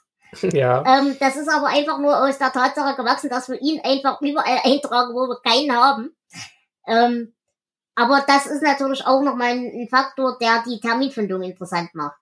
Ja. 0.53 0.84
Ähm, 0.86 1.17
das 1.19 1.36
ist 1.36 1.49
aber 1.49 1.67
einfach 1.67 1.99
nur 1.99 2.21
aus 2.23 2.38
der 2.38 2.51
Tatsache 2.51 2.95
gewachsen, 2.95 3.30
dass 3.30 3.49
wir 3.49 3.61
ihn 3.61 3.82
einfach 3.84 4.21
überall 4.21 4.59
eintragen, 4.63 5.13
wo 5.13 5.27
wir 5.27 5.39
keinen 5.41 5.75
haben. 5.75 6.15
Ähm, 6.88 7.34
aber 7.95 8.23
das 8.27 8.45
ist 8.45 8.63
natürlich 8.63 9.05
auch 9.05 9.21
nochmal 9.21 9.49
ein, 9.49 9.71
ein 9.73 9.88
Faktor, 9.89 10.38
der 10.39 10.63
die 10.65 10.80
Terminfindung 10.80 11.41
interessant 11.41 11.93
macht. 11.93 12.17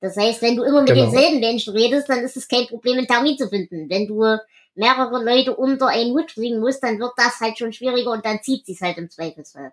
Das 0.00 0.16
heißt, 0.16 0.42
wenn 0.42 0.56
du 0.56 0.64
immer 0.64 0.80
mit 0.82 0.88
Genau. 0.94 1.02
denselben 1.04 1.38
Menschen 1.38 1.74
redest, 1.74 2.08
dann 2.08 2.20
ist 2.20 2.36
es 2.36 2.48
kein 2.48 2.66
Problem, 2.66 2.98
einen 2.98 3.06
Termin 3.06 3.38
zu 3.38 3.48
finden. 3.48 3.88
Wenn 3.88 4.08
du 4.08 4.36
mehrere 4.74 5.22
Leute 5.22 5.54
unter 5.54 5.86
einen 5.88 6.12
Hut 6.12 6.28
kriegen 6.34 6.58
musst, 6.58 6.82
dann 6.82 6.98
wird 6.98 7.12
das 7.16 7.38
halt 7.40 7.56
schon 7.58 7.72
schwieriger 7.72 8.10
und 8.10 8.24
dann 8.24 8.42
zieht 8.42 8.66
sich's 8.66 8.80
halt 8.80 8.98
im 8.98 9.10
Zweifelsfall. 9.10 9.72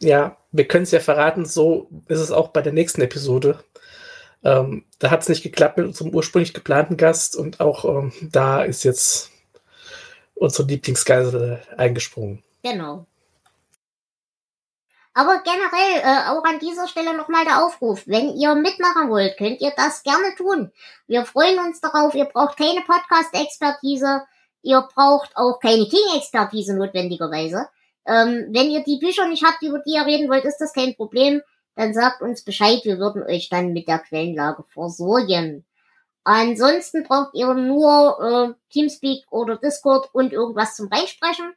Ja, 0.00 0.36
wir 0.52 0.68
können 0.68 0.84
es 0.84 0.90
ja 0.90 1.00
verraten, 1.00 1.44
so 1.44 1.88
ist 2.08 2.20
es 2.20 2.32
auch 2.32 2.48
bei 2.48 2.62
der 2.62 2.72
nächsten 2.72 3.00
Episode. 3.02 3.62
Ähm, 4.44 4.84
da 4.98 5.10
hat 5.10 5.22
es 5.22 5.28
nicht 5.28 5.42
geklappt 5.42 5.76
mit 5.78 5.86
unserem 5.86 6.14
ursprünglich 6.14 6.54
geplanten 6.54 6.96
Gast 6.96 7.36
und 7.36 7.60
auch 7.60 7.84
ähm, 7.84 8.12
da 8.22 8.62
ist 8.62 8.84
jetzt 8.84 9.30
unsere 10.34 10.68
Lieblingsgeisel 10.68 11.62
eingesprungen. 11.76 12.42
Genau. 12.62 13.06
Aber 15.14 15.42
generell, 15.42 16.02
äh, 16.02 16.28
auch 16.28 16.44
an 16.44 16.58
dieser 16.58 16.86
Stelle 16.88 17.16
nochmal 17.16 17.46
der 17.46 17.64
Aufruf. 17.64 18.02
Wenn 18.06 18.36
ihr 18.36 18.54
mitmachen 18.54 19.08
wollt, 19.08 19.38
könnt 19.38 19.62
ihr 19.62 19.72
das 19.74 20.02
gerne 20.02 20.34
tun. 20.36 20.70
Wir 21.06 21.24
freuen 21.24 21.58
uns 21.58 21.80
darauf. 21.80 22.14
Ihr 22.14 22.26
braucht 22.26 22.58
keine 22.58 22.82
Podcast-Expertise. 22.82 24.24
Ihr 24.60 24.86
braucht 24.94 25.30
auch 25.34 25.58
keine 25.58 25.86
King-Expertise 25.86 26.76
notwendigerweise. 26.76 27.66
Ähm, 28.06 28.48
wenn 28.50 28.70
ihr 28.70 28.84
die 28.84 28.98
Bücher 28.98 29.26
nicht 29.26 29.44
habt, 29.44 29.62
über 29.62 29.80
die 29.80 29.94
ihr 29.94 30.06
reden 30.06 30.28
wollt, 30.28 30.44
ist 30.44 30.58
das 30.58 30.72
kein 30.72 30.94
Problem. 30.94 31.42
Dann 31.74 31.92
sagt 31.92 32.22
uns 32.22 32.44
Bescheid. 32.44 32.80
Wir 32.84 32.98
würden 32.98 33.22
euch 33.22 33.48
dann 33.48 33.72
mit 33.72 33.88
der 33.88 33.98
Quellenlage 33.98 34.64
versorgen. 34.72 35.64
Ansonsten 36.24 37.04
braucht 37.04 37.34
ihr 37.34 37.54
nur 37.54 38.18
äh, 38.20 38.72
Teamspeak 38.72 39.26
oder 39.30 39.56
Discord 39.56 40.08
und 40.12 40.32
irgendwas 40.32 40.74
zum 40.74 40.88
Reinsprechen. 40.88 41.52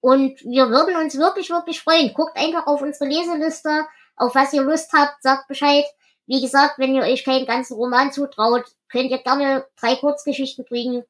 Und 0.00 0.40
wir 0.44 0.70
würden 0.70 0.94
uns 0.96 1.18
wirklich, 1.18 1.50
wirklich 1.50 1.82
freuen. 1.82 2.14
Guckt 2.14 2.36
einfach 2.36 2.66
auf 2.66 2.82
unsere 2.82 3.10
Leseliste, 3.10 3.86
auf 4.14 4.34
was 4.34 4.52
ihr 4.52 4.62
Lust 4.62 4.92
habt, 4.92 5.22
sagt 5.22 5.48
Bescheid. 5.48 5.84
Wie 6.26 6.40
gesagt, 6.40 6.78
wenn 6.78 6.94
ihr 6.94 7.02
euch 7.02 7.24
keinen 7.24 7.46
ganzen 7.46 7.74
Roman 7.74 8.12
zutraut, 8.12 8.64
könnt 8.88 9.10
ihr 9.10 9.18
gerne 9.18 9.66
drei 9.80 9.96
Kurzgeschichten 9.96 10.64
kriegen. 10.64 11.02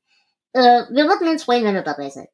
Äh, 0.53 0.85
wir 0.91 1.05
würden 1.07 1.29
uns 1.29 1.45
freuen, 1.45 1.65
wenn 1.65 1.75
ihr 1.75 1.83
dabei 1.83 2.09
seid. 2.09 2.31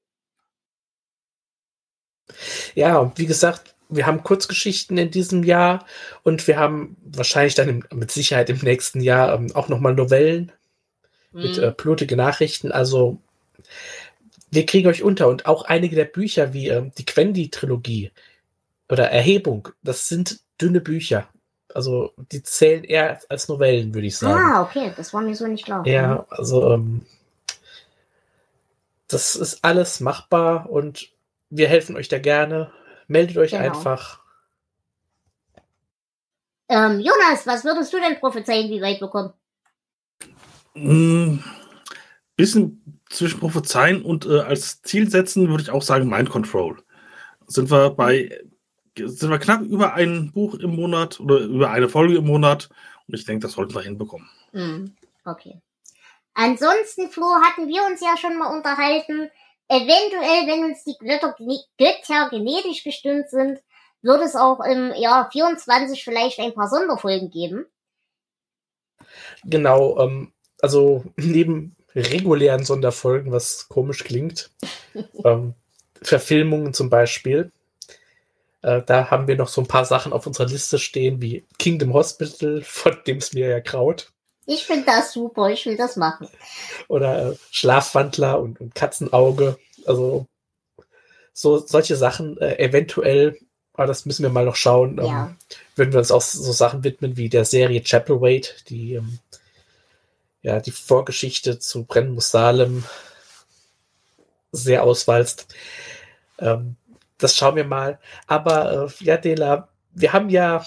Ja, 2.74 3.12
wie 3.16 3.26
gesagt, 3.26 3.74
wir 3.88 4.06
haben 4.06 4.22
Kurzgeschichten 4.22 4.96
in 4.98 5.10
diesem 5.10 5.44
Jahr 5.44 5.84
und 6.22 6.46
wir 6.46 6.58
haben 6.58 6.96
wahrscheinlich 7.04 7.54
dann 7.54 7.68
im, 7.68 7.84
mit 7.92 8.10
Sicherheit 8.10 8.48
im 8.48 8.58
nächsten 8.58 9.00
Jahr 9.00 9.34
ähm, 9.34 9.54
auch 9.54 9.68
nochmal 9.68 9.94
Novellen 9.94 10.52
mit 11.32 11.56
Mhm. 11.56 11.62
äh, 11.64 11.70
blutige 11.70 12.16
Nachrichten. 12.16 12.72
Also 12.72 13.18
wir 14.50 14.66
kriegen 14.66 14.88
euch 14.88 15.02
unter 15.02 15.28
und 15.28 15.46
auch 15.46 15.64
einige 15.64 15.96
der 15.96 16.04
Bücher 16.04 16.52
wie 16.52 16.68
ähm, 16.68 16.92
die 16.98 17.06
Quendi-Trilogie 17.06 18.12
oder 18.88 19.10
Erhebung, 19.10 19.68
das 19.82 20.08
sind 20.08 20.40
dünne 20.60 20.80
Bücher. 20.80 21.28
Also 21.74 22.12
die 22.30 22.42
zählen 22.42 22.84
eher 22.84 23.18
als 23.30 23.48
Novellen, 23.48 23.94
würde 23.94 24.06
ich 24.06 24.18
sagen. 24.18 24.38
Ah, 24.38 24.62
okay, 24.62 24.92
das 24.94 25.14
war 25.14 25.22
mir 25.22 25.34
so 25.34 25.46
nicht 25.46 25.64
klar. 25.64 25.86
Ja, 25.86 26.26
also 26.28 26.72
ähm, 26.72 27.06
das 29.08 29.36
ist 29.36 29.64
alles 29.64 30.00
machbar 30.00 30.68
und 30.68 31.11
wir 31.52 31.68
helfen 31.68 31.96
euch 31.96 32.08
da 32.08 32.18
gerne. 32.18 32.72
Meldet 33.08 33.36
euch 33.36 33.50
Genau. 33.50 33.64
einfach. 33.64 34.20
Ähm, 36.68 37.00
Jonas, 37.00 37.46
was 37.46 37.64
würdest 37.64 37.92
du 37.92 38.00
denn 38.00 38.18
prophezeien, 38.18 38.70
wie 38.70 38.80
weit 38.80 39.00
wir 39.00 39.08
kommen? 39.08 39.32
Mm, 40.74 41.40
bisschen 42.36 43.02
zwischen 43.10 43.38
Prophezeien 43.40 44.02
und 44.02 44.24
äh, 44.24 44.40
als 44.40 44.80
Ziel 44.80 45.10
setzen 45.10 45.50
würde 45.50 45.62
ich 45.62 45.70
auch 45.70 45.82
sagen 45.82 46.08
Mind 46.08 46.30
Control. 46.30 46.82
Sind 47.46 47.70
wir 47.70 47.90
bei 47.90 48.40
sind 48.96 49.30
wir 49.30 49.38
knapp 49.38 49.62
über 49.62 49.94
ein 49.94 50.32
Buch 50.32 50.54
im 50.54 50.74
Monat 50.76 51.20
oder 51.20 51.38
über 51.40 51.70
eine 51.70 51.88
Folge 51.88 52.16
im 52.16 52.26
Monat 52.26 52.70
und 53.06 53.14
ich 53.14 53.24
denke, 53.26 53.42
das 53.42 53.52
sollten 53.52 53.74
wir 53.74 53.82
hinbekommen. 53.82 54.28
Hm, 54.52 54.94
okay. 55.24 55.60
Ansonsten, 56.34 57.10
Flo, 57.10 57.26
hatten 57.42 57.68
wir 57.68 57.84
uns 57.84 58.00
ja 58.00 58.16
schon 58.16 58.38
mal 58.38 58.54
unterhalten. 58.54 59.30
Eventuell, 59.72 60.46
wenn 60.46 60.64
uns 60.66 60.84
die 60.84 60.98
Götter, 60.98 61.34
Götter 61.78 62.28
genetisch 62.28 62.84
gestimmt 62.84 63.30
sind, 63.30 63.58
wird 64.02 64.20
es 64.20 64.36
auch 64.36 64.60
im 64.60 64.92
Jahr 64.94 65.30
24 65.30 66.04
vielleicht 66.04 66.38
ein 66.40 66.52
paar 66.52 66.68
Sonderfolgen 66.68 67.30
geben. 67.30 67.64
Genau, 69.44 69.98
ähm, 69.98 70.32
also 70.60 71.04
neben 71.16 71.74
regulären 71.94 72.66
Sonderfolgen, 72.66 73.32
was 73.32 73.66
komisch 73.70 74.04
klingt, 74.04 74.50
ähm, 75.24 75.54
Verfilmungen 76.02 76.74
zum 76.74 76.90
Beispiel. 76.90 77.50
Äh, 78.60 78.82
da 78.84 79.10
haben 79.10 79.26
wir 79.26 79.36
noch 79.36 79.48
so 79.48 79.62
ein 79.62 79.68
paar 79.68 79.86
Sachen 79.86 80.12
auf 80.12 80.26
unserer 80.26 80.48
Liste 80.48 80.78
stehen, 80.78 81.22
wie 81.22 81.46
Kingdom 81.58 81.94
Hospital, 81.94 82.60
von 82.62 82.98
dem 83.06 83.16
es 83.16 83.32
mir 83.32 83.48
ja 83.48 83.60
kraut, 83.62 84.11
Ich 84.46 84.64
finde 84.64 84.86
das 84.86 85.12
super, 85.12 85.50
ich 85.50 85.66
will 85.66 85.76
das 85.76 85.96
machen. 85.96 86.28
oder 86.88 87.32
äh, 87.32 87.36
Schlafwandler 87.50 88.40
und, 88.40 88.60
und 88.60 88.74
Katzenauge. 88.74 89.58
Also 89.86 90.26
so 91.32 91.58
solche 91.58 91.96
Sachen 91.96 92.38
äh, 92.40 92.58
eventuell, 92.58 93.38
aber 93.74 93.86
das 93.86 94.04
müssen 94.04 94.22
wir 94.22 94.30
mal 94.30 94.44
noch 94.44 94.56
schauen. 94.56 94.98
Ähm, 94.98 95.04
Ja. 95.06 95.36
Würden 95.76 95.92
wir 95.92 95.98
uns 95.98 96.10
auch 96.10 96.20
so 96.20 96.52
Sachen 96.52 96.84
widmen 96.84 97.16
wie 97.16 97.28
der 97.28 97.44
Serie 97.44 97.82
Chapelwaite, 97.82 98.52
die 98.68 98.94
ähm, 98.94 99.18
ja 100.42 100.60
die 100.60 100.72
Vorgeschichte 100.72 101.58
zu 101.58 101.84
Brennen 101.84 102.14
muss 102.14 102.30
Salem 102.30 102.84
sehr 104.50 104.82
auswalzt. 104.82 105.54
Ähm, 106.38 106.76
das 107.18 107.36
schauen 107.36 107.56
wir 107.56 107.64
mal. 107.64 107.98
Aber 108.26 108.90
äh, 109.00 109.04
ja, 109.04 109.16
Dela, 109.16 109.68
wir 109.92 110.12
haben 110.12 110.28
ja 110.30 110.64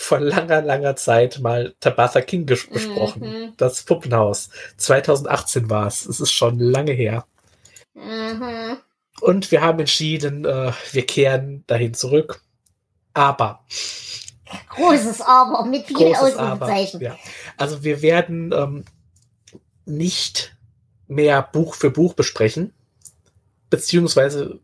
vor 0.00 0.18
langer, 0.20 0.62
langer 0.62 0.96
Zeit 0.96 1.38
mal 1.40 1.74
Tabitha 1.80 2.20
King 2.20 2.46
ges- 2.46 2.72
besprochen. 2.72 3.22
Mhm. 3.22 3.52
Das 3.56 3.82
Puppenhaus. 3.82 4.50
2018 4.76 5.68
war 5.70 5.86
es. 5.86 6.06
Es 6.06 6.20
ist 6.20 6.32
schon 6.32 6.58
lange 6.58 6.92
her. 6.92 7.26
Mhm. 7.94 8.78
Und 9.20 9.50
wir 9.50 9.60
haben 9.60 9.80
entschieden, 9.80 10.44
äh, 10.44 10.72
wir 10.92 11.06
kehren 11.06 11.64
dahin 11.66 11.94
zurück. 11.94 12.40
Aber, 13.12 13.64
Großes 14.70 15.20
Aber 15.20 15.64
mit 15.64 15.86
viel 15.86 15.96
großes 15.96 16.36
Aber. 16.36 16.64
Ausrufezeichen. 16.64 17.00
Ja. 17.00 17.16
Also 17.56 17.84
wir 17.84 18.02
werden 18.02 18.52
ähm, 18.52 18.84
nicht 19.84 20.56
mehr 21.06 21.42
Buch 21.42 21.74
für 21.74 21.90
Buch 21.90 22.14
besprechen. 22.14 22.72
Beziehungsweise 23.68 24.58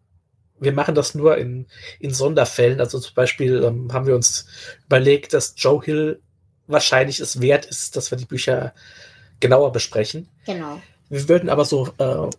wir 0.58 0.72
machen 0.72 0.94
das 0.94 1.14
nur 1.14 1.36
in, 1.36 1.66
in 2.00 2.12
Sonderfällen. 2.12 2.80
Also 2.80 2.98
zum 2.98 3.14
Beispiel 3.14 3.62
ähm, 3.62 3.92
haben 3.92 4.06
wir 4.06 4.14
uns 4.14 4.46
überlegt, 4.86 5.34
dass 5.34 5.54
Joe 5.56 5.82
Hill 5.82 6.20
wahrscheinlich 6.66 7.20
es 7.20 7.40
wert 7.40 7.66
ist, 7.66 7.96
dass 7.96 8.10
wir 8.10 8.18
die 8.18 8.24
Bücher 8.24 8.74
genauer 9.40 9.72
besprechen. 9.72 10.28
Genau. 10.46 10.80
Wir 11.08 11.28
würden 11.28 11.48
aber 11.48 11.64
so 11.64 11.88
äh, 11.98 12.30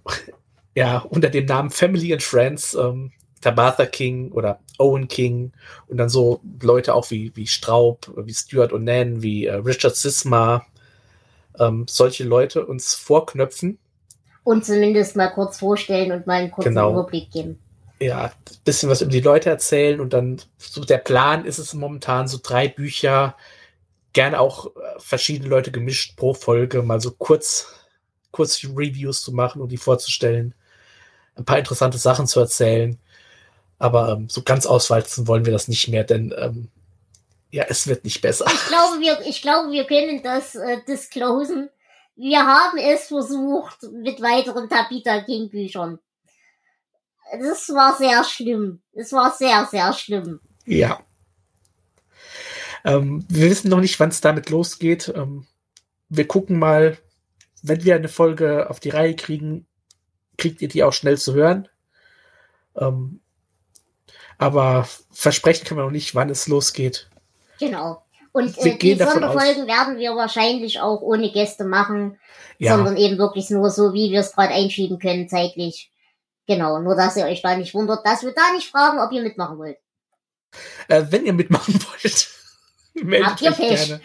ja 0.76 1.00
unter 1.00 1.30
dem 1.30 1.46
Namen 1.46 1.70
Family 1.70 2.12
and 2.14 2.24
Friends 2.24 2.74
ähm, 2.74 3.12
Tabitha 3.42 3.86
King 3.86 4.32
oder 4.32 4.60
Owen 4.80 5.08
King 5.08 5.52
und 5.88 5.98
dann 5.98 6.10
so 6.10 6.42
Leute 6.62 6.94
auch 6.94 7.10
wie, 7.12 7.32
wie 7.36 7.48
Straub, 7.48 8.12
wie 8.18 8.34
Stuart 8.34 8.74
O'Nan, 8.74 9.22
wie 9.22 9.46
äh, 9.46 9.54
Richard 9.54 9.96
Sisma, 9.96 10.66
ähm, 11.60 11.86
solche 11.88 12.24
Leute 12.24 12.66
uns 12.66 12.94
vorknöpfen. 12.96 13.78
Und 14.44 14.66
zumindest 14.66 15.16
mal 15.16 15.28
kurz 15.28 15.60
vorstellen 15.60 16.12
und 16.12 16.26
mal 16.26 16.36
einen 16.36 16.52
kurzen 16.52 16.70
Genau. 16.70 16.92
Überblick 16.92 17.32
geben. 17.32 17.60
Ja, 18.00 18.32
bisschen 18.64 18.90
was 18.90 19.02
über 19.02 19.12
die 19.12 19.22
Leute 19.22 19.50
erzählen 19.50 20.00
und 20.00 20.14
dann 20.14 20.42
so 20.58 20.84
der 20.84 21.00
Plan 21.00 21.46
ist 21.46 21.58
es 21.58 21.74
momentan 21.74 22.28
so 22.28 22.40
drei 22.42 22.68
Bücher, 22.68 23.36
gerne 24.14 24.40
auch 24.40 24.68
äh, 24.68 24.70
verschiedene 25.00 25.50
Leute 25.50 25.72
gemischt 25.72 26.16
pro 26.16 26.34
Folge, 26.34 26.84
mal 26.84 27.02
so 27.02 27.12
kurz, 27.12 27.74
kurz 28.32 28.64
Reviews 28.64 29.22
zu 29.22 29.32
machen 29.32 29.62
und 29.62 29.72
die 29.72 29.78
vorzustellen, 29.78 30.54
ein 31.36 31.46
paar 31.46 31.60
interessante 31.60 31.98
Sachen 31.98 32.28
zu 32.28 32.40
erzählen. 32.40 33.00
Aber 33.80 34.14
ähm, 34.14 34.30
so 34.30 34.42
ganz 34.42 34.66
auswalzen 34.66 35.28
wollen 35.28 35.46
wir 35.46 35.54
das 35.54 35.68
nicht 35.68 35.88
mehr, 35.88 36.04
denn 36.04 36.34
ähm, 36.38 36.70
ja, 37.52 37.66
es 37.70 37.88
wird 37.88 38.04
nicht 38.04 38.22
besser. 38.22 38.46
Ich 38.48 38.68
glaube, 38.68 39.00
wir, 39.00 39.22
ich 39.26 39.42
glaube, 39.42 39.72
wir 39.72 39.86
können 39.86 40.22
das 40.24 40.56
äh, 40.56 40.78
disclosen. 40.88 41.70
Wir 42.16 42.40
haben 42.40 42.78
es 42.80 43.08
versucht 43.08 43.84
mit 43.92 44.22
weiteren 44.22 44.68
Tabitha 44.68 45.22
King 45.22 45.50
Büchern. 45.50 46.00
Das 47.32 47.70
war 47.70 47.96
sehr 47.98 48.24
schlimm. 48.24 48.82
Es 48.94 49.12
war 49.12 49.32
sehr, 49.32 49.68
sehr 49.70 49.94
schlimm. 49.94 50.40
Ja. 50.66 51.00
Ähm, 52.84 53.26
wir 53.28 53.50
wissen 53.50 53.70
noch 53.70 53.82
nicht, 53.82 54.00
wann 54.00 54.10
es 54.10 54.22
damit 54.22 54.50
losgeht. 54.50 55.12
Ähm, 55.16 55.46
wir 56.10 56.28
gucken 56.28 56.58
mal, 56.58 56.98
wenn 57.64 57.84
wir 57.84 57.96
eine 57.96 58.08
Folge 58.08 58.70
auf 58.70 58.80
die 58.80 58.90
Reihe 58.90 59.16
kriegen, 59.16 59.68
kriegt 60.38 60.62
ihr 60.62 60.68
die 60.68 60.84
auch 60.84 60.94
schnell 60.94 61.18
zu 61.18 61.34
hören. 61.34 61.68
Ähm, 62.78 63.20
aber 64.38 64.88
versprechen 65.12 65.66
können 65.66 65.80
wir 65.80 65.86
noch 65.86 65.92
nicht, 65.92 66.16
wann 66.16 66.30
es 66.30 66.48
losgeht. 66.48 67.10
Genau. 67.60 68.04
Und 68.32 68.56
äh, 68.60 68.78
die 68.78 68.96
Sonderfolgen 68.96 69.66
werden 69.66 69.98
wir 69.98 70.16
wahrscheinlich 70.16 70.80
auch 70.80 71.02
ohne 71.02 71.32
Gäste 71.32 71.66
machen, 71.66 72.20
Ja, 72.60 72.76
sondern 72.76 72.96
eben 72.96 73.18
wirklich 73.18 73.50
nur 73.50 73.72
so, 73.72 73.94
wie 73.94 74.12
wir 74.12 74.20
es 74.20 74.34
gerade 74.34 74.54
einschieben 74.54 75.00
können 75.00 75.28
zeitlich. 75.28 75.92
Genau, 76.48 76.80
nur 76.80 76.96
dass 76.96 77.18
ihr 77.18 77.26
euch 77.26 77.42
da 77.42 77.58
nicht 77.58 77.74
wundert, 77.74 78.06
dass 78.06 78.24
wir 78.24 78.34
da 78.34 78.54
nicht 78.54 78.70
fragen, 78.70 79.00
ob 79.00 79.12
ihr 79.12 79.22
mitmachen 79.22 79.58
wollt. 79.58 79.78
äh, 80.88 81.04
wenn 81.10 81.26
ihr 81.26 81.34
mitmachen 81.34 81.74
wollt, 81.92 82.30
meldet 82.94 83.28
Habt 83.30 83.42
ihr 83.42 83.52
euch 83.52 83.58
Pech. 83.58 83.88
gerne. 83.88 84.02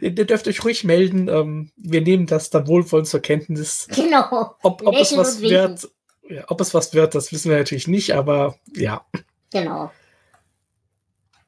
Ihr, 0.00 0.16
ihr 0.16 0.26
dürft 0.26 0.48
euch 0.48 0.64
ruhig 0.64 0.84
melden. 0.84 1.28
Ähm, 1.28 1.70
wir 1.76 2.00
nehmen 2.00 2.26
das 2.26 2.50
dann 2.50 2.66
wohlwollend 2.66 3.08
zur 3.08 3.20
Kenntnis. 3.20 3.86
Genau. 3.94 4.54
Ob, 4.62 4.86
ob 4.86 4.94
es 4.96 5.16
was 5.16 5.40
wird, 5.40 5.88
ja, 6.28 6.44
ob 6.48 6.60
es 6.60 6.74
was 6.74 6.92
wird, 6.94 7.14
das 7.14 7.32
wissen 7.32 7.50
wir 7.50 7.58
natürlich 7.58 7.86
nicht, 7.88 8.14
aber 8.14 8.58
ja. 8.74 9.06
Genau. 9.52 9.90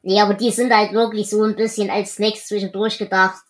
Nee, 0.02 0.20
aber 0.20 0.34
die 0.34 0.50
sind 0.52 0.72
halt 0.72 0.92
wirklich 0.92 1.28
so 1.28 1.42
ein 1.42 1.56
bisschen 1.56 1.90
als 1.90 2.14
Snacks 2.14 2.46
zwischendurch 2.46 2.98
gedacht, 2.98 3.42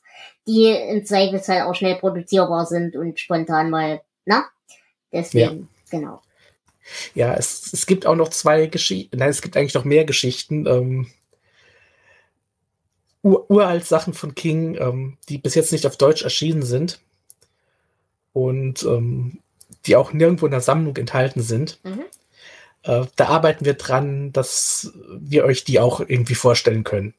die 0.47 0.71
im 0.71 1.05
Zweifelsfall 1.05 1.63
auch 1.63 1.75
schnell 1.75 1.97
produzierbar 1.97 2.65
sind 2.67 2.97
und 2.97 3.21
spontan 3.21 3.71
mal, 3.71 4.01
na? 4.25 4.47
Deswegen, 5.13 5.69
genau. 5.91 6.23
Ja, 7.15 7.35
es, 7.35 7.73
es 7.73 7.87
gibt 7.87 8.07
auch 8.07 8.17
noch 8.17 8.29
zwei 8.31 8.67
Geschichten. 8.67 9.19
Nein, 9.19 9.31
es 9.31 9.43
gibt 9.43 9.57
eigentlich 9.57 9.75
noch 9.75 9.85
mehr 9.85 10.05
Geschichten. 10.05 10.67
Ähm, 10.67 11.07
ur 13.23 13.51
uralt 13.51 13.87
Sachen 13.87 14.15
von 14.15 14.35
King, 14.35 14.77
ähm, 14.77 15.19
die 15.29 15.39
bis 15.39 15.55
jetzt 15.55 15.73
nicht 15.73 15.87
auf 15.87 15.97
Deutsch 15.97 16.23
erschienen 16.23 16.63
sind. 16.63 17.01
Und 18.33 18.83
ähm, 18.85 19.41
die 19.87 19.97
auch 19.97 20.13
nirgendwo 20.13 20.47
in 20.47 20.53
der 20.53 20.61
Sammlung 20.61 20.97
enthalten 20.97 21.43
sind. 21.43 21.81
Mhm. 21.83 22.05
Äh, 22.83 23.07
da 23.17 23.29
arbeiten 23.29 23.65
wir 23.65 23.75
dran, 23.75 24.33
dass 24.33 24.93
wir 25.11 25.45
euch 25.45 25.65
die 25.65 25.81
auch 25.81 26.01
irgendwie 26.01 26.35
vorstellen 26.35 26.85
können. 26.85 27.15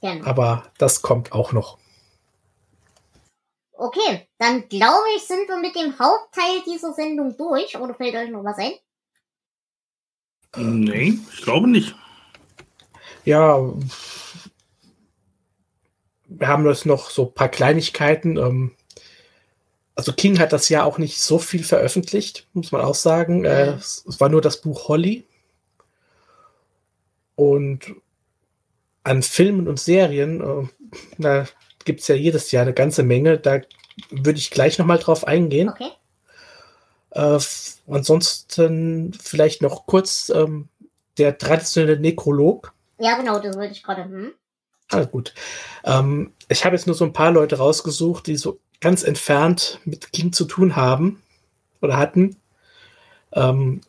Genau. 0.00 0.24
Aber 0.24 0.64
das 0.78 1.02
kommt 1.02 1.32
auch 1.32 1.52
noch. 1.52 1.78
Okay, 3.72 4.26
dann 4.38 4.68
glaube 4.68 5.06
ich, 5.16 5.22
sind 5.22 5.48
wir 5.48 5.56
mit 5.56 5.76
dem 5.76 5.98
Hauptteil 5.98 6.62
dieser 6.66 6.92
Sendung 6.94 7.36
durch. 7.36 7.76
Oder 7.78 7.94
fällt 7.94 8.16
euch 8.16 8.30
noch 8.30 8.44
was 8.44 8.58
ein? 8.58 8.72
Nee, 10.56 11.18
ich 11.32 11.42
glaube 11.42 11.68
nicht. 11.68 11.94
Ja, 13.24 13.58
wir 16.28 16.48
haben 16.48 16.66
jetzt 16.66 16.86
noch 16.86 17.10
so 17.10 17.26
ein 17.26 17.34
paar 17.34 17.48
Kleinigkeiten. 17.48 18.36
Ähm, 18.36 18.72
also 19.94 20.12
King 20.12 20.38
hat 20.38 20.52
das 20.52 20.68
ja 20.68 20.84
auch 20.84 20.98
nicht 20.98 21.20
so 21.20 21.38
viel 21.38 21.64
veröffentlicht, 21.64 22.46
muss 22.52 22.72
man 22.72 22.82
auch 22.82 22.94
sagen. 22.94 23.44
Äh, 23.44 23.72
es 23.72 24.04
war 24.18 24.28
nur 24.28 24.40
das 24.40 24.60
Buch 24.60 24.88
Holly. 24.88 25.26
Und 27.34 27.94
an 29.04 29.22
Filmen 29.22 29.68
und 29.68 29.78
Serien, 29.80 30.40
äh, 30.40 30.68
da 31.18 31.46
gibt 31.84 32.00
es 32.00 32.08
ja 32.08 32.14
jedes 32.14 32.50
Jahr 32.50 32.62
eine 32.62 32.74
ganze 32.74 33.02
Menge. 33.02 33.38
Da 33.38 33.60
würde 34.10 34.38
ich 34.38 34.50
gleich 34.50 34.78
nochmal 34.78 34.98
drauf 34.98 35.26
eingehen. 35.26 35.68
Okay. 35.68 35.90
Äh, 37.18 37.40
ansonsten 37.88 39.12
vielleicht 39.12 39.60
noch 39.60 39.86
kurz 39.86 40.30
ähm, 40.32 40.68
der 41.18 41.36
traditionelle 41.36 41.98
Nekrolog. 41.98 42.72
Ja, 43.00 43.16
genau, 43.16 43.40
das 43.40 43.56
wollte 43.56 43.72
ich 43.72 43.82
gerade. 43.82 44.04
Hm? 44.04 44.32
Ah, 44.90 45.02
gut. 45.02 45.34
Ähm, 45.84 46.32
ich 46.48 46.64
habe 46.64 46.76
jetzt 46.76 46.86
nur 46.86 46.94
so 46.94 47.04
ein 47.04 47.12
paar 47.12 47.32
Leute 47.32 47.58
rausgesucht, 47.58 48.28
die 48.28 48.36
so 48.36 48.60
ganz 48.80 49.02
entfernt 49.02 49.80
mit 49.84 50.12
King 50.12 50.32
zu 50.32 50.44
tun 50.44 50.76
haben 50.76 51.20
oder 51.82 51.96
hatten. 51.96 52.36
Ähm, 53.32 53.80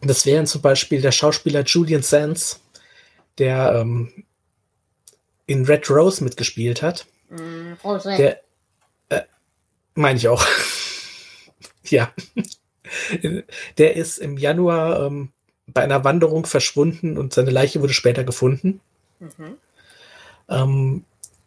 das 0.00 0.26
wären 0.26 0.46
zum 0.46 0.60
Beispiel 0.60 1.00
der 1.00 1.12
Schauspieler 1.12 1.62
Julian 1.62 2.02
Sands, 2.02 2.60
der 3.38 3.72
ähm, 3.76 4.24
in 5.46 5.64
Red 5.64 5.88
Rose 5.90 6.24
mitgespielt 6.24 6.82
hat. 6.82 7.06
Hm, 7.28 7.76
Rose. 7.84 8.16
Der, 8.16 8.40
äh, 9.10 9.22
meine 9.94 10.18
ich 10.18 10.26
auch. 10.26 10.44
ja. 11.90 12.12
Der 13.76 13.96
ist 13.96 14.18
im 14.18 14.38
Januar 14.38 15.06
ähm, 15.06 15.30
bei 15.66 15.82
einer 15.82 16.04
Wanderung 16.04 16.46
verschwunden 16.46 17.18
und 17.18 17.34
seine 17.34 17.50
Leiche 17.50 17.80
wurde 17.80 17.92
später 17.92 18.24
gefunden. 18.24 18.80
Mhm. 19.20 19.56
Ähm, 20.48 21.04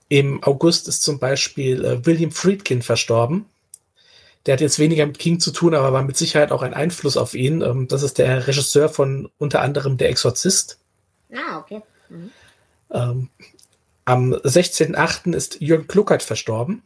Im 0.09 0.43
August 0.43 0.87
ist 0.87 1.01
zum 1.03 1.19
Beispiel 1.19 1.83
äh, 1.83 2.05
William 2.05 2.31
Friedkin 2.31 2.81
verstorben. 2.81 3.45
Der 4.45 4.53
hat 4.53 4.61
jetzt 4.61 4.79
weniger 4.79 5.05
mit 5.05 5.19
King 5.19 5.39
zu 5.39 5.51
tun, 5.51 5.75
aber 5.75 5.93
war 5.93 6.03
mit 6.03 6.17
Sicherheit 6.17 6.51
auch 6.51 6.61
ein 6.61 6.73
Einfluss 6.73 7.17
auf 7.17 7.33
ihn. 7.33 7.61
Ähm, 7.61 7.87
das 7.87 8.03
ist 8.03 8.17
der 8.17 8.47
Regisseur 8.47 8.89
von 8.89 9.29
unter 9.37 9.61
anderem 9.61 9.97
Der 9.97 10.09
Exorzist. 10.09 10.79
Ah, 11.33 11.59
okay. 11.59 11.81
Mhm. 12.09 12.31
Ähm, 12.91 13.29
am 14.05 14.33
16.08. 14.33 15.33
ist 15.33 15.61
Jürgen 15.61 15.87
Kluckert 15.87 16.23
verstorben. 16.23 16.83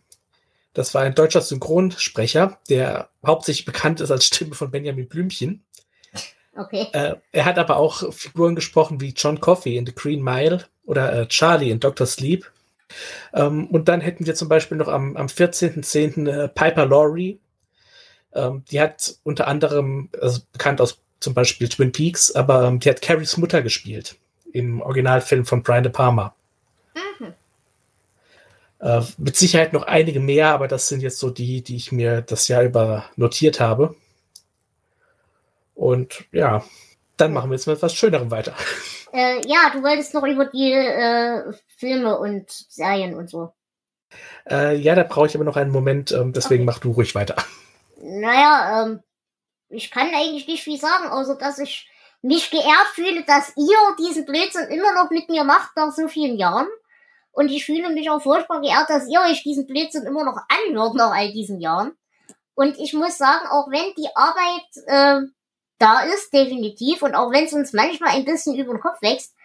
Das 0.76 0.93
war 0.93 1.01
ein 1.01 1.15
deutscher 1.15 1.41
Synchronsprecher, 1.41 2.59
der 2.69 3.09
hauptsächlich 3.26 3.65
bekannt 3.65 4.01
ist 4.01 4.11
als 4.11 4.26
Stimme 4.26 4.53
von 4.53 4.69
Benjamin 4.69 5.07
Blümchen. 5.07 5.63
Okay. 6.55 6.88
Äh, 6.91 7.15
er 7.32 7.45
hat 7.45 7.57
aber 7.57 7.78
auch 7.78 8.13
Figuren 8.13 8.55
gesprochen 8.55 9.01
wie 9.01 9.13
John 9.15 9.39
Coffey 9.39 9.78
in 9.78 9.86
The 9.86 9.95
Green 9.95 10.21
Mile 10.21 10.65
oder 10.86 11.13
äh, 11.13 11.28
Charlie 11.28 11.71
in 11.71 11.80
Dr. 11.80 12.05
Sleep. 12.05 12.49
Ähm, 13.34 13.67
und 13.67 13.88
dann 13.88 14.01
hätten 14.01 14.26
wir 14.26 14.36
zum 14.36 14.49
Beispiel 14.49 14.78
noch 14.78 14.89
am, 14.89 15.15
am 15.15 15.28
14.10. 15.28 16.30
Äh, 16.30 16.47
Piper 16.49 16.86
Laurie. 16.86 17.39
Ähm, 18.34 18.63
die 18.69 18.82
hat 18.82 19.15
unter 19.23 19.47
anderem, 19.47 20.09
also 20.21 20.41
bekannt 20.51 20.82
aus 20.82 21.01
zum 21.21 21.34
Beispiel 21.34 21.69
Twin 21.69 21.93
Peaks, 21.93 22.32
aber 22.32 22.65
ähm, 22.65 22.80
die 22.80 22.89
hat 22.89 23.01
Carries 23.01 23.38
Mutter 23.38 23.61
gespielt 23.61 24.17
im 24.51 24.82
Originalfilm 24.82 25.45
von 25.45 25.63
Brian 25.63 25.84
De 25.84 25.91
Palma. 25.91 26.36
Äh, 28.86 29.01
mit 29.17 29.36
Sicherheit 29.36 29.73
noch 29.73 29.81
einige 29.81 30.19
mehr, 30.19 30.49
aber 30.49 30.67
das 30.67 30.88
sind 30.88 31.01
jetzt 31.01 31.17
so 31.17 31.31
die, 31.31 31.63
die 31.63 31.75
ich 31.75 31.91
mir 31.91 32.21
das 32.21 32.47
Jahr 32.47 32.61
über 32.61 33.05
notiert 33.15 33.59
habe. 33.59 33.95
Und 35.73 36.25
ja, 36.31 36.63
dann 37.17 37.33
machen 37.33 37.49
wir 37.49 37.55
jetzt 37.55 37.65
mit 37.65 37.77
etwas 37.77 37.95
Schönerem 37.95 38.29
weiter. 38.29 38.53
Äh, 39.11 39.41
ja, 39.47 39.71
du 39.73 39.81
wolltest 39.81 40.13
noch 40.13 40.23
über 40.23 40.45
die 40.45 40.71
äh, 40.71 41.51
Filme 41.77 42.19
und 42.19 42.51
Serien 42.51 43.15
und 43.15 43.27
so. 43.27 43.53
Äh, 44.47 44.75
ja, 44.75 44.93
da 44.93 45.01
brauche 45.01 45.25
ich 45.25 45.36
aber 45.36 45.45
noch 45.45 45.57
einen 45.57 45.71
Moment, 45.71 46.11
ähm, 46.11 46.31
deswegen 46.31 46.61
Okay. 46.61 46.71
mach 46.71 46.79
du 46.79 46.91
ruhig 46.91 47.15
weiter. 47.15 47.38
Naja, 47.99 48.83
ähm, 48.83 48.99
ich 49.69 49.89
kann 49.89 50.13
eigentlich 50.13 50.47
nicht 50.47 50.63
viel 50.63 50.79
sagen, 50.79 51.07
außer 51.07 51.38
dass 51.38 51.57
ich 51.57 51.89
mich 52.21 52.51
geehrt 52.51 52.88
fühle, 52.93 53.23
dass 53.23 53.51
ihr 53.55 53.77
diesen 53.97 54.25
Blödsinn 54.25 54.67
immer 54.67 54.93
noch 54.93 55.09
mit 55.09 55.27
mir 55.29 55.43
macht 55.43 55.75
nach 55.75 55.91
so 55.91 56.07
vielen 56.07 56.38
Jahren. 56.38 56.67
Und 57.36 57.49
ich 57.49 57.65
fühle 57.65 57.89
mich 57.89 58.09
auch 58.09 58.21
furchtbar 58.21 58.61
geehrt, 58.61 58.89
dass 58.89 59.09
ihr 59.09 59.19
euch 59.19 59.43
diesen 59.43 59.67
Blödsinn 59.67 60.03
immer 60.03 60.23
noch 60.23 60.38
anhört 60.47 60.95
nach 60.95 61.11
all 61.11 61.33
diesen 61.33 61.59
Jahren. 61.59 61.91
Und 62.53 62.79
ich 62.79 62.93
muss 62.93 63.17
sagen, 63.17 63.45
auch 63.47 63.69
wenn 63.69 63.93
die 63.95 64.07
Arbeit 64.15 64.63
äh, 64.88 65.27
da 65.77 65.99
ist, 66.03 66.31
definitiv, 66.31 67.01
und 67.01 67.13
auch 67.13 67.31
wenn 67.31 67.43
es 67.43 67.51
uns 67.51 67.73
manchmal 67.73 68.15
ein 68.15 68.23
bisschen 68.23 68.55
über 68.55 68.73
den 68.73 68.79
Kopf 68.79 69.01
wächst, 69.01 69.36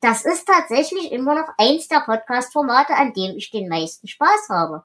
das 0.00 0.24
ist 0.24 0.46
tatsächlich 0.46 1.10
immer 1.10 1.34
noch 1.34 1.48
eins 1.58 1.88
der 1.88 2.00
Podcast-Formate, 2.00 2.94
an 2.94 3.12
dem 3.12 3.36
ich 3.36 3.50
den 3.50 3.68
meisten 3.68 4.06
Spaß 4.06 4.48
habe. 4.48 4.84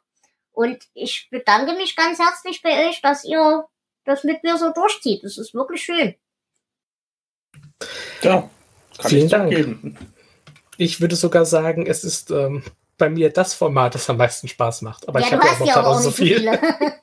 Und 0.51 0.84
ich 0.95 1.28
bedanke 1.30 1.74
mich 1.74 1.95
ganz 1.95 2.18
herzlich 2.18 2.64
bei 2.64 2.89
euch, 2.89 3.01
dass 3.01 3.24
ihr 3.24 3.66
das 4.03 4.24
mit 4.24 4.41
mir 4.43 4.58
so 4.58 4.74
durchzieht. 4.74 5.24
Das 5.24 5.38
ist 5.38 5.53
wirklich 5.53 5.84
schön. 5.84 6.16
Ja, 8.24 8.49
kann 8.97 9.10
Vielen 9.10 9.26
ich 9.26 9.32
Dank. 9.32 9.51
zugeben. 9.51 10.16
Ich 10.78 11.02
würde 11.02 11.16
sogar 11.16 11.46
sagen, 11.46 11.86
es 11.86 12.04
ist 12.04 12.32
ähm, 12.32 12.64
bei 12.98 13.10
mir 13.10 13.32
das 13.32 13.54
Format, 13.54 13.96
das 13.96 14.10
am 14.10 14.18
meisten 14.18 14.48
Spaß 14.48 14.82
macht. 14.82 15.08
Aber 15.08 15.20
ja, 15.20 15.28
ich 15.28 15.34
habe 15.34 15.66
ja 15.66 15.82
auch 15.82 15.86
auch 15.86 16.00
so 16.00 16.08
nicht 16.10 16.18
so 16.18 16.24
viel. 16.24 16.38
viele. 16.38 16.60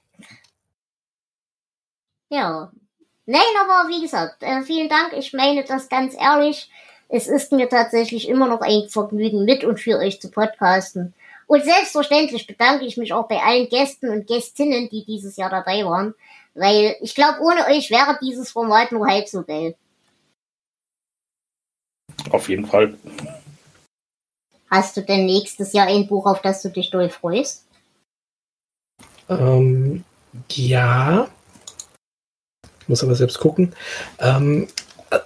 ja. 2.30 2.72
Nein, 3.26 3.40
aber 3.60 3.88
wie 3.88 4.02
gesagt, 4.02 4.42
äh, 4.42 4.62
vielen 4.62 4.88
Dank. 4.88 5.12
Ich 5.14 5.32
meine 5.32 5.64
das 5.64 5.88
ganz 5.88 6.14
ehrlich. 6.14 6.70
Es 7.08 7.28
ist 7.28 7.52
mir 7.52 7.68
tatsächlich 7.68 8.28
immer 8.28 8.48
noch 8.48 8.60
ein 8.60 8.88
Vergnügen, 8.88 9.44
mit 9.44 9.64
und 9.64 9.78
für 9.78 9.98
euch 9.98 10.20
zu 10.20 10.30
podcasten. 10.30 11.14
Und 11.46 11.64
selbstverständlich 11.64 12.46
bedanke 12.46 12.84
ich 12.86 12.96
mich 12.96 13.12
auch 13.12 13.28
bei 13.28 13.38
allen 13.38 13.68
Gästen 13.68 14.08
und 14.08 14.26
Gästinnen, 14.26 14.88
die 14.88 15.04
dieses 15.04 15.36
Jahr 15.36 15.50
dabei 15.50 15.84
waren. 15.84 16.14
Weil 16.54 16.96
ich 17.00 17.14
glaube, 17.14 17.40
ohne 17.40 17.66
euch 17.66 17.90
wäre 17.90 18.18
dieses 18.22 18.50
Format 18.50 18.92
nur 18.92 19.06
halb 19.06 19.28
so 19.28 19.42
geil. 19.42 19.74
Auf 22.30 22.48
jeden 22.48 22.66
Fall. 22.66 22.96
Hast 24.70 24.96
du 24.96 25.02
denn 25.02 25.26
nächstes 25.26 25.72
Jahr 25.72 25.86
ein 25.86 26.06
Buch, 26.06 26.26
auf 26.26 26.42
das 26.42 26.62
du 26.62 26.68
dich 26.68 26.90
doll 26.90 27.10
freust? 27.10 27.64
Ähm, 29.28 30.04
ja. 30.50 31.28
Ich 32.80 32.88
muss 32.88 33.02
aber 33.02 33.14
selbst 33.14 33.38
gucken. 33.38 33.74
Ähm, 34.18 34.68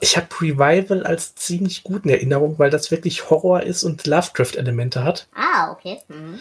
ich 0.01 0.17
habe 0.17 0.29
Revival 0.41 1.05
als 1.05 1.35
ziemlich 1.35 1.83
gut 1.83 2.05
in 2.05 2.11
Erinnerung, 2.11 2.59
weil 2.59 2.71
das 2.71 2.91
wirklich 2.91 3.31
Horror 3.31 3.63
ist 3.63 3.85
und 3.85 4.07
Lovecraft-Elemente 4.07 5.03
hat. 5.03 5.29
Ah, 5.35 5.73
okay. 5.73 6.01
Mhm. 6.09 6.41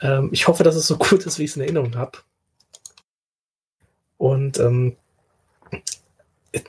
Ähm, 0.00 0.28
ich 0.32 0.48
hoffe, 0.48 0.62
dass 0.62 0.76
es 0.76 0.86
so 0.86 0.96
gut 0.98 1.26
ist, 1.26 1.38
wie 1.38 1.44
ich 1.44 1.50
es 1.50 1.56
in 1.56 1.62
Erinnerung 1.62 1.96
habe. 1.96 2.18
Und 4.16 4.58
ähm, 4.58 4.96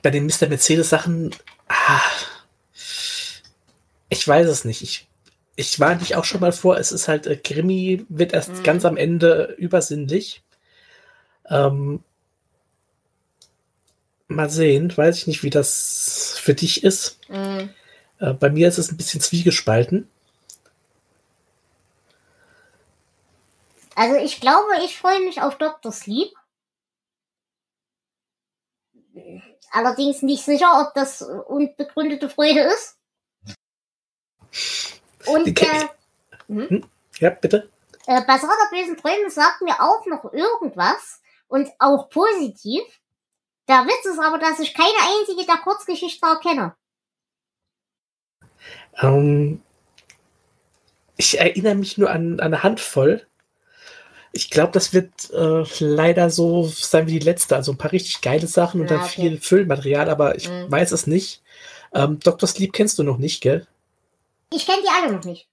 bei 0.01 0.09
den 0.09 0.25
Mr. 0.25 0.47
Mercedes-Sachen, 0.47 1.35
ah, 1.67 2.01
ich 4.09 4.27
weiß 4.27 4.47
es 4.47 4.65
nicht. 4.65 4.81
Ich, 4.81 5.07
ich 5.55 5.79
war 5.79 5.95
nicht 5.95 6.15
auch 6.15 6.25
schon 6.25 6.41
mal 6.41 6.51
vor, 6.51 6.77
es 6.77 6.91
ist 6.91 7.07
halt, 7.07 7.27
äh, 7.27 7.37
Krimi 7.37 8.05
wird 8.09 8.33
erst 8.33 8.49
Mhm. 8.49 8.63
ganz 8.63 8.85
am 8.85 8.97
Ende 8.97 9.55
übersinnlich. 9.57 10.43
Ähm, 11.49 12.03
mal 14.27 14.49
sehen, 14.49 14.95
weiß 14.95 15.17
ich 15.19 15.27
nicht, 15.27 15.43
wie 15.43 15.49
das 15.49 16.37
für 16.41 16.53
dich 16.55 16.83
ist. 16.83 17.19
Mhm. 17.29 17.69
Äh, 18.19 18.33
bei 18.33 18.49
mir 18.49 18.67
ist 18.67 18.77
es 18.77 18.91
ein 18.91 18.97
bisschen 18.97 19.21
zwiegespalten. 19.21 20.09
Also 23.95 24.15
ich 24.17 24.41
glaube, 24.41 24.67
ich 24.85 24.97
freue 24.97 25.21
mich 25.21 25.41
auf 25.41 25.57
Dr. 25.57 25.91
Sleep. 25.91 26.33
Allerdings 29.71 30.21
nicht 30.21 30.43
sicher, 30.43 30.85
ob 30.85 30.93
das 30.93 31.21
unbegründete 31.21 32.29
Freude 32.29 32.61
ist. 32.61 32.97
Und 35.27 35.61
äh, 35.61 36.81
Ja, 37.19 37.29
bitte. 37.29 37.69
äh, 38.07 38.21
Basar 38.25 38.49
der 38.71 38.77
bösen 38.77 38.97
Träume 38.97 39.29
sagt 39.29 39.61
mir 39.61 39.79
auch 39.81 40.05
noch 40.05 40.31
irgendwas 40.33 41.21
und 41.47 41.69
auch 41.79 42.09
positiv. 42.09 42.83
Der 43.67 43.85
Witz 43.85 44.05
ist 44.05 44.19
aber, 44.19 44.37
dass 44.37 44.59
ich 44.59 44.73
keine 44.73 44.93
einzige 45.19 45.45
der 45.45 45.57
Kurzgeschichten 45.57 46.27
erkenne. 46.29 46.75
Ähm, 49.01 49.61
ich 51.17 51.39
erinnere 51.39 51.75
mich 51.75 51.97
nur 51.97 52.09
an, 52.11 52.39
an 52.39 52.53
eine 52.53 52.63
Handvoll. 52.63 53.25
Ich 54.31 54.49
glaube, 54.49 54.73
das 54.73 54.93
wird 54.93 55.31
äh, 55.31 55.63
leider 55.79 56.29
so 56.29 56.63
sein 56.67 57.07
wie 57.07 57.19
die 57.19 57.25
letzte. 57.25 57.55
Also 57.55 57.71
ein 57.71 57.77
paar 57.77 57.93
richtig 57.93 58.21
geile 58.21 58.47
Sachen 58.47 58.81
und 58.81 58.89
Ja, 58.91 58.97
dann 58.97 59.05
okay. 59.05 59.21
viel 59.21 59.41
Füllmaterial, 59.41 60.09
aber 60.09 60.35
ich 60.35 60.49
Mhm. 60.49 60.69
weiß 60.69 60.91
es 60.91 61.07
nicht. 61.07 61.41
Ähm, 61.93 62.19
Dr. 62.19 62.47
Sleep 62.47 62.73
kennst 62.73 62.99
du 62.99 63.03
noch 63.03 63.17
nicht, 63.17 63.41
gell? 63.41 63.65
Ich 64.51 64.65
kenne 64.65 64.81
die 64.83 64.89
alle 64.89 65.13
noch 65.13 65.23
nicht. 65.23 65.47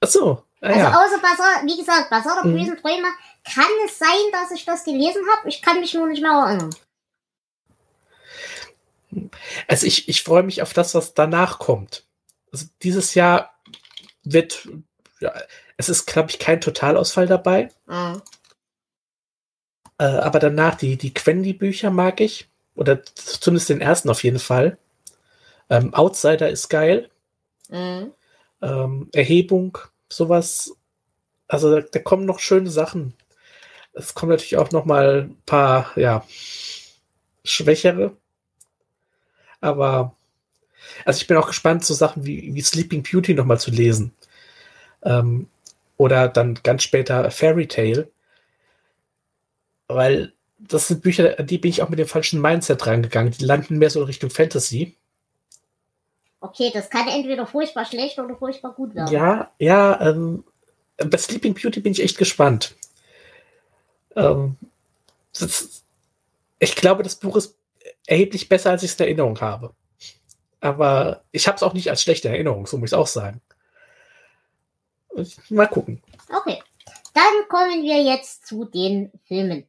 Ach 0.00 0.08
so. 0.08 0.44
Ah, 0.60 0.66
Also 0.68 0.78
ja. 0.80 0.90
außer 1.04 1.18
Basar, 1.18 1.62
wie 1.64 1.76
gesagt, 1.76 2.10
Basar 2.10 2.42
der 2.42 2.50
Mhm. 2.50 2.58
bösen 2.58 2.76
Träume, 2.78 3.08
kann 3.44 3.64
es 3.86 3.98
sein, 3.98 4.08
dass 4.32 4.50
ich 4.50 4.64
das 4.64 4.84
gelesen 4.84 5.22
habe. 5.36 5.48
Ich 5.48 5.62
kann 5.62 5.80
mich 5.80 5.94
nur 5.94 6.06
nicht 6.06 6.22
mehr 6.22 6.32
erinnern. 6.32 6.70
Also 9.66 9.86
ich, 9.86 10.08
ich 10.08 10.22
freue 10.22 10.42
mich 10.42 10.62
auf 10.62 10.72
das, 10.72 10.94
was 10.94 11.14
danach 11.14 11.58
kommt. 11.58 12.04
Also 12.52 12.66
dieses 12.82 13.14
Jahr 13.14 13.54
wird, 14.22 14.68
ja, 15.20 15.32
es 15.76 15.88
ist, 15.88 16.06
glaube 16.06 16.30
ich, 16.30 16.38
kein 16.38 16.60
Totalausfall 16.60 17.26
dabei. 17.26 17.70
Mhm. 17.86 18.22
Äh, 19.98 20.04
aber 20.04 20.38
danach 20.38 20.74
die, 20.76 20.96
die 20.96 21.14
Quendi-Bücher 21.14 21.90
mag 21.90 22.20
ich. 22.20 22.48
Oder 22.74 23.02
zumindest 23.04 23.70
den 23.70 23.80
ersten 23.80 24.10
auf 24.10 24.22
jeden 24.22 24.38
Fall. 24.38 24.78
Ähm, 25.70 25.92
Outsider 25.94 26.48
ist 26.48 26.68
geil. 26.68 27.10
Mhm. 27.70 28.12
Ähm, 28.62 29.08
Erhebung, 29.12 29.78
sowas. 30.08 30.76
Also 31.48 31.80
da, 31.80 31.80
da 31.80 31.98
kommen 32.00 32.26
noch 32.26 32.40
schöne 32.40 32.70
Sachen. 32.70 33.14
Es 33.92 34.14
kommen 34.14 34.30
natürlich 34.30 34.56
auch 34.56 34.70
noch 34.70 34.84
mal 34.84 35.22
ein 35.30 35.42
paar, 35.46 35.92
ja, 35.96 36.24
schwächere. 37.44 38.16
Aber 39.60 40.16
also 41.04 41.20
ich 41.20 41.26
bin 41.26 41.36
auch 41.36 41.46
gespannt, 41.46 41.84
so 41.84 41.94
Sachen 41.94 42.24
wie, 42.24 42.54
wie 42.54 42.60
Sleeping 42.60 43.02
Beauty 43.02 43.34
noch 43.34 43.44
mal 43.44 43.58
zu 43.58 43.70
lesen. 43.70 44.12
Ähm, 45.02 45.48
oder 45.96 46.28
dann 46.28 46.54
ganz 46.62 46.82
später 46.82 47.30
Fairy 47.30 47.66
Tale. 47.66 48.10
Weil 49.88 50.32
das 50.58 50.88
sind 50.88 51.02
Bücher, 51.02 51.38
an 51.38 51.46
die 51.46 51.58
bin 51.58 51.70
ich 51.70 51.82
auch 51.82 51.88
mit 51.88 51.98
dem 51.98 52.08
falschen 52.08 52.40
Mindset 52.40 52.86
rangegangen. 52.86 53.32
Die 53.32 53.44
landen 53.44 53.78
mehr 53.78 53.90
so 53.90 54.00
in 54.00 54.06
Richtung 54.06 54.30
Fantasy. 54.30 54.96
Okay, 56.40 56.70
das 56.72 56.88
kann 56.88 57.08
entweder 57.08 57.46
furchtbar 57.46 57.84
schlecht 57.84 58.18
oder 58.18 58.36
furchtbar 58.36 58.72
gut 58.72 58.94
werden. 58.94 59.12
Ja, 59.12 59.50
ja, 59.58 60.00
ähm, 60.00 60.44
bei 60.96 61.18
Sleeping 61.18 61.54
Beauty 61.54 61.80
bin 61.80 61.92
ich 61.92 62.02
echt 62.02 62.18
gespannt. 62.18 62.76
Ähm, 64.14 64.56
das, 65.38 65.84
ich 66.58 66.76
glaube, 66.76 67.02
das 67.02 67.16
Buch 67.16 67.36
ist 67.36 67.56
erheblich 68.06 68.48
besser, 68.48 68.70
als 68.70 68.82
ich 68.82 68.92
es 68.92 69.00
in 69.00 69.06
Erinnerung 69.06 69.40
habe. 69.40 69.74
Aber 70.60 71.22
ich 71.30 71.46
habe 71.46 71.56
es 71.56 71.62
auch 71.62 71.72
nicht 71.72 71.90
als 71.90 72.02
schlechte 72.02 72.28
Erinnerung, 72.28 72.66
so 72.66 72.78
muss 72.78 72.90
ich 72.90 72.96
auch 72.96 73.06
sagen. 73.06 73.40
Mal 75.48 75.66
gucken. 75.66 76.02
Okay. 76.28 76.62
Dann 77.14 77.48
kommen 77.48 77.82
wir 77.82 78.02
jetzt 78.02 78.46
zu 78.46 78.64
den 78.64 79.12
Filmen. 79.26 79.66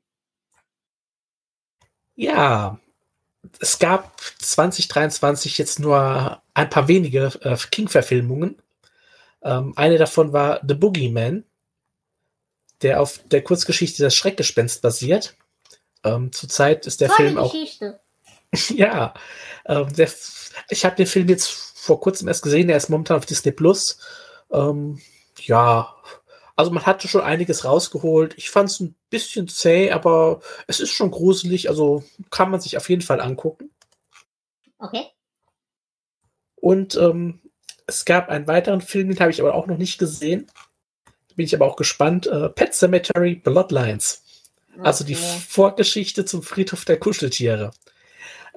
Ja, 2.16 2.80
es 3.60 3.80
gab 3.80 4.20
2023 4.40 5.58
jetzt 5.58 5.80
nur 5.80 6.42
ein 6.54 6.70
paar 6.70 6.88
wenige 6.88 7.32
äh, 7.42 7.56
King-Verfilmungen. 7.72 8.62
Ähm, 9.42 9.74
eine 9.76 9.98
davon 9.98 10.34
war 10.34 10.60
The 10.68 10.74
Boogeyman, 10.74 11.46
der 12.82 13.02
auf 13.02 13.20
der 13.28 13.44
Kurzgeschichte 13.44 14.04
Das 14.04 14.16
Schreckgespenst 14.16 14.82
basiert. 14.82 15.36
Ähm, 16.04 16.32
zurzeit 16.32 16.86
ist 16.86 17.02
der 17.02 17.10
Tolle 17.10 17.30
Film 17.30 17.38
auch. 17.38 17.52
Geschichte. 17.52 18.00
Ja, 18.70 19.14
ähm, 19.68 19.94
der, 19.94 20.10
ich 20.70 20.84
habe 20.84 20.96
den 20.96 21.06
Film 21.06 21.30
jetzt 21.30 21.48
vor 21.50 22.00
kurzem 22.00 22.28
erst 22.28 22.42
gesehen. 22.42 22.68
Er 22.68 22.78
ist 22.78 22.90
momentan 22.90 23.18
auf 23.18 23.28
Disney 23.28 23.52
Plus. 23.52 24.00
Ähm, 24.52 25.00
ja, 25.38 25.96
also 26.60 26.72
man 26.72 26.86
hatte 26.86 27.08
schon 27.08 27.22
einiges 27.22 27.64
rausgeholt. 27.64 28.34
Ich 28.38 28.50
fand 28.50 28.70
es 28.70 28.82
ein 28.82 28.94
bisschen 29.10 29.48
zäh, 29.48 29.92
aber 29.92 30.42
es 30.68 30.82
ist 30.82 30.90
schon 30.92 31.10
gruselig. 31.10 31.70
Also 31.70 32.04
kann 32.32 32.52
man 32.52 32.60
sich 32.60 32.76
auf 32.76 32.90
jeden 32.90 33.02
Fall 33.02 33.22
angucken. 33.22 33.72
Okay. 34.78 35.06
Und 36.58 36.98
ähm, 36.98 37.40
es 37.88 38.04
gab 38.04 38.28
einen 38.28 38.46
weiteren 38.48 38.82
Film, 38.82 39.08
den 39.08 39.22
habe 39.22 39.32
ich 39.32 39.40
aber 39.40 39.54
auch 39.54 39.68
noch 39.68 39.78
nicht 39.78 40.00
gesehen. 40.00 40.52
Bin 41.38 41.46
ich 41.46 41.56
aber 41.56 41.66
auch 41.66 41.78
gespannt. 41.78 42.28
Äh, 42.28 42.50
Pet 42.50 42.74
Cemetery 42.74 43.36
Bloodlines. 43.36 44.24
Also 44.84 45.06
die 45.06 45.16
Okay. 45.16 45.40
Vorgeschichte 45.48 46.26
zum 46.26 46.44
Friedhof 46.44 46.84
der 46.84 47.00
Kuscheltiere. 47.00 47.72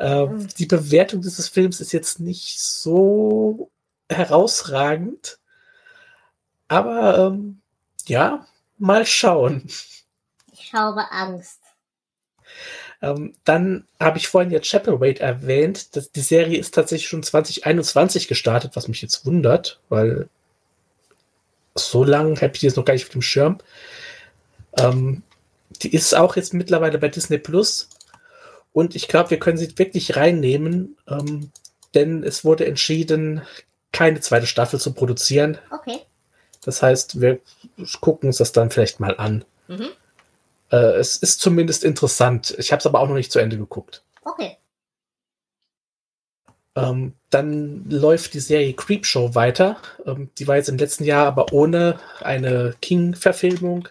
Ähm, 0.01 0.39
Mhm. 0.39 0.49
Die 0.59 0.67
Bewertung 0.67 1.23
dieses 1.23 1.47
Films 1.49 1.81
ist 1.81 1.93
jetzt 1.93 2.19
nicht 2.19 2.59
so 2.59 3.71
herausragend. 4.09 5.39
Aber 6.67 7.29
ähm, 7.29 7.62
ja, 8.09 8.47
mal 8.79 9.07
schauen. 9.07 9.69
Ich 10.53 10.73
habe 10.73 11.11
Angst. 11.11 11.61
Ähm, 13.01 13.35
dann 13.45 13.85
habe 13.99 14.19
ich 14.19 14.29
vorhin 14.29 14.53
jetzt 14.53 14.71
Chapelwaite 14.71 15.23
erwähnt. 15.23 15.97
Das, 15.97 16.13
die 16.13 16.21
Serie 16.21 16.59
ist 16.59 16.75
tatsächlich 16.75 17.09
schon 17.09 17.23
2021 17.23 18.29
gestartet, 18.29 18.77
was 18.77 18.89
mich 18.89 19.03
jetzt 19.03 19.27
wundert, 19.27 19.81
weil 19.89 20.29
so 21.75 22.05
lange 22.05 22.37
habe 22.37 22.53
ich 22.53 22.61
die 22.61 22.67
jetzt 22.67 22.77
noch 22.77 22.85
gar 22.85 22.95
nicht 22.95 23.05
auf 23.05 23.11
dem 23.13 23.23
Schirm. 23.23 23.59
Ähm, 24.79 25.23
die 25.83 25.93
ist 25.93 26.15
auch 26.15 26.37
jetzt 26.37 26.55
mittlerweile 26.55 26.99
bei 26.99 27.09
Disney 27.09 27.39
Plus. 27.39 27.89
Und 28.73 28.95
ich 28.95 29.09
glaube, 29.09 29.31
wir 29.31 29.39
können 29.39 29.59
sie 29.59 29.77
wirklich 29.79 30.17
reinnehmen, 30.17 30.97
ähm, 31.09 31.51
denn 31.95 32.23
es 32.23 32.45
wurde 32.45 32.67
entschieden, 32.67 33.43
keine 33.93 34.21
zweite 34.21 34.47
Staffel 34.47 34.81
zu 34.81 34.95
produzieren. 34.95 35.59
Okay. 35.71 36.01
Das 36.65 36.83
heißt, 36.83 37.21
wir 37.21 37.41
gucken 38.01 38.29
uns 38.29 38.39
das 38.39 38.53
dann 38.53 38.71
vielleicht 38.71 39.01
mal 39.01 39.17
an. 39.17 39.45
Mhm. 39.69 39.89
Äh, 40.71 40.77
es 40.97 41.17
ist 41.17 41.41
zumindest 41.41 41.85
interessant. 41.85 42.55
Ich 42.59 42.73
habe 42.73 42.81
es 42.81 42.87
aber 42.87 43.01
auch 43.01 43.09
noch 43.09 43.17
nicht 43.17 43.33
zu 43.33 43.39
Ende 43.39 43.59
geguckt. 43.59 44.03
Okay. 44.25 44.57
Ähm, 46.75 47.15
dann 47.29 47.89
läuft 47.91 48.33
die 48.35 48.41
Serie 48.41 48.73
Creepshow 48.73 49.35
weiter. 49.35 49.77
Ähm, 50.07 50.31
die 50.39 50.47
war 50.49 50.57
jetzt 50.57 50.69
im 50.69 50.79
letzten 50.79 51.05
Jahr 51.05 51.27
aber 51.27 51.53
ohne 51.53 51.99
eine 52.21 52.75
King-Verfilmung. 52.81 53.89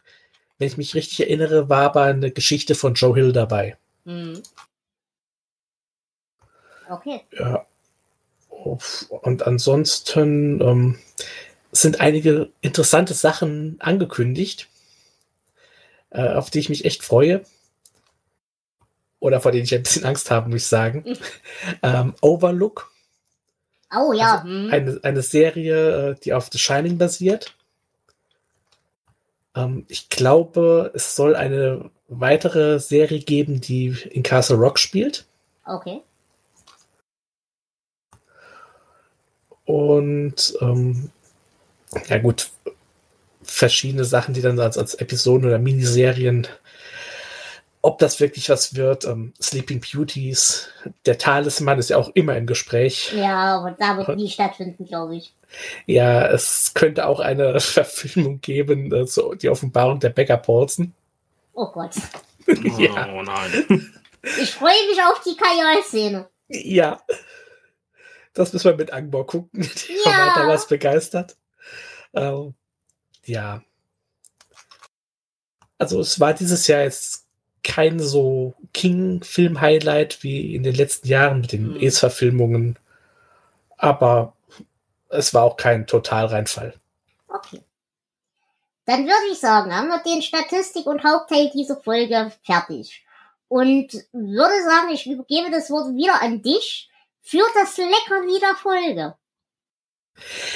Wenn 0.57 0.67
ich 0.67 0.77
mich 0.77 0.95
richtig 0.95 1.21
erinnere, 1.21 1.69
war 1.69 1.83
aber 1.83 2.03
eine 2.03 2.31
Geschichte 2.31 2.73
von 2.73 2.95
Joe 2.95 3.15
Hill 3.15 3.33
dabei. 3.33 3.77
Mhm. 4.05 4.41
Okay. 6.89 7.21
Ja. 7.31 7.65
Und 9.09 9.47
ansonsten 9.47 10.61
ähm, 10.61 10.99
sind 11.71 12.01
einige 12.01 12.51
interessante 12.61 13.13
Sachen 13.13 13.77
angekündigt, 13.79 14.67
äh, 16.09 16.29
auf 16.29 16.49
die 16.49 16.59
ich 16.59 16.69
mich 16.69 16.85
echt 16.85 17.03
freue. 17.03 17.43
Oder 19.19 19.39
vor 19.39 19.51
denen 19.51 19.65
ich 19.65 19.75
ein 19.75 19.83
bisschen 19.83 20.05
Angst 20.05 20.31
habe, 20.31 20.49
muss 20.49 20.63
ich 20.63 20.67
sagen. 20.67 21.03
Mhm. 21.05 21.17
ähm, 21.83 22.15
Overlook, 22.21 22.91
Oh 23.93 24.13
ja. 24.13 24.37
Also 24.37 24.47
mhm. 24.47 24.71
eine, 24.71 24.99
eine 25.03 25.21
Serie, 25.21 26.11
äh, 26.11 26.15
die 26.23 26.33
auf 26.33 26.49
The 26.51 26.57
Shining 26.57 26.97
basiert. 26.97 27.55
Ähm, 29.55 29.85
ich 29.89 30.09
glaube, 30.09 30.91
es 30.93 31.15
soll 31.15 31.35
eine 31.35 31.89
weitere 32.07 32.79
Serie 32.79 33.19
geben, 33.19 33.59
die 33.59 33.95
in 34.09 34.23
Castle 34.23 34.55
Rock 34.55 34.79
spielt. 34.79 35.25
Okay. 35.65 36.01
Und 39.65 40.53
ähm, 40.61 41.11
ja 42.07 42.17
gut, 42.19 42.49
verschiedene 43.43 44.05
Sachen, 44.05 44.33
die 44.33 44.41
dann 44.41 44.59
als, 44.59 44.77
als 44.77 44.95
Episoden 44.95 45.45
oder 45.47 45.59
Miniserien, 45.59 46.47
ob 47.81 47.97
das 47.99 48.19
wirklich 48.19 48.49
was 48.49 48.75
wird. 48.75 49.05
Ähm, 49.05 49.33
Sleeping 49.41 49.81
Beauties, 49.81 50.69
der 51.05 51.17
Talisman 51.17 51.79
ist 51.79 51.89
ja 51.89 51.97
auch 51.97 52.11
immer 52.13 52.37
im 52.37 52.45
Gespräch. 52.45 53.11
Ja, 53.15 53.57
aber 53.59 53.71
da 53.71 53.97
wird 53.97 54.15
nie 54.15 54.29
stattfinden, 54.29 54.85
glaube 54.85 55.15
ich. 55.15 55.33
Ja, 55.85 56.27
es 56.27 56.73
könnte 56.73 57.07
auch 57.07 57.19
eine 57.19 57.59
Verfilmung 57.59 58.39
geben, 58.41 58.93
äh, 58.93 59.05
so 59.07 59.33
die 59.33 59.49
Offenbarung 59.49 59.99
der 59.99 60.09
Becker 60.09 60.37
Paulsen. 60.37 60.93
Oh 61.53 61.67
Gott. 61.71 61.91
Ja. 62.77 63.07
Oh 63.13 63.21
nein. 63.21 63.91
Ich 64.41 64.51
freue 64.51 64.73
mich 64.89 64.99
auf 65.03 65.21
die 65.23 65.37
Kajal-Szene. 65.37 66.27
Ja. 66.49 66.99
Das 68.33 68.51
müssen 68.51 68.65
wir 68.71 68.75
mit 68.75 68.91
Angbor 68.91 69.25
gucken. 69.27 69.61
Die 69.61 69.93
Ja. 70.03 70.11
war 70.11 70.35
damals 70.35 70.67
begeistert. 70.67 71.35
Ähm, 72.13 72.53
ja. 73.25 73.61
Also 75.77 75.99
es 75.99 76.19
war 76.19 76.33
dieses 76.33 76.67
Jahr 76.67 76.81
jetzt 76.81 77.25
kein 77.63 77.99
so 77.99 78.53
King-Film-Highlight 78.73 80.23
wie 80.23 80.55
in 80.55 80.63
den 80.63 80.75
letzten 80.75 81.07
Jahren 81.07 81.41
mit 81.41 81.51
den 81.51 81.73
Mhm. 81.73 81.81
Es-Verfilmungen. 81.81 82.77
Aber 83.77 84.33
es 85.09 85.33
war 85.33 85.43
auch 85.43 85.57
kein 85.57 85.87
Totalreinfall. 85.87 86.73
Okay. 87.27 87.61
Dann 88.85 89.05
würde 89.05 89.31
ich 89.31 89.39
sagen, 89.39 89.75
haben 89.75 89.87
wir 89.87 89.99
den 89.99 90.21
Statistik- 90.21 90.87
und 90.87 91.03
Hauptteil 91.03 91.49
dieser 91.53 91.77
Folge 91.77 92.31
fertig. 92.43 93.05
Und 93.47 93.93
würde 94.11 94.63
sagen, 94.63 94.91
ich 94.91 95.05
übergebe 95.05 95.51
das 95.51 95.69
Wort 95.69 95.95
wieder 95.95 96.21
an 96.21 96.41
dich 96.41 96.89
für 97.21 97.43
das 97.53 97.77
Leckerli 97.77 98.39
der 98.39 98.55
Folge. 98.55 99.15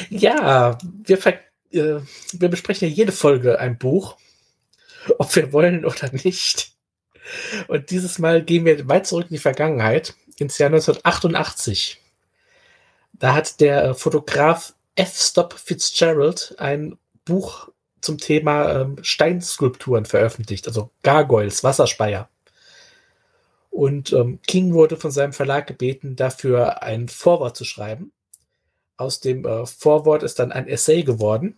Ja, 0.09 0.77
wir, 1.03 1.25
äh, 1.71 2.01
wir 2.31 2.49
besprechen 2.49 2.89
ja 2.89 2.93
jede 2.93 3.11
Folge 3.11 3.59
ein 3.59 3.77
Buch, 3.77 4.17
ob 5.17 5.35
wir 5.35 5.51
wollen 5.53 5.85
oder 5.85 6.11
nicht. 6.11 6.71
Und 7.67 7.89
dieses 7.89 8.19
Mal 8.19 8.43
gehen 8.43 8.65
wir 8.65 8.87
weit 8.87 9.07
zurück 9.07 9.27
in 9.29 9.35
die 9.35 9.39
Vergangenheit, 9.39 10.13
ins 10.37 10.57
Jahr 10.57 10.67
1988. 10.67 12.01
Da 13.13 13.33
hat 13.33 13.59
der 13.59 13.83
äh, 13.83 13.93
Fotograf 13.93 14.73
F. 14.95 15.17
Stop 15.17 15.53
Fitzgerald 15.53 16.55
ein 16.57 16.97
Buch 17.25 17.69
zum 18.01 18.17
Thema 18.17 18.81
ähm, 18.81 18.97
Steinskulpturen 19.01 20.05
veröffentlicht, 20.05 20.67
also 20.67 20.91
Gargoyles, 21.01 21.63
Wasserspeier. 21.63 22.29
Und 23.71 24.13
ähm, 24.13 24.39
King 24.47 24.73
wurde 24.73 24.95
von 24.95 25.11
seinem 25.11 25.33
Verlag 25.33 25.67
gebeten, 25.67 26.15
dafür 26.15 26.81
ein 26.83 27.09
Vorwort 27.09 27.57
zu 27.57 27.65
schreiben. 27.65 28.13
Aus 28.97 29.19
dem 29.19 29.45
äh, 29.45 29.65
Vorwort 29.65 30.23
ist 30.23 30.39
dann 30.39 30.51
ein 30.51 30.67
Essay 30.67 31.03
geworden. 31.03 31.57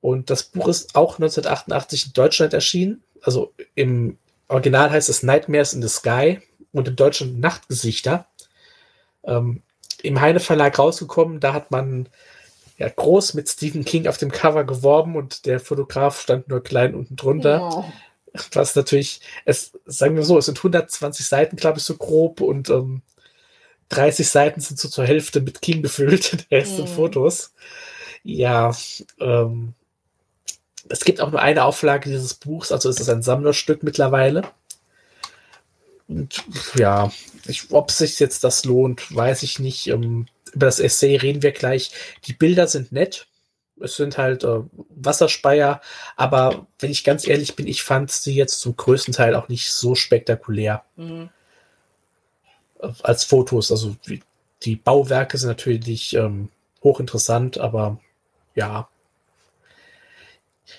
Und 0.00 0.30
das 0.30 0.42
Buch 0.42 0.68
ist 0.68 0.94
auch 0.96 1.14
1988 1.14 2.06
in 2.06 2.12
Deutschland 2.12 2.52
erschienen, 2.52 3.02
also 3.22 3.54
im 3.74 4.18
Original 4.48 4.90
heißt 4.90 5.08
es 5.08 5.22
Nightmares 5.22 5.72
in 5.72 5.82
the 5.82 5.88
Sky 5.88 6.40
und 6.72 6.88
im 6.88 6.96
Deutschen 6.96 7.40
Nachtgesichter. 7.40 8.26
Ähm, 9.24 9.62
Im 10.02 10.20
Heine 10.20 10.40
Verlag 10.40 10.78
rausgekommen, 10.78 11.40
da 11.40 11.52
hat 11.54 11.70
man 11.70 12.08
ja 12.76 12.88
groß 12.88 13.34
mit 13.34 13.48
Stephen 13.48 13.84
King 13.84 14.08
auf 14.08 14.18
dem 14.18 14.32
Cover 14.32 14.64
geworben 14.64 15.16
und 15.16 15.46
der 15.46 15.60
Fotograf 15.60 16.20
stand 16.20 16.48
nur 16.48 16.62
klein 16.62 16.94
unten 16.94 17.16
drunter. 17.16 17.58
Ja. 17.58 17.92
Was 18.52 18.74
natürlich, 18.74 19.20
es, 19.44 19.72
sagen 19.84 20.16
wir 20.16 20.24
so, 20.24 20.38
es 20.38 20.46
sind 20.46 20.58
120 20.58 21.26
Seiten, 21.26 21.56
glaube 21.56 21.78
ich, 21.78 21.84
so 21.84 21.96
grob 21.96 22.40
und 22.40 22.70
ähm, 22.70 23.02
30 23.92 24.28
Seiten 24.28 24.60
sind 24.60 24.78
so 24.78 24.88
zur 24.88 25.04
Hälfte 25.04 25.40
mit 25.40 25.62
King 25.62 25.82
gefüllt, 25.82 26.50
der 26.50 26.60
Rest 26.60 26.76
sind 26.76 26.88
Mhm. 26.88 26.94
Fotos. 26.94 27.52
Ja, 28.24 28.74
ähm, 29.20 29.74
es 30.88 31.04
gibt 31.04 31.20
auch 31.20 31.30
nur 31.30 31.40
eine 31.40 31.64
Auflage 31.64 32.10
dieses 32.10 32.34
Buchs, 32.34 32.72
also 32.72 32.88
ist 32.88 33.00
es 33.00 33.08
ein 33.08 33.22
Sammlerstück 33.22 33.82
mittlerweile. 33.82 34.42
Und 36.08 36.44
ja, 36.74 37.10
ich, 37.46 37.70
ob 37.70 37.90
sich 37.90 38.18
jetzt 38.18 38.44
das 38.44 38.64
lohnt, 38.64 39.14
weiß 39.14 39.42
ich 39.42 39.58
nicht. 39.58 39.86
Ähm, 39.88 40.26
über 40.52 40.66
das 40.66 40.80
Essay 40.80 41.16
reden 41.16 41.42
wir 41.42 41.52
gleich. 41.52 41.92
Die 42.26 42.34
Bilder 42.34 42.66
sind 42.68 42.92
nett. 42.92 43.26
Es 43.80 43.96
sind 43.96 44.18
halt 44.18 44.44
äh, 44.44 44.60
Wasserspeier, 44.90 45.80
aber 46.16 46.66
wenn 46.78 46.90
ich 46.90 47.04
ganz 47.04 47.26
ehrlich 47.26 47.56
bin, 47.56 47.66
ich 47.66 47.82
fand 47.82 48.10
sie 48.10 48.34
jetzt 48.34 48.60
zum 48.60 48.76
größten 48.76 49.14
Teil 49.14 49.34
auch 49.34 49.48
nicht 49.48 49.72
so 49.72 49.94
spektakulär 49.94 50.84
Mhm. 50.96 51.30
Als 53.02 53.24
Fotos. 53.24 53.70
Also 53.70 53.96
die, 54.64 54.76
Bauwerke 54.76 55.38
sind 55.38 55.48
natürlich 55.48 56.14
ähm, 56.14 56.48
hochinteressant, 56.82 57.58
aber 57.58 57.98
ja. 58.54 58.88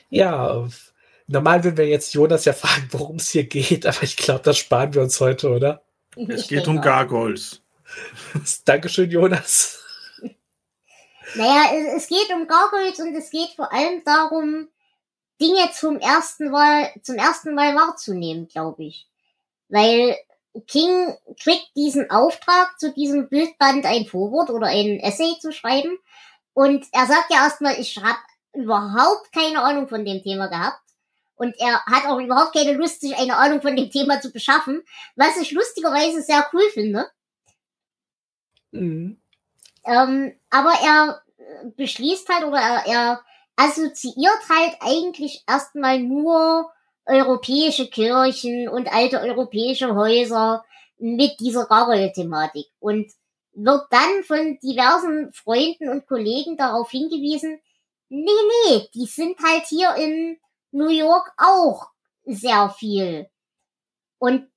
Ja, 0.09 0.67
normal 1.27 1.63
würden 1.63 1.77
wir 1.77 1.87
jetzt 1.87 2.13
Jonas 2.13 2.45
ja 2.45 2.53
fragen, 2.53 2.87
worum 2.91 3.17
es 3.17 3.29
hier 3.29 3.45
geht, 3.45 3.85
aber 3.85 4.03
ich 4.03 4.17
glaube, 4.17 4.41
das 4.43 4.57
sparen 4.57 4.93
wir 4.93 5.01
uns 5.01 5.19
heute, 5.19 5.49
oder? 5.49 5.81
Es 6.27 6.47
geht 6.47 6.67
um. 6.67 6.79
Gargoyles. 6.79 7.61
Dankeschön, 8.65 9.09
Jonas. 9.09 9.83
Naja, 11.35 11.71
es, 11.73 12.03
es 12.03 12.09
geht 12.09 12.31
um 12.33 12.47
Gargoyles 12.47 12.99
und 12.99 13.15
es 13.15 13.29
geht 13.29 13.49
vor 13.55 13.71
allem 13.73 14.03
darum, 14.05 14.67
Dinge 15.41 15.71
zum 15.73 15.99
ersten 15.99 16.51
Mal, 16.51 16.91
zum 17.01 17.15
ersten 17.15 17.55
Mal 17.55 17.75
wahrzunehmen, 17.75 18.47
glaube 18.47 18.83
ich. 18.83 19.07
Weil 19.69 20.15
King 20.67 21.15
kriegt 21.39 21.75
diesen 21.75 22.09
Auftrag, 22.11 22.79
zu 22.79 22.93
diesem 22.93 23.29
Bildband 23.29 23.85
ein 23.85 24.05
Vorwort 24.05 24.49
oder 24.49 24.67
ein 24.67 24.99
Essay 24.99 25.37
zu 25.39 25.51
schreiben. 25.51 25.97
Und 26.53 26.85
er 26.91 27.07
sagt 27.07 27.31
ja 27.31 27.43
erstmal, 27.43 27.79
ich 27.79 27.97
habe 27.97 28.19
überhaupt 28.53 29.31
keine 29.33 29.63
Ahnung 29.63 29.87
von 29.87 30.05
dem 30.05 30.21
Thema 30.21 30.47
gehabt. 30.47 30.79
Und 31.35 31.55
er 31.59 31.83
hat 31.85 32.05
auch 32.05 32.19
überhaupt 32.19 32.53
keine 32.53 32.73
Lust, 32.73 33.01
sich 33.01 33.17
eine 33.17 33.35
Ahnung 33.37 33.61
von 33.61 33.75
dem 33.75 33.89
Thema 33.89 34.21
zu 34.21 34.31
beschaffen, 34.31 34.83
was 35.15 35.37
ich 35.37 35.51
lustigerweise 35.51 36.21
sehr 36.21 36.47
cool 36.53 36.63
finde. 36.71 37.09
Mhm. 38.71 39.19
Ähm, 39.85 40.35
aber 40.49 40.73
er 40.83 41.21
äh, 41.37 41.69
beschließt 41.75 42.29
halt 42.29 42.45
oder 42.45 42.59
er, 42.59 42.85
er 42.85 43.25
assoziiert 43.55 44.49
halt 44.49 44.77
eigentlich 44.79 45.43
erstmal 45.47 45.99
nur 45.99 46.71
europäische 47.05 47.87
Kirchen 47.87 48.69
und 48.69 48.91
alte 48.91 49.19
europäische 49.19 49.95
Häuser 49.95 50.63
mit 50.97 51.39
dieser 51.39 51.65
Gargoyle-Thematik 51.65 52.67
und 52.79 53.11
wird 53.53 53.85
dann 53.91 54.23
von 54.23 54.57
diversen 54.63 55.31
Freunden 55.33 55.89
und 55.89 56.07
Kollegen 56.07 56.57
darauf 56.57 56.89
hingewiesen, 56.89 57.59
nee, 58.09 58.31
nee, 58.67 58.87
die 58.93 59.05
sind 59.05 59.37
halt 59.43 59.65
hier 59.67 59.95
in 59.95 60.37
New 60.71 60.89
York 60.89 61.31
auch 61.37 61.89
sehr 62.25 62.69
viel. 62.69 63.29
Und 64.17 64.49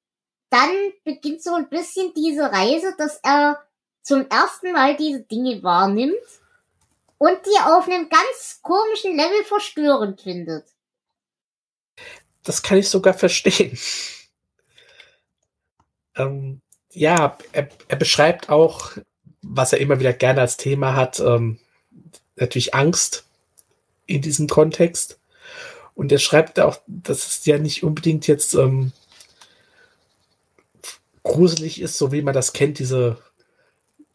dann 0.51 0.71
beginnt 1.05 1.43
so 1.43 1.55
ein 1.55 1.69
bisschen 1.69 2.15
diese 2.15 2.51
Reise, 2.51 2.95
dass 2.97 3.19
er 3.23 3.63
zum 4.03 4.29
ersten 4.29 4.73
Mal 4.73 4.97
diese 4.97 5.21
Dinge 5.21 5.63
wahrnimmt 5.63 6.15
und 7.19 7.39
die 7.45 7.59
auf 7.65 7.89
einem 7.89 8.09
ganz 8.09 8.61
komischen 8.63 9.17
Level 9.17 9.45
verstörend 9.45 10.21
findet. 10.21 10.76
Das 12.47 12.63
kann 12.63 12.79
ich 12.79 12.89
sogar 12.89 13.13
verstehen. 13.13 13.77
ähm, 16.17 16.61
ja, 16.93 17.37
er, 17.53 17.69
er 17.89 17.97
beschreibt 17.97 18.49
auch, 18.49 18.93
was 19.43 19.73
er 19.73 19.81
immer 19.81 20.01
wieder 20.01 20.13
gerne 20.13 20.41
als 20.41 20.57
Thema 20.57 20.95
hat, 20.95 21.21
ähm, 21.21 21.59
natürlich 22.37 22.75
Angst 22.75 23.27
in 24.07 24.23
diesem 24.23 24.49
Kontext. 24.49 25.19
Und 25.95 26.13
er 26.13 26.19
schreibt 26.19 26.61
auch, 26.61 26.79
dass 26.87 27.27
es 27.27 27.47
ja 27.47 27.59
nicht 27.59 27.83
unbedingt 27.83 28.27
jetzt 28.29 28.55
ähm, 28.55 28.93
gruselig 31.25 31.81
ist, 31.81 31.99
so 31.99 32.13
wie 32.13 32.23
man 32.23 32.35
das 32.35 32.53
kennt, 32.53 32.79
diese 32.79 33.19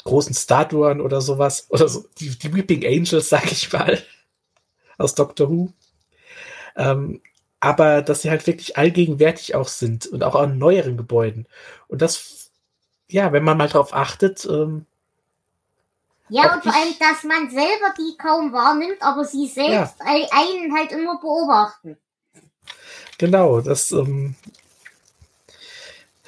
großen 0.03 0.33
Statuen 0.33 1.01
oder 1.01 1.19
sowas. 1.21 1.65
Oder 1.69 1.89
so, 1.89 2.05
die, 2.19 2.29
die 2.37 2.53
Weeping 2.53 2.85
Angels, 2.85 3.29
sag 3.29 3.51
ich 3.51 3.71
mal, 3.73 4.01
aus 4.97 5.15
Doctor 5.15 5.49
Who. 5.49 5.73
Ähm, 6.77 7.21
aber 7.61 8.01
dass 8.01 8.23
sie 8.23 8.29
halt 8.29 8.45
wirklich 8.47 8.77
allgegenwärtig 8.77 9.55
auch 9.55 9.69
sind 9.69 10.07
und 10.07 10.23
auch 10.23 10.35
an 10.35 10.57
neueren 10.57 10.97
Gebäuden. 10.97 11.47
Und 11.87 12.01
das, 12.01 12.51
ja, 13.09 13.31
wenn 13.31 13.43
man 13.43 13.57
mal 13.57 13.69
drauf 13.69 13.93
achtet, 13.93 14.45
ähm, 14.45 14.85
Ja, 16.29 16.53
und 16.53 16.63
vor 16.63 16.73
allem, 16.73 16.95
dass 16.99 17.23
man 17.23 17.49
selber 17.51 17.93
die 17.97 18.17
kaum 18.17 18.51
wahrnimmt, 18.51 19.01
aber 19.01 19.23
sie 19.25 19.47
selbst 19.47 19.95
ein- 19.99 20.27
einen 20.31 20.75
halt 20.75 20.91
immer 20.91 21.19
beobachten. 21.19 21.97
genau, 23.17 23.61
das, 23.61 23.91
ähm, 23.91 24.35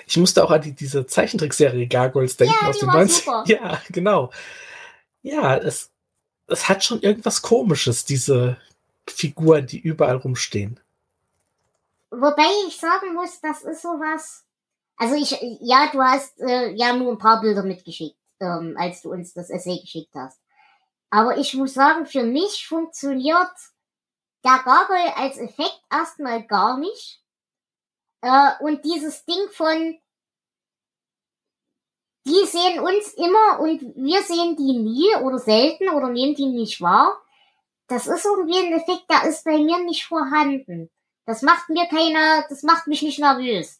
ich 0.05 0.17
musste 0.17 0.43
auch 0.43 0.51
an 0.51 0.61
die, 0.61 0.73
diese 0.73 1.07
Zeichentrickserie 1.07 1.87
Gargoyles 1.87 2.37
denken 2.37 2.55
Ja, 2.61 2.69
aus 2.69 2.77
den 2.79 2.87
war 2.89 2.97
90 2.97 3.23
super. 3.25 3.43
Ja, 3.47 3.81
genau. 3.89 4.31
Ja, 5.23 5.57
es, 5.57 5.89
es 6.47 6.67
hat 6.69 6.83
schon 6.83 7.01
irgendwas 7.01 7.41
Komisches, 7.41 8.05
diese 8.05 8.57
Figuren, 9.07 9.65
die 9.65 9.79
überall 9.79 10.17
rumstehen. 10.17 10.79
Wobei 12.15 12.45
ich 12.67 12.77
sagen 12.77 13.15
muss, 13.15 13.41
das 13.41 13.63
ist 13.63 13.81
sowas. 13.81 14.45
Also 14.97 15.15
ich, 15.15 15.35
ja, 15.61 15.89
du 15.91 15.99
hast 15.99 16.39
äh, 16.39 16.71
ja 16.73 16.93
nur 16.93 17.11
ein 17.11 17.17
paar 17.17 17.41
Bilder 17.41 17.63
mitgeschickt, 17.63 18.19
ähm, 18.39 18.75
als 18.77 19.01
du 19.01 19.11
uns 19.11 19.33
das 19.33 19.49
Essay 19.49 19.79
geschickt 19.79 20.13
hast. 20.13 20.39
Aber 21.09 21.37
ich 21.37 21.55
muss 21.55 21.73
sagen, 21.73 22.05
für 22.05 22.23
mich 22.23 22.67
funktioniert 22.67 23.51
der 24.43 24.61
Gargoyle 24.63 25.17
als 25.17 25.37
Effekt 25.37 25.81
erstmal 25.91 26.43
gar 26.45 26.77
nicht. 26.77 27.23
Äh, 28.21 28.51
und 28.59 28.85
dieses 28.85 29.25
Ding 29.25 29.49
von, 29.51 29.99
die 32.27 32.45
sehen 32.45 32.79
uns 32.79 33.13
immer 33.15 33.59
und 33.59 33.81
wir 33.95 34.21
sehen 34.21 34.55
die 34.55 34.77
nie 34.77 35.15
oder 35.23 35.39
selten 35.39 35.89
oder 35.89 36.09
nehmen 36.09 36.35
die 36.35 36.45
nicht 36.45 36.79
wahr. 36.79 37.19
Das 37.87 38.05
ist 38.05 38.25
irgendwie 38.25 38.59
ein 38.59 38.73
Effekt, 38.73 39.09
der 39.09 39.27
ist 39.27 39.43
bei 39.43 39.57
mir 39.57 39.79
nicht 39.83 40.05
vorhanden. 40.05 40.91
Das 41.25 41.41
macht 41.41 41.69
mir 41.69 41.85
keine, 41.87 42.45
das 42.49 42.63
macht 42.63 42.87
mich 42.87 43.01
nicht 43.01 43.19
nervös. 43.19 43.79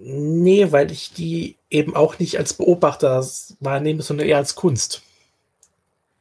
Nee, 0.00 0.70
weil 0.70 0.92
ich 0.92 1.12
die 1.12 1.58
eben 1.70 1.96
auch 1.96 2.18
nicht 2.18 2.38
als 2.38 2.54
Beobachter 2.54 3.24
wahrnehme, 3.60 4.02
sondern 4.02 4.28
eher 4.28 4.36
als 4.36 4.54
Kunst. 4.54 5.02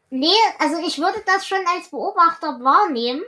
Nee, 0.10 0.34
also 0.58 0.78
ich 0.80 0.98
würde 0.98 1.22
das 1.26 1.46
schon 1.46 1.64
als 1.76 1.90
Beobachter 1.90 2.60
wahrnehmen. 2.62 3.24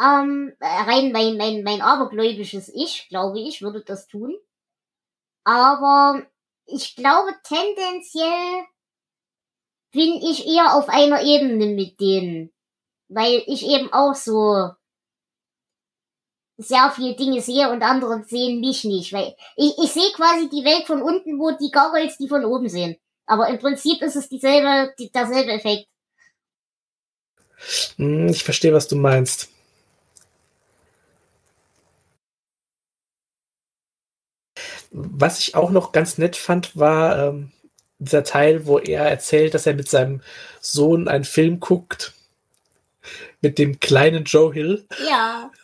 Ähm, 0.00 0.54
rein 0.60 1.12
mein, 1.12 1.36
mein, 1.36 1.62
mein 1.62 1.82
abergläubisches 1.82 2.70
Ich, 2.74 3.08
glaube 3.08 3.40
ich, 3.40 3.60
würde 3.60 3.82
das 3.82 4.06
tun. 4.06 4.34
Aber 5.44 6.22
ich 6.64 6.96
glaube, 6.96 7.34
tendenziell 7.42 8.64
bin 9.90 10.14
ich 10.22 10.46
eher 10.46 10.74
auf 10.74 10.88
einer 10.88 11.22
Ebene 11.22 11.66
mit 11.66 12.00
denen. 12.00 12.52
Weil 13.10 13.42
ich 13.46 13.66
eben 13.66 13.92
auch 13.92 14.14
so 14.14 14.70
sehr 16.56 16.92
viele 16.94 17.16
Dinge 17.16 17.40
sehe 17.40 17.70
und 17.70 17.82
andere 17.82 18.22
sehen 18.22 18.60
mich 18.60 18.84
nicht. 18.84 19.12
Weil 19.12 19.34
ich, 19.56 19.74
ich 19.82 19.92
sehe 19.92 20.12
quasi 20.12 20.48
die 20.48 20.64
Welt 20.64 20.86
von 20.86 21.02
unten, 21.02 21.38
wo 21.38 21.50
die 21.50 21.70
Gargoyles 21.70 22.18
die 22.18 22.28
von 22.28 22.44
oben 22.44 22.68
sehen. 22.68 22.96
Aber 23.26 23.48
im 23.48 23.58
Prinzip 23.58 24.00
ist 24.02 24.16
es 24.16 24.28
dieselbe, 24.28 24.94
die, 24.98 25.10
derselbe 25.10 25.52
Effekt. 25.52 25.88
Hm, 27.96 28.28
ich 28.28 28.44
verstehe, 28.44 28.72
was 28.72 28.88
du 28.88 28.96
meinst. 28.96 29.48
Was 34.92 35.38
ich 35.38 35.54
auch 35.54 35.70
noch 35.70 35.92
ganz 35.92 36.18
nett 36.18 36.36
fand, 36.36 36.76
war 36.76 37.28
ähm, 37.28 37.52
dieser 37.98 38.24
Teil, 38.24 38.66
wo 38.66 38.78
er 38.78 39.04
erzählt, 39.04 39.54
dass 39.54 39.66
er 39.66 39.74
mit 39.74 39.88
seinem 39.88 40.22
Sohn 40.60 41.08
einen 41.08 41.24
Film 41.24 41.60
guckt. 41.60 42.14
Mit 43.40 43.58
dem 43.58 43.80
kleinen 43.80 44.24
Joe 44.24 44.52
Hill. 44.52 44.86
Ja. 45.08 45.50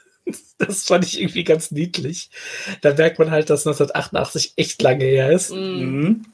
Das 0.58 0.84
fand 0.84 1.04
ich 1.04 1.20
irgendwie 1.20 1.44
ganz 1.44 1.70
niedlich. 1.70 2.30
Da 2.80 2.94
merkt 2.94 3.20
man 3.20 3.30
halt, 3.30 3.48
dass 3.48 3.64
1988 3.64 4.54
echt 4.56 4.82
lange 4.82 5.04
her 5.04 5.30
ist. 5.30 5.52
Mhm. 5.52 6.24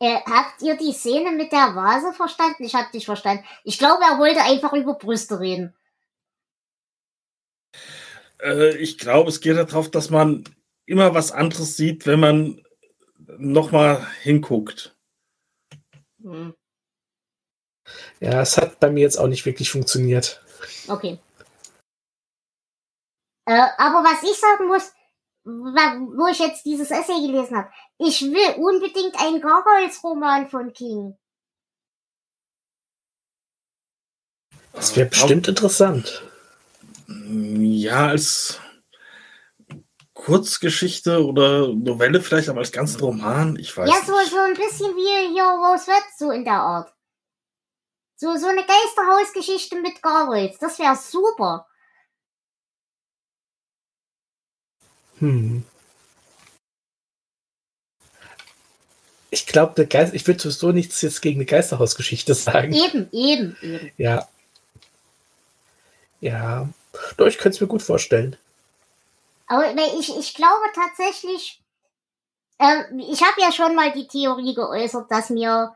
Äh, 0.00 0.20
habt 0.26 0.62
ihr 0.62 0.76
die 0.76 0.92
Szene 0.92 1.32
mit 1.32 1.52
der 1.52 1.74
Vase 1.74 2.12
verstanden? 2.12 2.64
Ich 2.64 2.74
hab 2.74 2.92
dich 2.92 3.04
verstanden. 3.04 3.44
Ich 3.64 3.78
glaube, 3.78 4.02
er 4.02 4.18
wollte 4.18 4.40
einfach 4.42 4.72
über 4.72 4.94
Brüste 4.94 5.40
reden. 5.40 5.74
Äh, 8.40 8.76
ich 8.76 8.98
glaube, 8.98 9.30
es 9.30 9.40
geht 9.40 9.56
darauf, 9.56 9.90
dass 9.90 10.10
man 10.10 10.44
immer 10.86 11.14
was 11.14 11.32
anderes 11.32 11.76
sieht, 11.76 12.06
wenn 12.06 12.20
man 12.20 12.64
nochmal 13.38 14.06
hinguckt. 14.22 14.96
Hm. 16.22 16.54
Ja, 18.20 18.40
es 18.40 18.56
hat 18.56 18.80
bei 18.80 18.90
mir 18.90 19.00
jetzt 19.00 19.18
auch 19.18 19.28
nicht 19.28 19.44
wirklich 19.46 19.70
funktioniert. 19.70 20.42
Okay. 20.88 21.18
Äh, 23.46 23.68
aber 23.76 24.02
was 24.04 24.22
ich 24.22 24.38
sagen 24.38 24.68
muss, 24.68 24.92
wo 25.44 26.26
ich 26.28 26.38
jetzt 26.38 26.64
dieses 26.64 26.90
Essay 26.90 27.20
gelesen 27.26 27.56
habe, 27.56 27.70
ich 27.98 28.22
will 28.22 28.54
unbedingt 28.64 29.20
einen 29.20 29.40
Gargoyles-Roman 29.42 30.48
von 30.48 30.72
King. 30.72 31.18
Das 34.72 34.96
wäre 34.96 35.08
bestimmt 35.08 35.46
interessant. 35.48 36.22
Ja, 37.06 38.08
als 38.08 38.58
Kurzgeschichte 40.14 41.24
oder 41.24 41.68
Novelle 41.68 42.20
vielleicht, 42.20 42.48
aber 42.48 42.60
als 42.60 42.72
ganzen 42.72 43.00
Roman, 43.00 43.56
ich 43.56 43.76
weiß 43.76 43.88
Ja, 43.88 43.96
so, 44.04 44.18
nicht. 44.18 44.30
so 44.30 44.38
ein 44.38 44.54
bisschen 44.54 44.96
wie 44.96 45.32
hier 45.34 45.44
Rose 45.44 45.88
Red, 45.90 46.04
so 46.16 46.30
in 46.30 46.44
der 46.44 46.54
Art. 46.54 46.92
So, 48.16 48.36
so 48.36 48.46
eine 48.46 48.64
Geisterhausgeschichte 48.64 49.80
mit 49.80 50.00
Gargoyles, 50.00 50.58
das 50.58 50.78
wäre 50.78 50.96
super. 50.96 51.66
Hm. 55.18 55.64
Ich 59.30 59.46
glaube, 59.46 59.86
Geist, 59.86 60.14
ich 60.14 60.26
würde 60.28 60.40
sowieso 60.40 60.70
nichts 60.70 61.02
jetzt 61.02 61.20
gegen 61.20 61.38
eine 61.38 61.46
Geisterhausgeschichte 61.46 62.34
sagen. 62.34 62.72
Eben, 62.72 63.08
eben, 63.10 63.56
eben. 63.62 63.92
Ja. 63.96 64.28
Ja. 66.20 66.68
Doch, 67.16 67.26
ich 67.26 67.38
könnte 67.38 67.56
es 67.56 67.60
mir 67.60 67.66
gut 67.66 67.82
vorstellen. 67.82 68.36
Aber 69.46 69.64
ich, 69.98 70.16
ich 70.16 70.34
glaube 70.34 70.64
tatsächlich, 70.74 71.60
ähm, 72.58 73.00
ich 73.00 73.22
habe 73.22 73.40
ja 73.40 73.50
schon 73.50 73.74
mal 73.74 73.92
die 73.92 74.06
Theorie 74.06 74.54
geäußert, 74.54 75.10
dass 75.10 75.30
mir 75.30 75.74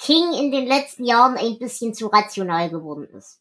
King 0.00 0.32
in 0.32 0.50
den 0.50 0.66
letzten 0.66 1.04
Jahren 1.04 1.36
ein 1.36 1.58
bisschen 1.58 1.92
zu 1.92 2.06
rational 2.06 2.70
geworden 2.70 3.06
ist. 3.14 3.40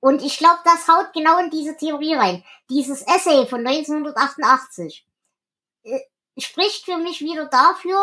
Und 0.00 0.22
ich 0.22 0.36
glaube, 0.36 0.58
das 0.64 0.86
haut 0.86 1.12
genau 1.14 1.38
in 1.38 1.50
diese 1.50 1.76
Theorie 1.76 2.14
rein. 2.14 2.44
Dieses 2.68 3.02
Essay 3.02 3.46
von 3.46 3.66
1988 3.66 5.06
äh, 5.84 6.00
spricht 6.36 6.84
für 6.84 6.98
mich 6.98 7.20
wieder 7.20 7.46
dafür, 7.46 7.98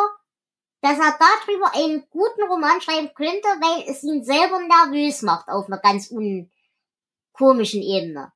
dass 0.82 0.98
er 0.98 1.20
darüber 1.20 1.76
einen 1.76 2.10
guten 2.10 2.44
Roman 2.44 2.82
schreiben 2.82 3.14
könnte, 3.14 3.48
weil 3.60 3.88
es 3.88 4.02
ihn 4.02 4.24
selber 4.24 4.60
nervös 4.60 5.22
macht 5.22 5.50
auf 5.50 5.68
einer 5.68 5.78
ganz 5.78 6.10
unkomischen 6.10 7.84
Ebene. 7.84 8.32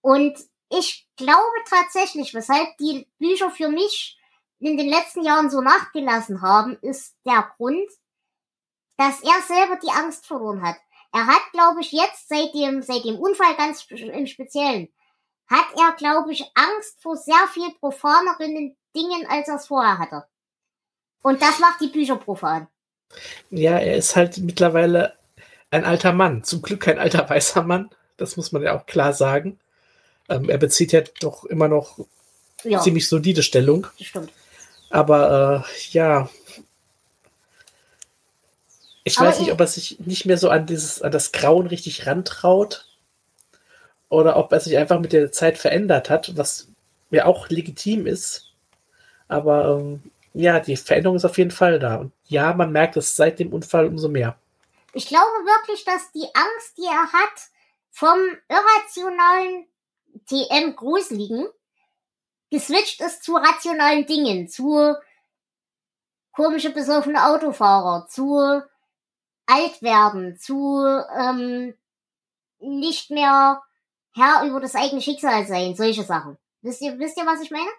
Und 0.00 0.38
ich 0.68 1.08
glaube 1.16 1.56
tatsächlich, 1.68 2.34
weshalb 2.34 2.76
die 2.76 3.08
Bücher 3.18 3.50
für 3.50 3.68
mich 3.68 4.16
in 4.60 4.76
den 4.76 4.88
letzten 4.88 5.24
Jahren 5.24 5.50
so 5.50 5.60
nachgelassen 5.60 6.42
haben, 6.42 6.78
ist 6.82 7.16
der 7.24 7.50
Grund, 7.56 7.90
dass 8.98 9.22
er 9.22 9.40
selber 9.46 9.78
die 9.82 9.90
Angst 9.90 10.26
verloren 10.26 10.62
hat. 10.62 10.76
Er 11.12 11.26
hat, 11.26 11.42
glaube 11.52 11.80
ich, 11.80 11.92
jetzt 11.92 12.28
seit 12.28 12.52
dem, 12.52 12.82
seit 12.82 13.04
dem 13.04 13.18
Unfall 13.18 13.56
ganz 13.56 13.86
im 13.90 14.26
Speziellen, 14.26 14.88
hat 15.46 15.66
er, 15.76 15.94
glaube 15.96 16.32
ich, 16.32 16.44
Angst 16.54 17.00
vor 17.00 17.16
sehr 17.16 17.48
viel 17.54 17.70
profaneren 17.80 18.76
Dingen, 18.94 19.26
als 19.28 19.48
er 19.48 19.56
es 19.56 19.68
vorher 19.68 19.98
hatte. 19.98 20.24
Und 21.22 21.40
das 21.40 21.58
macht 21.58 21.80
die 21.80 21.88
Bücher 21.88 22.16
profan. 22.16 22.68
Ja, 23.50 23.78
er 23.78 23.96
ist 23.96 24.16
halt 24.16 24.36
mittlerweile 24.38 25.16
ein 25.70 25.84
alter 25.84 26.12
Mann. 26.12 26.44
Zum 26.44 26.60
Glück 26.60 26.80
kein 26.80 26.98
alter 26.98 27.28
weißer 27.28 27.62
Mann. 27.62 27.90
Das 28.16 28.36
muss 28.36 28.52
man 28.52 28.62
ja 28.62 28.76
auch 28.76 28.84
klar 28.86 29.12
sagen. 29.14 29.58
Ähm, 30.28 30.50
er 30.50 30.58
bezieht 30.58 30.92
ja 30.92 31.02
doch 31.20 31.44
immer 31.44 31.68
noch 31.68 31.98
Ja, 32.64 32.80
ziemlich 32.80 33.08
solide 33.08 33.42
Stellung. 33.42 33.86
stimmt. 33.98 34.32
Aber 34.90 35.64
äh, 35.64 35.88
ja. 35.92 36.28
Ich 39.08 39.18
Aber 39.18 39.28
weiß 39.28 39.38
nicht, 39.40 39.48
ich- 39.48 39.52
ob 39.54 39.60
er 39.60 39.66
sich 39.66 39.98
nicht 40.00 40.26
mehr 40.26 40.38
so 40.38 40.48
an 40.50 40.66
dieses, 40.66 41.02
an 41.02 41.12
das 41.12 41.32
Grauen 41.32 41.66
richtig 41.66 42.06
rantraut. 42.06 42.86
Oder 44.08 44.36
ob 44.36 44.52
er 44.52 44.60
sich 44.60 44.76
einfach 44.78 45.00
mit 45.00 45.12
der 45.12 45.32
Zeit 45.32 45.58
verändert 45.58 46.08
hat, 46.08 46.36
was 46.36 46.68
ja 47.10 47.26
auch 47.26 47.48
legitim 47.48 48.06
ist. 48.06 48.52
Aber 49.28 49.78
ähm, 49.78 50.02
ja, 50.32 50.60
die 50.60 50.76
Veränderung 50.76 51.16
ist 51.16 51.26
auf 51.26 51.36
jeden 51.36 51.50
Fall 51.50 51.78
da. 51.78 51.96
Und 51.96 52.12
ja, 52.24 52.54
man 52.54 52.72
merkt 52.72 52.96
es 52.96 53.16
seit 53.16 53.38
dem 53.38 53.52
Unfall 53.52 53.86
umso 53.86 54.08
mehr. 54.08 54.38
Ich 54.94 55.06
glaube 55.06 55.26
wirklich, 55.44 55.84
dass 55.84 56.10
die 56.12 56.24
Angst, 56.32 56.78
die 56.78 56.86
er 56.86 57.12
hat, 57.12 57.40
vom 57.90 58.18
irrationalen 58.48 59.66
TM 60.26 60.74
Gruseligen 60.76 61.46
geswitcht 62.50 63.00
ist 63.02 63.22
zu 63.22 63.34
rationalen 63.34 64.06
Dingen, 64.06 64.48
zu 64.48 64.94
komische 66.32 66.70
besoffene 66.70 67.26
Autofahrer, 67.26 68.06
zu 68.08 68.62
alt 69.48 69.82
werden, 69.82 70.38
zu 70.38 70.84
ähm, 71.18 71.74
nicht 72.60 73.10
mehr 73.10 73.62
Herr 74.14 74.44
über 74.44 74.60
das 74.60 74.74
eigene 74.74 75.00
Schicksal 75.00 75.46
sein, 75.46 75.74
solche 75.74 76.02
Sachen. 76.04 76.36
Wisst 76.62 76.82
ihr, 76.82 76.98
wisst 76.98 77.16
ihr, 77.16 77.26
was 77.26 77.40
ich 77.40 77.50
meine? 77.50 77.70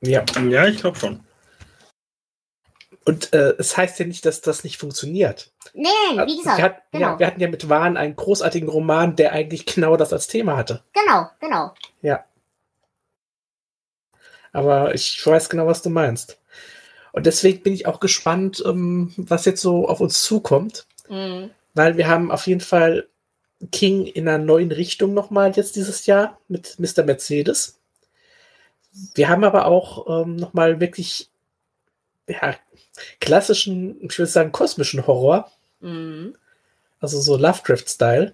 Ja. 0.00 0.24
Ja, 0.48 0.66
ich 0.66 0.78
glaube 0.78 0.98
schon. 0.98 1.24
Und 3.04 3.32
äh, 3.32 3.54
es 3.58 3.76
heißt 3.76 3.98
ja 4.00 4.06
nicht, 4.06 4.26
dass 4.26 4.42
das 4.42 4.64
nicht 4.64 4.76
funktioniert. 4.76 5.50
Nee, 5.72 5.88
wie 6.26 6.36
gesagt, 6.36 6.58
wir, 6.58 6.64
hatten, 6.64 6.82
genau, 6.92 7.08
ja, 7.12 7.18
wir 7.18 7.26
hatten 7.26 7.40
ja 7.40 7.48
mit 7.48 7.68
Wahn 7.68 7.96
einen 7.96 8.16
großartigen 8.16 8.68
Roman, 8.68 9.16
der 9.16 9.32
eigentlich 9.32 9.64
genau 9.66 9.96
das 9.96 10.12
als 10.12 10.26
Thema 10.26 10.56
hatte. 10.56 10.82
genau, 10.92 11.30
genau. 11.40 11.74
Ja. 12.02 12.24
Aber 14.52 14.94
ich 14.94 15.24
weiß 15.24 15.48
genau, 15.48 15.66
was 15.66 15.82
du 15.82 15.90
meinst. 15.90 16.38
Und 17.18 17.26
deswegen 17.26 17.64
bin 17.64 17.72
ich 17.72 17.84
auch 17.86 17.98
gespannt, 17.98 18.62
ähm, 18.64 19.12
was 19.16 19.44
jetzt 19.44 19.60
so 19.60 19.88
auf 19.88 20.00
uns 20.00 20.22
zukommt. 20.22 20.86
Mhm. 21.08 21.50
Weil 21.74 21.96
wir 21.96 22.06
haben 22.06 22.30
auf 22.30 22.46
jeden 22.46 22.60
Fall 22.60 23.08
King 23.72 24.06
in 24.06 24.28
einer 24.28 24.38
neuen 24.38 24.70
Richtung 24.70 25.14
nochmal 25.14 25.50
jetzt 25.56 25.74
dieses 25.74 26.06
Jahr 26.06 26.38
mit 26.46 26.78
Mr. 26.78 27.02
Mercedes. 27.02 27.80
Wir 29.16 29.28
haben 29.28 29.42
aber 29.42 29.66
auch 29.66 30.22
ähm, 30.22 30.36
nochmal 30.36 30.78
wirklich 30.78 31.28
ja, 32.28 32.54
klassischen, 33.18 34.00
ich 34.00 34.16
würde 34.16 34.30
sagen, 34.30 34.52
kosmischen 34.52 35.04
Horror. 35.04 35.50
Mhm. 35.80 36.36
Also 37.00 37.20
so 37.20 37.36
Lovecraft-Style. 37.36 38.32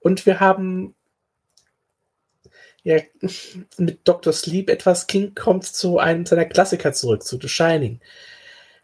Und 0.00 0.26
wir 0.26 0.40
haben 0.40 0.94
ja 2.84 3.00
mit 3.78 4.06
Dr. 4.06 4.32
Sleep 4.32 4.70
etwas, 4.70 5.06
King 5.06 5.34
kommt 5.34 5.64
zu 5.64 5.98
einem 5.98 6.26
seiner 6.26 6.44
Klassiker 6.44 6.92
zurück, 6.92 7.22
zu 7.24 7.38
The 7.40 7.48
Shining. 7.48 8.00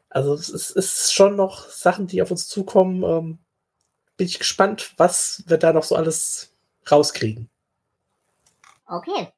Also 0.09 0.35
es 0.35 0.49
ist, 0.49 0.77
es 0.77 1.03
ist 1.03 1.15
schon 1.15 1.37
noch 1.37 1.69
Sachen, 1.69 2.07
die 2.09 2.21
auf 2.21 2.31
uns 2.31 2.49
zukommen. 2.49 3.05
Ähm, 3.05 3.39
bin 4.17 4.27
ich 4.27 4.39
gespannt, 4.39 4.93
was 4.97 5.45
wir 5.47 5.57
da 5.57 5.73
noch 5.73 5.85
so 5.85 5.95
alles 5.95 6.53
rauskriegen. 6.91 7.49
Okay. 8.87 9.29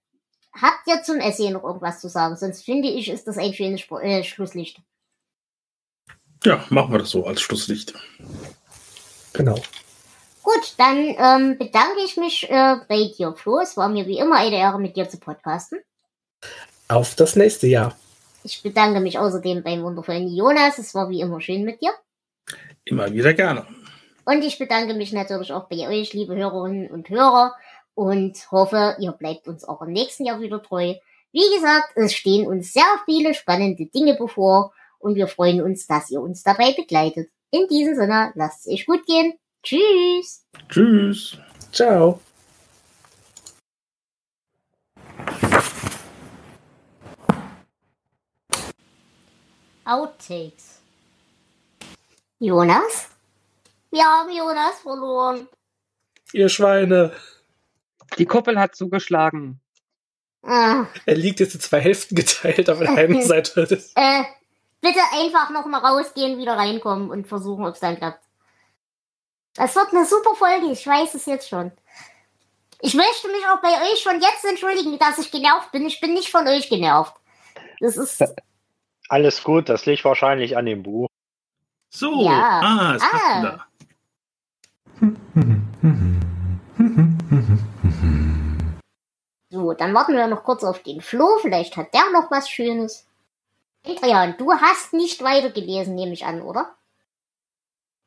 Habt 0.55 0.87
ihr 0.87 1.03
zum 1.03 1.19
Essay 1.19 1.51
noch 1.51 1.65
irgendwas 1.65 2.01
zu 2.01 2.09
sagen? 2.09 2.37
Sonst 2.37 2.65
finde 2.65 2.89
ich, 2.89 3.09
ist 3.09 3.27
das 3.27 3.39
ein 3.39 3.55
schönes 3.55 3.81
Spr- 3.83 4.01
äh, 4.01 4.25
Schlusslicht. 4.25 4.81
Ja, 6.45 6.65
machen 6.71 6.93
wir 6.93 6.99
das 6.99 7.11
so 7.11 7.27
als 7.27 7.41
Schlusslicht. 7.41 7.95
Genau. 9.33 9.61
Gut, 10.43 10.75
dann 10.77 10.97
ähm, 10.99 11.59
bedanke 11.59 12.01
ich 12.05 12.17
mich 12.17 12.51
äh, 12.51 12.77
bei 12.89 13.11
dir, 13.17 13.33
Flo. 13.35 13.61
Es 13.61 13.77
war 13.77 13.89
mir 13.89 14.07
wie 14.07 14.19
immer 14.19 14.37
eine 14.37 14.57
Ehre, 14.57 14.81
mit 14.81 14.97
dir 14.97 15.09
zu 15.09 15.19
podcasten. 15.19 15.81
Auf 16.89 17.15
das 17.15 17.37
nächste 17.37 17.69
Jahr. 17.69 17.97
Ich 18.43 18.63
bedanke 18.63 18.99
mich 19.01 19.19
außerdem 19.19 19.63
beim 19.63 19.85
wundervollen 19.85 20.27
Jonas. 20.29 20.79
Es 20.79 20.95
war 20.95 21.09
wie 21.11 21.21
immer 21.21 21.41
schön 21.41 21.65
mit 21.65 21.81
dir. 21.81 21.93
Immer 22.85 23.13
wieder 23.13 23.35
gerne. 23.35 23.67
Und 24.25 24.43
ich 24.43 24.59
bedanke 24.59 24.95
mich 24.95 25.13
natürlich 25.13 25.53
auch 25.53 25.69
bei 25.69 25.89
euch, 25.89 26.13
liebe 26.13 26.35
Hörerinnen 26.35 26.91
und 26.91 27.09
Hörer. 27.09 27.55
Und 27.95 28.51
hoffe, 28.51 28.97
ihr 28.99 29.13
bleibt 29.13 29.47
uns 29.47 29.65
auch 29.65 29.83
im 29.83 29.93
nächsten 29.93 30.25
Jahr 30.25 30.41
wieder 30.41 30.63
treu. 30.63 30.95
Wie 31.31 31.55
gesagt, 31.55 31.93
es 31.95 32.15
stehen 32.15 32.47
uns 32.47 32.73
sehr 32.73 32.83
viele 33.05 33.35
spannende 33.35 33.87
Dinge 33.87 34.17
bevor. 34.19 34.73
Und 34.99 35.15
wir 35.15 35.29
freuen 35.29 35.63
uns, 35.63 35.87
dass 35.87 36.11
ihr 36.11 36.21
uns 36.21 36.43
dabei 36.43 36.73
begleitet. 36.73 37.31
In 37.51 37.69
diesem 37.69 37.95
Sinne, 37.95 38.33
lasst 38.35 38.67
es 38.67 38.73
euch 38.73 38.87
gut 38.87 39.07
gehen. 39.07 39.35
Tschüss. 39.63 40.45
Tschüss. 40.69 41.39
Ciao. 41.73 42.21
Outtakes. 49.85 50.81
Jonas? 52.39 53.09
Wir 53.91 54.05
haben 54.05 54.31
Jonas 54.33 54.79
verloren. 54.83 55.49
Ihr 56.33 56.49
Schweine. 56.49 57.13
Die 58.19 58.27
Kuppel 58.27 58.59
hat 58.59 58.75
zugeschlagen. 58.75 59.61
Ah, 60.45 60.87
Er 61.07 61.15
liegt 61.15 61.41
jetzt 61.41 61.55
in 61.55 61.61
zwei 61.61 61.81
Hälften 61.81 62.15
geteilt 62.17 62.69
auf 62.69 62.79
der 62.79 62.91
einen 62.91 63.23
Seite. 63.27 63.63
äh, 63.95 64.23
bitte 64.81 65.01
einfach 65.15 65.51
noch 65.51 65.67
mal 65.67 65.79
rausgehen, 65.79 66.39
wieder 66.39 66.57
reinkommen 66.57 67.11
und 67.11 67.29
versuchen, 67.29 67.65
ob 67.65 67.75
es 67.75 67.81
dann 67.81 67.97
klappt. 67.97 68.25
Das 69.55 69.75
wird 69.77 69.93
eine 69.93 70.07
super 70.07 70.35
Folge, 70.35 70.67
ich 70.73 70.87
weiß 70.87 71.15
es 71.15 71.27
jetzt 71.27 71.49
schon. 71.49 71.73
Ich 72.81 72.95
möchte 72.95 73.29
mich 73.29 73.47
auch 73.47 73.61
bei 73.61 73.69
euch 73.93 74.01
schon 74.01 74.21
jetzt 74.21 74.45
entschuldigen, 74.45 74.99
dass 74.99 75.19
ich 75.19 75.31
genervt 75.31 75.71
bin. 75.73 75.87
Ich 75.87 76.01
bin 76.01 76.15
nicht 76.15 76.31
von 76.31 76.47
euch 76.49 76.69
genervt. 76.69 77.15
Das 77.81 77.97
ist. 77.97 78.25
Alles 79.09 79.45
gut, 79.45 79.69
das 79.69 79.87
liegt 79.87 80.05
wahrscheinlich 80.05 80.57
an 80.57 80.67
dem 80.67 80.83
Buch. 80.83 81.07
So, 81.91 82.25
Ja. 82.25 82.61
ah, 82.63 82.95
es 82.97 83.03
Ah. 83.03 83.07
passt 83.11 83.39
wieder. 83.39 83.67
So, 89.51 89.75
dann 89.75 89.95
warten 89.95 90.15
wir 90.17 90.27
noch 90.29 90.45
kurz 90.45 90.65
auf 90.65 90.83
den 90.83 91.01
Flo. 91.01 91.39
Vielleicht 91.41 91.77
hat 91.77 91.93
der 91.93 92.11
noch 92.13 92.31
was 92.31 92.49
Schönes. 92.49 93.07
Adrian, 93.87 94.37
du 94.39 94.53
hast 94.53 94.93
nicht 94.93 95.23
weitergelesen, 95.23 95.95
nehme 95.95 96.13
ich 96.13 96.25
an, 96.25 96.41
oder? 96.41 96.75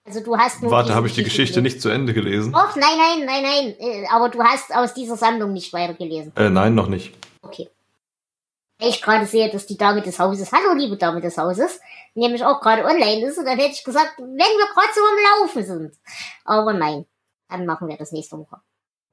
Also 0.08 0.20
du 0.24 0.38
hast 0.38 0.62
nur 0.62 0.72
Warte, 0.72 0.94
habe 0.94 1.08
ich 1.08 1.14
die 1.16 1.24
Geschichte 1.24 1.56
gelesen. 1.56 1.64
nicht 1.64 1.82
zu 1.82 1.90
Ende 1.90 2.14
gelesen? 2.14 2.54
Och, 2.54 2.76
nein, 2.76 2.98
nein, 2.98 3.26
nein, 3.26 3.42
nein. 3.44 3.76
Äh, 3.80 4.06
aber 4.12 4.30
du 4.30 4.42
hast 4.44 4.74
aus 4.76 4.94
dieser 4.94 5.16
Sammlung 5.16 5.52
nicht 5.52 5.74
weitergelesen. 5.74 6.32
Äh, 6.36 6.50
nein, 6.52 6.76
noch 6.76 6.88
nicht. 6.88 7.14
Okay. 7.42 7.70
Ich 8.80 9.02
gerade 9.02 9.26
sehe, 9.26 9.50
dass 9.50 9.66
die 9.66 9.78
Dame 9.78 10.02
des 10.02 10.20
Hauses, 10.20 10.52
hallo 10.52 10.74
liebe 10.76 10.98
Dame 10.98 11.22
des 11.22 11.38
Hauses, 11.38 11.80
nämlich 12.14 12.44
auch 12.44 12.60
gerade 12.62 12.84
online 12.84 13.26
ist, 13.26 13.38
und 13.38 13.46
dann 13.46 13.58
hätte 13.58 13.72
ich 13.74 13.84
gesagt, 13.84 14.14
wenn 14.18 14.28
wir 14.38 14.68
gerade 14.74 14.94
so 14.94 15.02
am 15.02 15.42
Laufen 15.42 15.64
sind. 15.66 15.94
Aber 16.44 16.74
nein, 16.74 17.06
dann 17.50 17.66
machen 17.66 17.88
wir 17.88 17.98
das 17.98 18.12
nächste 18.12 18.38
Woche. 18.38 18.58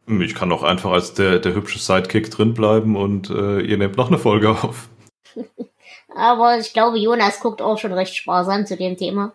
Hm, 0.06 0.20
Ich 0.20 0.34
kann 0.34 0.50
auch 0.52 0.64
einfach 0.64 0.90
als 0.90 1.14
der, 1.14 1.38
der 1.38 1.54
hübsche 1.54 1.78
Sidekick 1.78 2.30
drin 2.30 2.54
bleiben 2.54 2.96
und 2.96 3.30
äh, 3.30 3.60
ihr 3.60 3.78
nehmt 3.78 3.96
noch 3.96 4.08
eine 4.08 4.18
Folge 4.18 4.50
auf. 4.50 4.88
Aber 6.14 6.58
ich 6.58 6.72
glaube, 6.74 6.98
Jonas 6.98 7.40
guckt 7.40 7.62
auch 7.62 7.78
schon 7.78 7.92
recht 7.92 8.14
sparsam 8.14 8.66
zu 8.66 8.76
dem 8.76 8.96
Thema. 8.98 9.32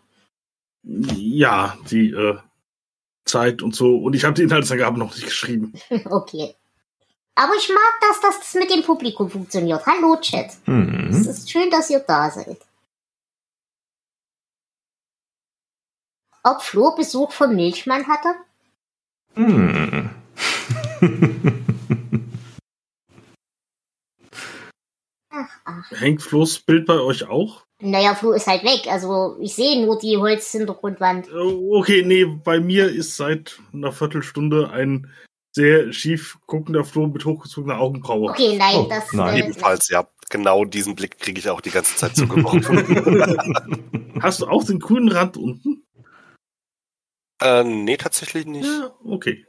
Ja, 0.84 1.78
die 1.90 2.12
äh, 2.12 2.38
Zeit 3.26 3.62
und 3.62 3.76
so. 3.76 3.98
Und 3.98 4.16
ich 4.16 4.24
habe 4.24 4.34
die 4.36 4.44
Inhaltsangaben 4.44 4.98
noch 5.00 5.14
nicht 5.14 5.26
geschrieben. 5.26 5.74
okay. 6.06 6.56
Aber 7.36 7.54
ich 7.56 7.70
mag, 7.70 7.94
dass 8.02 8.20
das 8.22 8.54
mit 8.56 8.70
dem 8.72 8.84
Publikum 8.84 9.30
funktioniert. 9.30 9.86
Hallo 9.86 10.16
Chat. 10.22 10.48
Es 10.48 10.58
Hm. 10.66 11.10
ist 11.12 11.52
schön, 11.52 11.70
dass 11.70 11.90
ihr 11.90 12.00
da 12.00 12.32
seid. 12.32 12.58
Ob 16.44 16.62
Flo 16.64 16.96
Besuch 16.96 17.32
vom 17.34 17.56
Milchmann 17.56 18.08
hatte? 18.08 18.30
Hm. 19.36 20.10
Ach, 25.30 25.60
ach. 25.66 25.92
Hängt 25.92 26.22
Flo's 26.24 26.60
Bild 26.60 26.86
bei 26.88 27.00
euch 27.00 27.26
auch? 27.28 27.67
Naja, 27.80 28.16
Flo 28.16 28.32
ist 28.32 28.48
halt 28.48 28.64
weg. 28.64 28.92
Also 28.92 29.38
ich 29.40 29.54
sehe 29.54 29.86
nur 29.86 30.00
die 30.00 30.18
Holzhintergrundwand. 30.18 31.28
Äh, 31.28 31.32
Okay, 31.32 32.04
nee, 32.06 32.26
bei 32.26 32.60
mir 32.60 32.90
ist 32.90 33.16
seit 33.18 33.60
einer 33.72 33.92
Viertelstunde 33.92 34.70
ein 34.72 35.12
sehr 35.56 35.92
schief 35.94 36.38
guckender 36.48 36.84
Flo 36.84 37.08
mit 37.08 37.24
hochgezogener 37.26 37.80
Augenbraue. 37.80 38.32
Okay, 38.32 38.58
nein, 38.58 38.76
Oh, 38.76 38.88
das 38.90 39.14
nein. 39.14 39.36
Äh, 39.36 39.40
Ebenfalls, 39.40 39.90
ja. 39.90 40.08
Genau 40.30 40.66
diesen 40.66 40.94
Blick 40.96 41.20
kriege 41.20 41.40
ich 41.40 41.50
auch 41.50 41.62
die 41.62 41.70
ganze 41.72 41.96
Zeit 41.96 42.16
zugeworfen. 42.18 44.14
Hast 44.22 44.42
du 44.42 44.48
auch 44.48 44.64
den 44.66 44.80
grünen 44.80 45.10
Rand 45.10 45.38
unten? 45.38 45.84
äh, 47.42 47.64
nee, 47.64 47.96
tatsächlich 47.98 48.46
nicht. 48.46 48.66
Ja, 48.66 48.92
okay. 49.06 49.46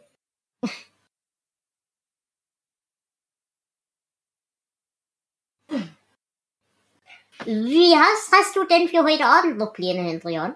Wie 7.44 7.94
hast, 7.94 8.32
hast 8.32 8.56
du 8.56 8.65
denn 8.65 8.89
für 8.89 9.05
heute 9.05 9.24
Abend 9.24 9.59
noch 9.59 9.73
Pläne, 9.73 10.02
Hendrian? 10.02 10.55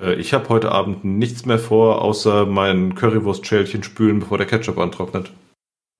Äh, 0.00 0.14
ich 0.14 0.32
habe 0.32 0.48
heute 0.48 0.70
Abend 0.72 1.04
nichts 1.04 1.44
mehr 1.46 1.58
vor, 1.58 2.02
außer 2.02 2.46
mein 2.46 2.94
Currywurstschälchen 2.94 3.82
spülen, 3.82 4.20
bevor 4.20 4.38
der 4.38 4.46
Ketchup 4.46 4.78
antrocknet. 4.78 5.32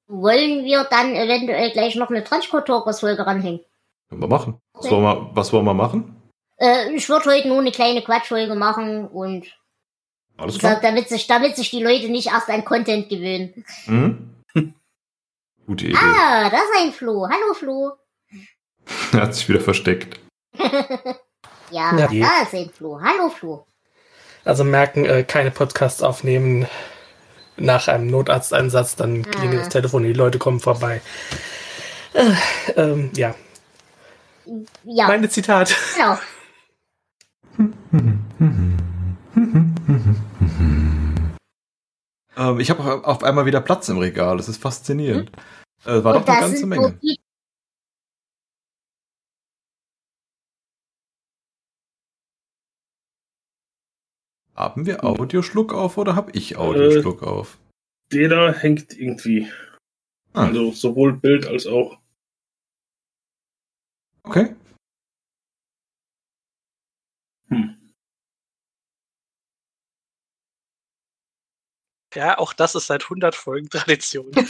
Wollen 0.08 0.64
wir 0.64 0.84
dann 0.84 1.14
eventuell 1.14 1.70
gleich 1.72 1.96
noch 1.96 2.10
eine 2.10 2.22
Transportokers-Folge 2.24 3.26
ranhängen? 3.26 3.60
Können 4.08 4.22
wir 4.22 4.28
machen. 4.28 4.58
Was 4.74 4.90
wollen 4.90 5.02
wir, 5.02 5.30
was 5.34 5.52
wollen 5.52 5.64
wir 5.64 5.74
machen? 5.74 6.16
Äh, 6.58 6.92
ich 6.94 7.08
würde 7.08 7.30
heute 7.30 7.48
nur 7.48 7.60
eine 7.60 7.72
kleine 7.72 8.02
Quatschfolge 8.02 8.54
machen 8.54 9.08
und 9.08 9.46
Alles 10.36 10.58
klar. 10.58 10.76
gesagt, 10.76 10.84
damit 10.84 11.08
sich, 11.08 11.26
damit 11.26 11.56
sich 11.56 11.70
die 11.70 11.82
Leute 11.82 12.08
nicht 12.08 12.28
erst 12.28 12.50
an 12.50 12.64
Content 12.64 13.08
gewöhnen. 13.08 13.64
Hm? 13.86 14.34
Gute 15.66 15.86
Idee. 15.86 15.96
Ah, 15.98 16.50
das 16.50 16.60
ist 16.62 16.76
ein 16.78 16.92
Flo. 16.92 17.26
Hallo 17.28 17.54
Flo. 17.54 17.92
Er 19.12 19.22
hat 19.22 19.34
sich 19.34 19.48
wieder 19.48 19.60
versteckt. 19.60 20.18
Ja, 21.70 21.96
Ja. 21.96 22.06
da 22.08 22.42
ist 22.42 22.54
ein 22.54 22.68
Flo. 22.70 23.00
Hallo 23.00 23.30
Flo. 23.30 23.66
Also 24.44 24.62
merken, 24.62 25.06
äh, 25.06 25.24
keine 25.24 25.50
Podcasts 25.50 26.02
aufnehmen 26.02 26.66
nach 27.56 27.88
einem 27.88 28.08
Notarzteinsatz, 28.08 28.94
dann 28.96 29.22
klingelt 29.22 29.60
das 29.62 29.68
Telefon, 29.70 30.02
die 30.02 30.12
Leute 30.12 30.38
kommen 30.38 30.60
vorbei. 30.60 31.00
Äh, 32.12 32.32
ähm, 32.76 33.10
ja, 33.16 33.34
Ja, 34.84 35.06
meine 35.06 35.30
Zitat. 35.30 35.74
genau. 35.96 36.18
Ähm, 42.36 42.60
ich 42.60 42.70
habe 42.70 43.04
auf 43.06 43.22
einmal 43.24 43.46
wieder 43.46 43.60
Platz 43.60 43.88
im 43.88 43.98
Regal. 43.98 44.36
Das 44.36 44.48
ist 44.48 44.60
faszinierend. 44.60 45.30
Äh, 45.84 46.02
war 46.02 46.16
Und 46.16 46.26
doch 46.28 46.32
eine 46.32 46.40
ganze 46.40 46.56
sind 46.58 46.68
Menge. 46.70 46.82
nur 46.82 46.94
Haben 54.62 54.86
wir 54.86 55.02
Audioschluck 55.02 55.72
auf 55.72 55.98
oder 55.98 56.14
habe 56.14 56.30
ich 56.32 56.56
Audioschluck 56.56 57.24
auf? 57.24 57.58
Der 58.12 58.28
da 58.28 58.52
hängt 58.52 58.96
irgendwie. 58.96 59.50
Ah, 60.34 60.46
Also 60.46 60.70
sowohl 60.70 61.14
Bild 61.18 61.46
als 61.46 61.66
auch. 61.66 61.98
okay. 64.22 64.54
Hm. 67.48 67.92
Ja, 72.14 72.38
auch 72.38 72.52
das 72.52 72.76
ist 72.76 72.86
seit 72.86 73.02
100 73.02 73.34
Folgen 73.34 73.68
Tradition. 73.68 74.30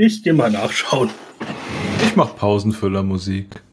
Ich 0.00 0.22
geh 0.22 0.32
mal 0.32 0.48
nachschauen. 0.48 1.10
Ich 2.04 2.14
mach 2.14 2.36
Pausenfüllermusik. 2.36 3.64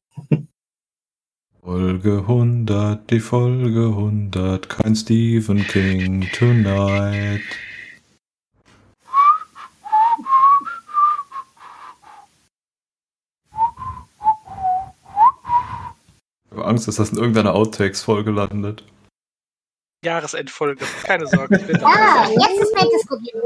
Folge 1.65 2.19
100, 2.19 3.09
die 3.09 3.19
Folge 3.19 3.87
100, 3.87 4.69
kein 4.69 4.95
Stephen 4.95 5.65
King 5.65 6.29
tonight. 6.31 7.41
Ich 16.43 16.51
habe 16.51 16.65
Angst, 16.65 16.87
dass 16.87 16.97
das 16.97 17.09
in 17.09 17.17
irgendeiner 17.17 17.55
Outtakes-Folge 17.55 18.29
landet. 18.29 18.83
Jahresendfolge. 20.03 20.85
Keine 21.01 21.25
Sorge, 21.25 21.57
ich 21.57 21.65
bin 21.65 21.77
Ah, 21.83 22.27
jetzt 22.29 22.61
ist 22.61 22.75
mein 22.75 22.89
Diskutieren. 22.91 23.41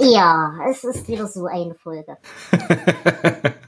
Ja, 0.00 0.58
es 0.68 0.82
ist 0.82 1.06
wieder 1.06 1.28
so 1.28 1.46
eine 1.46 1.76
Folge. 1.76 2.16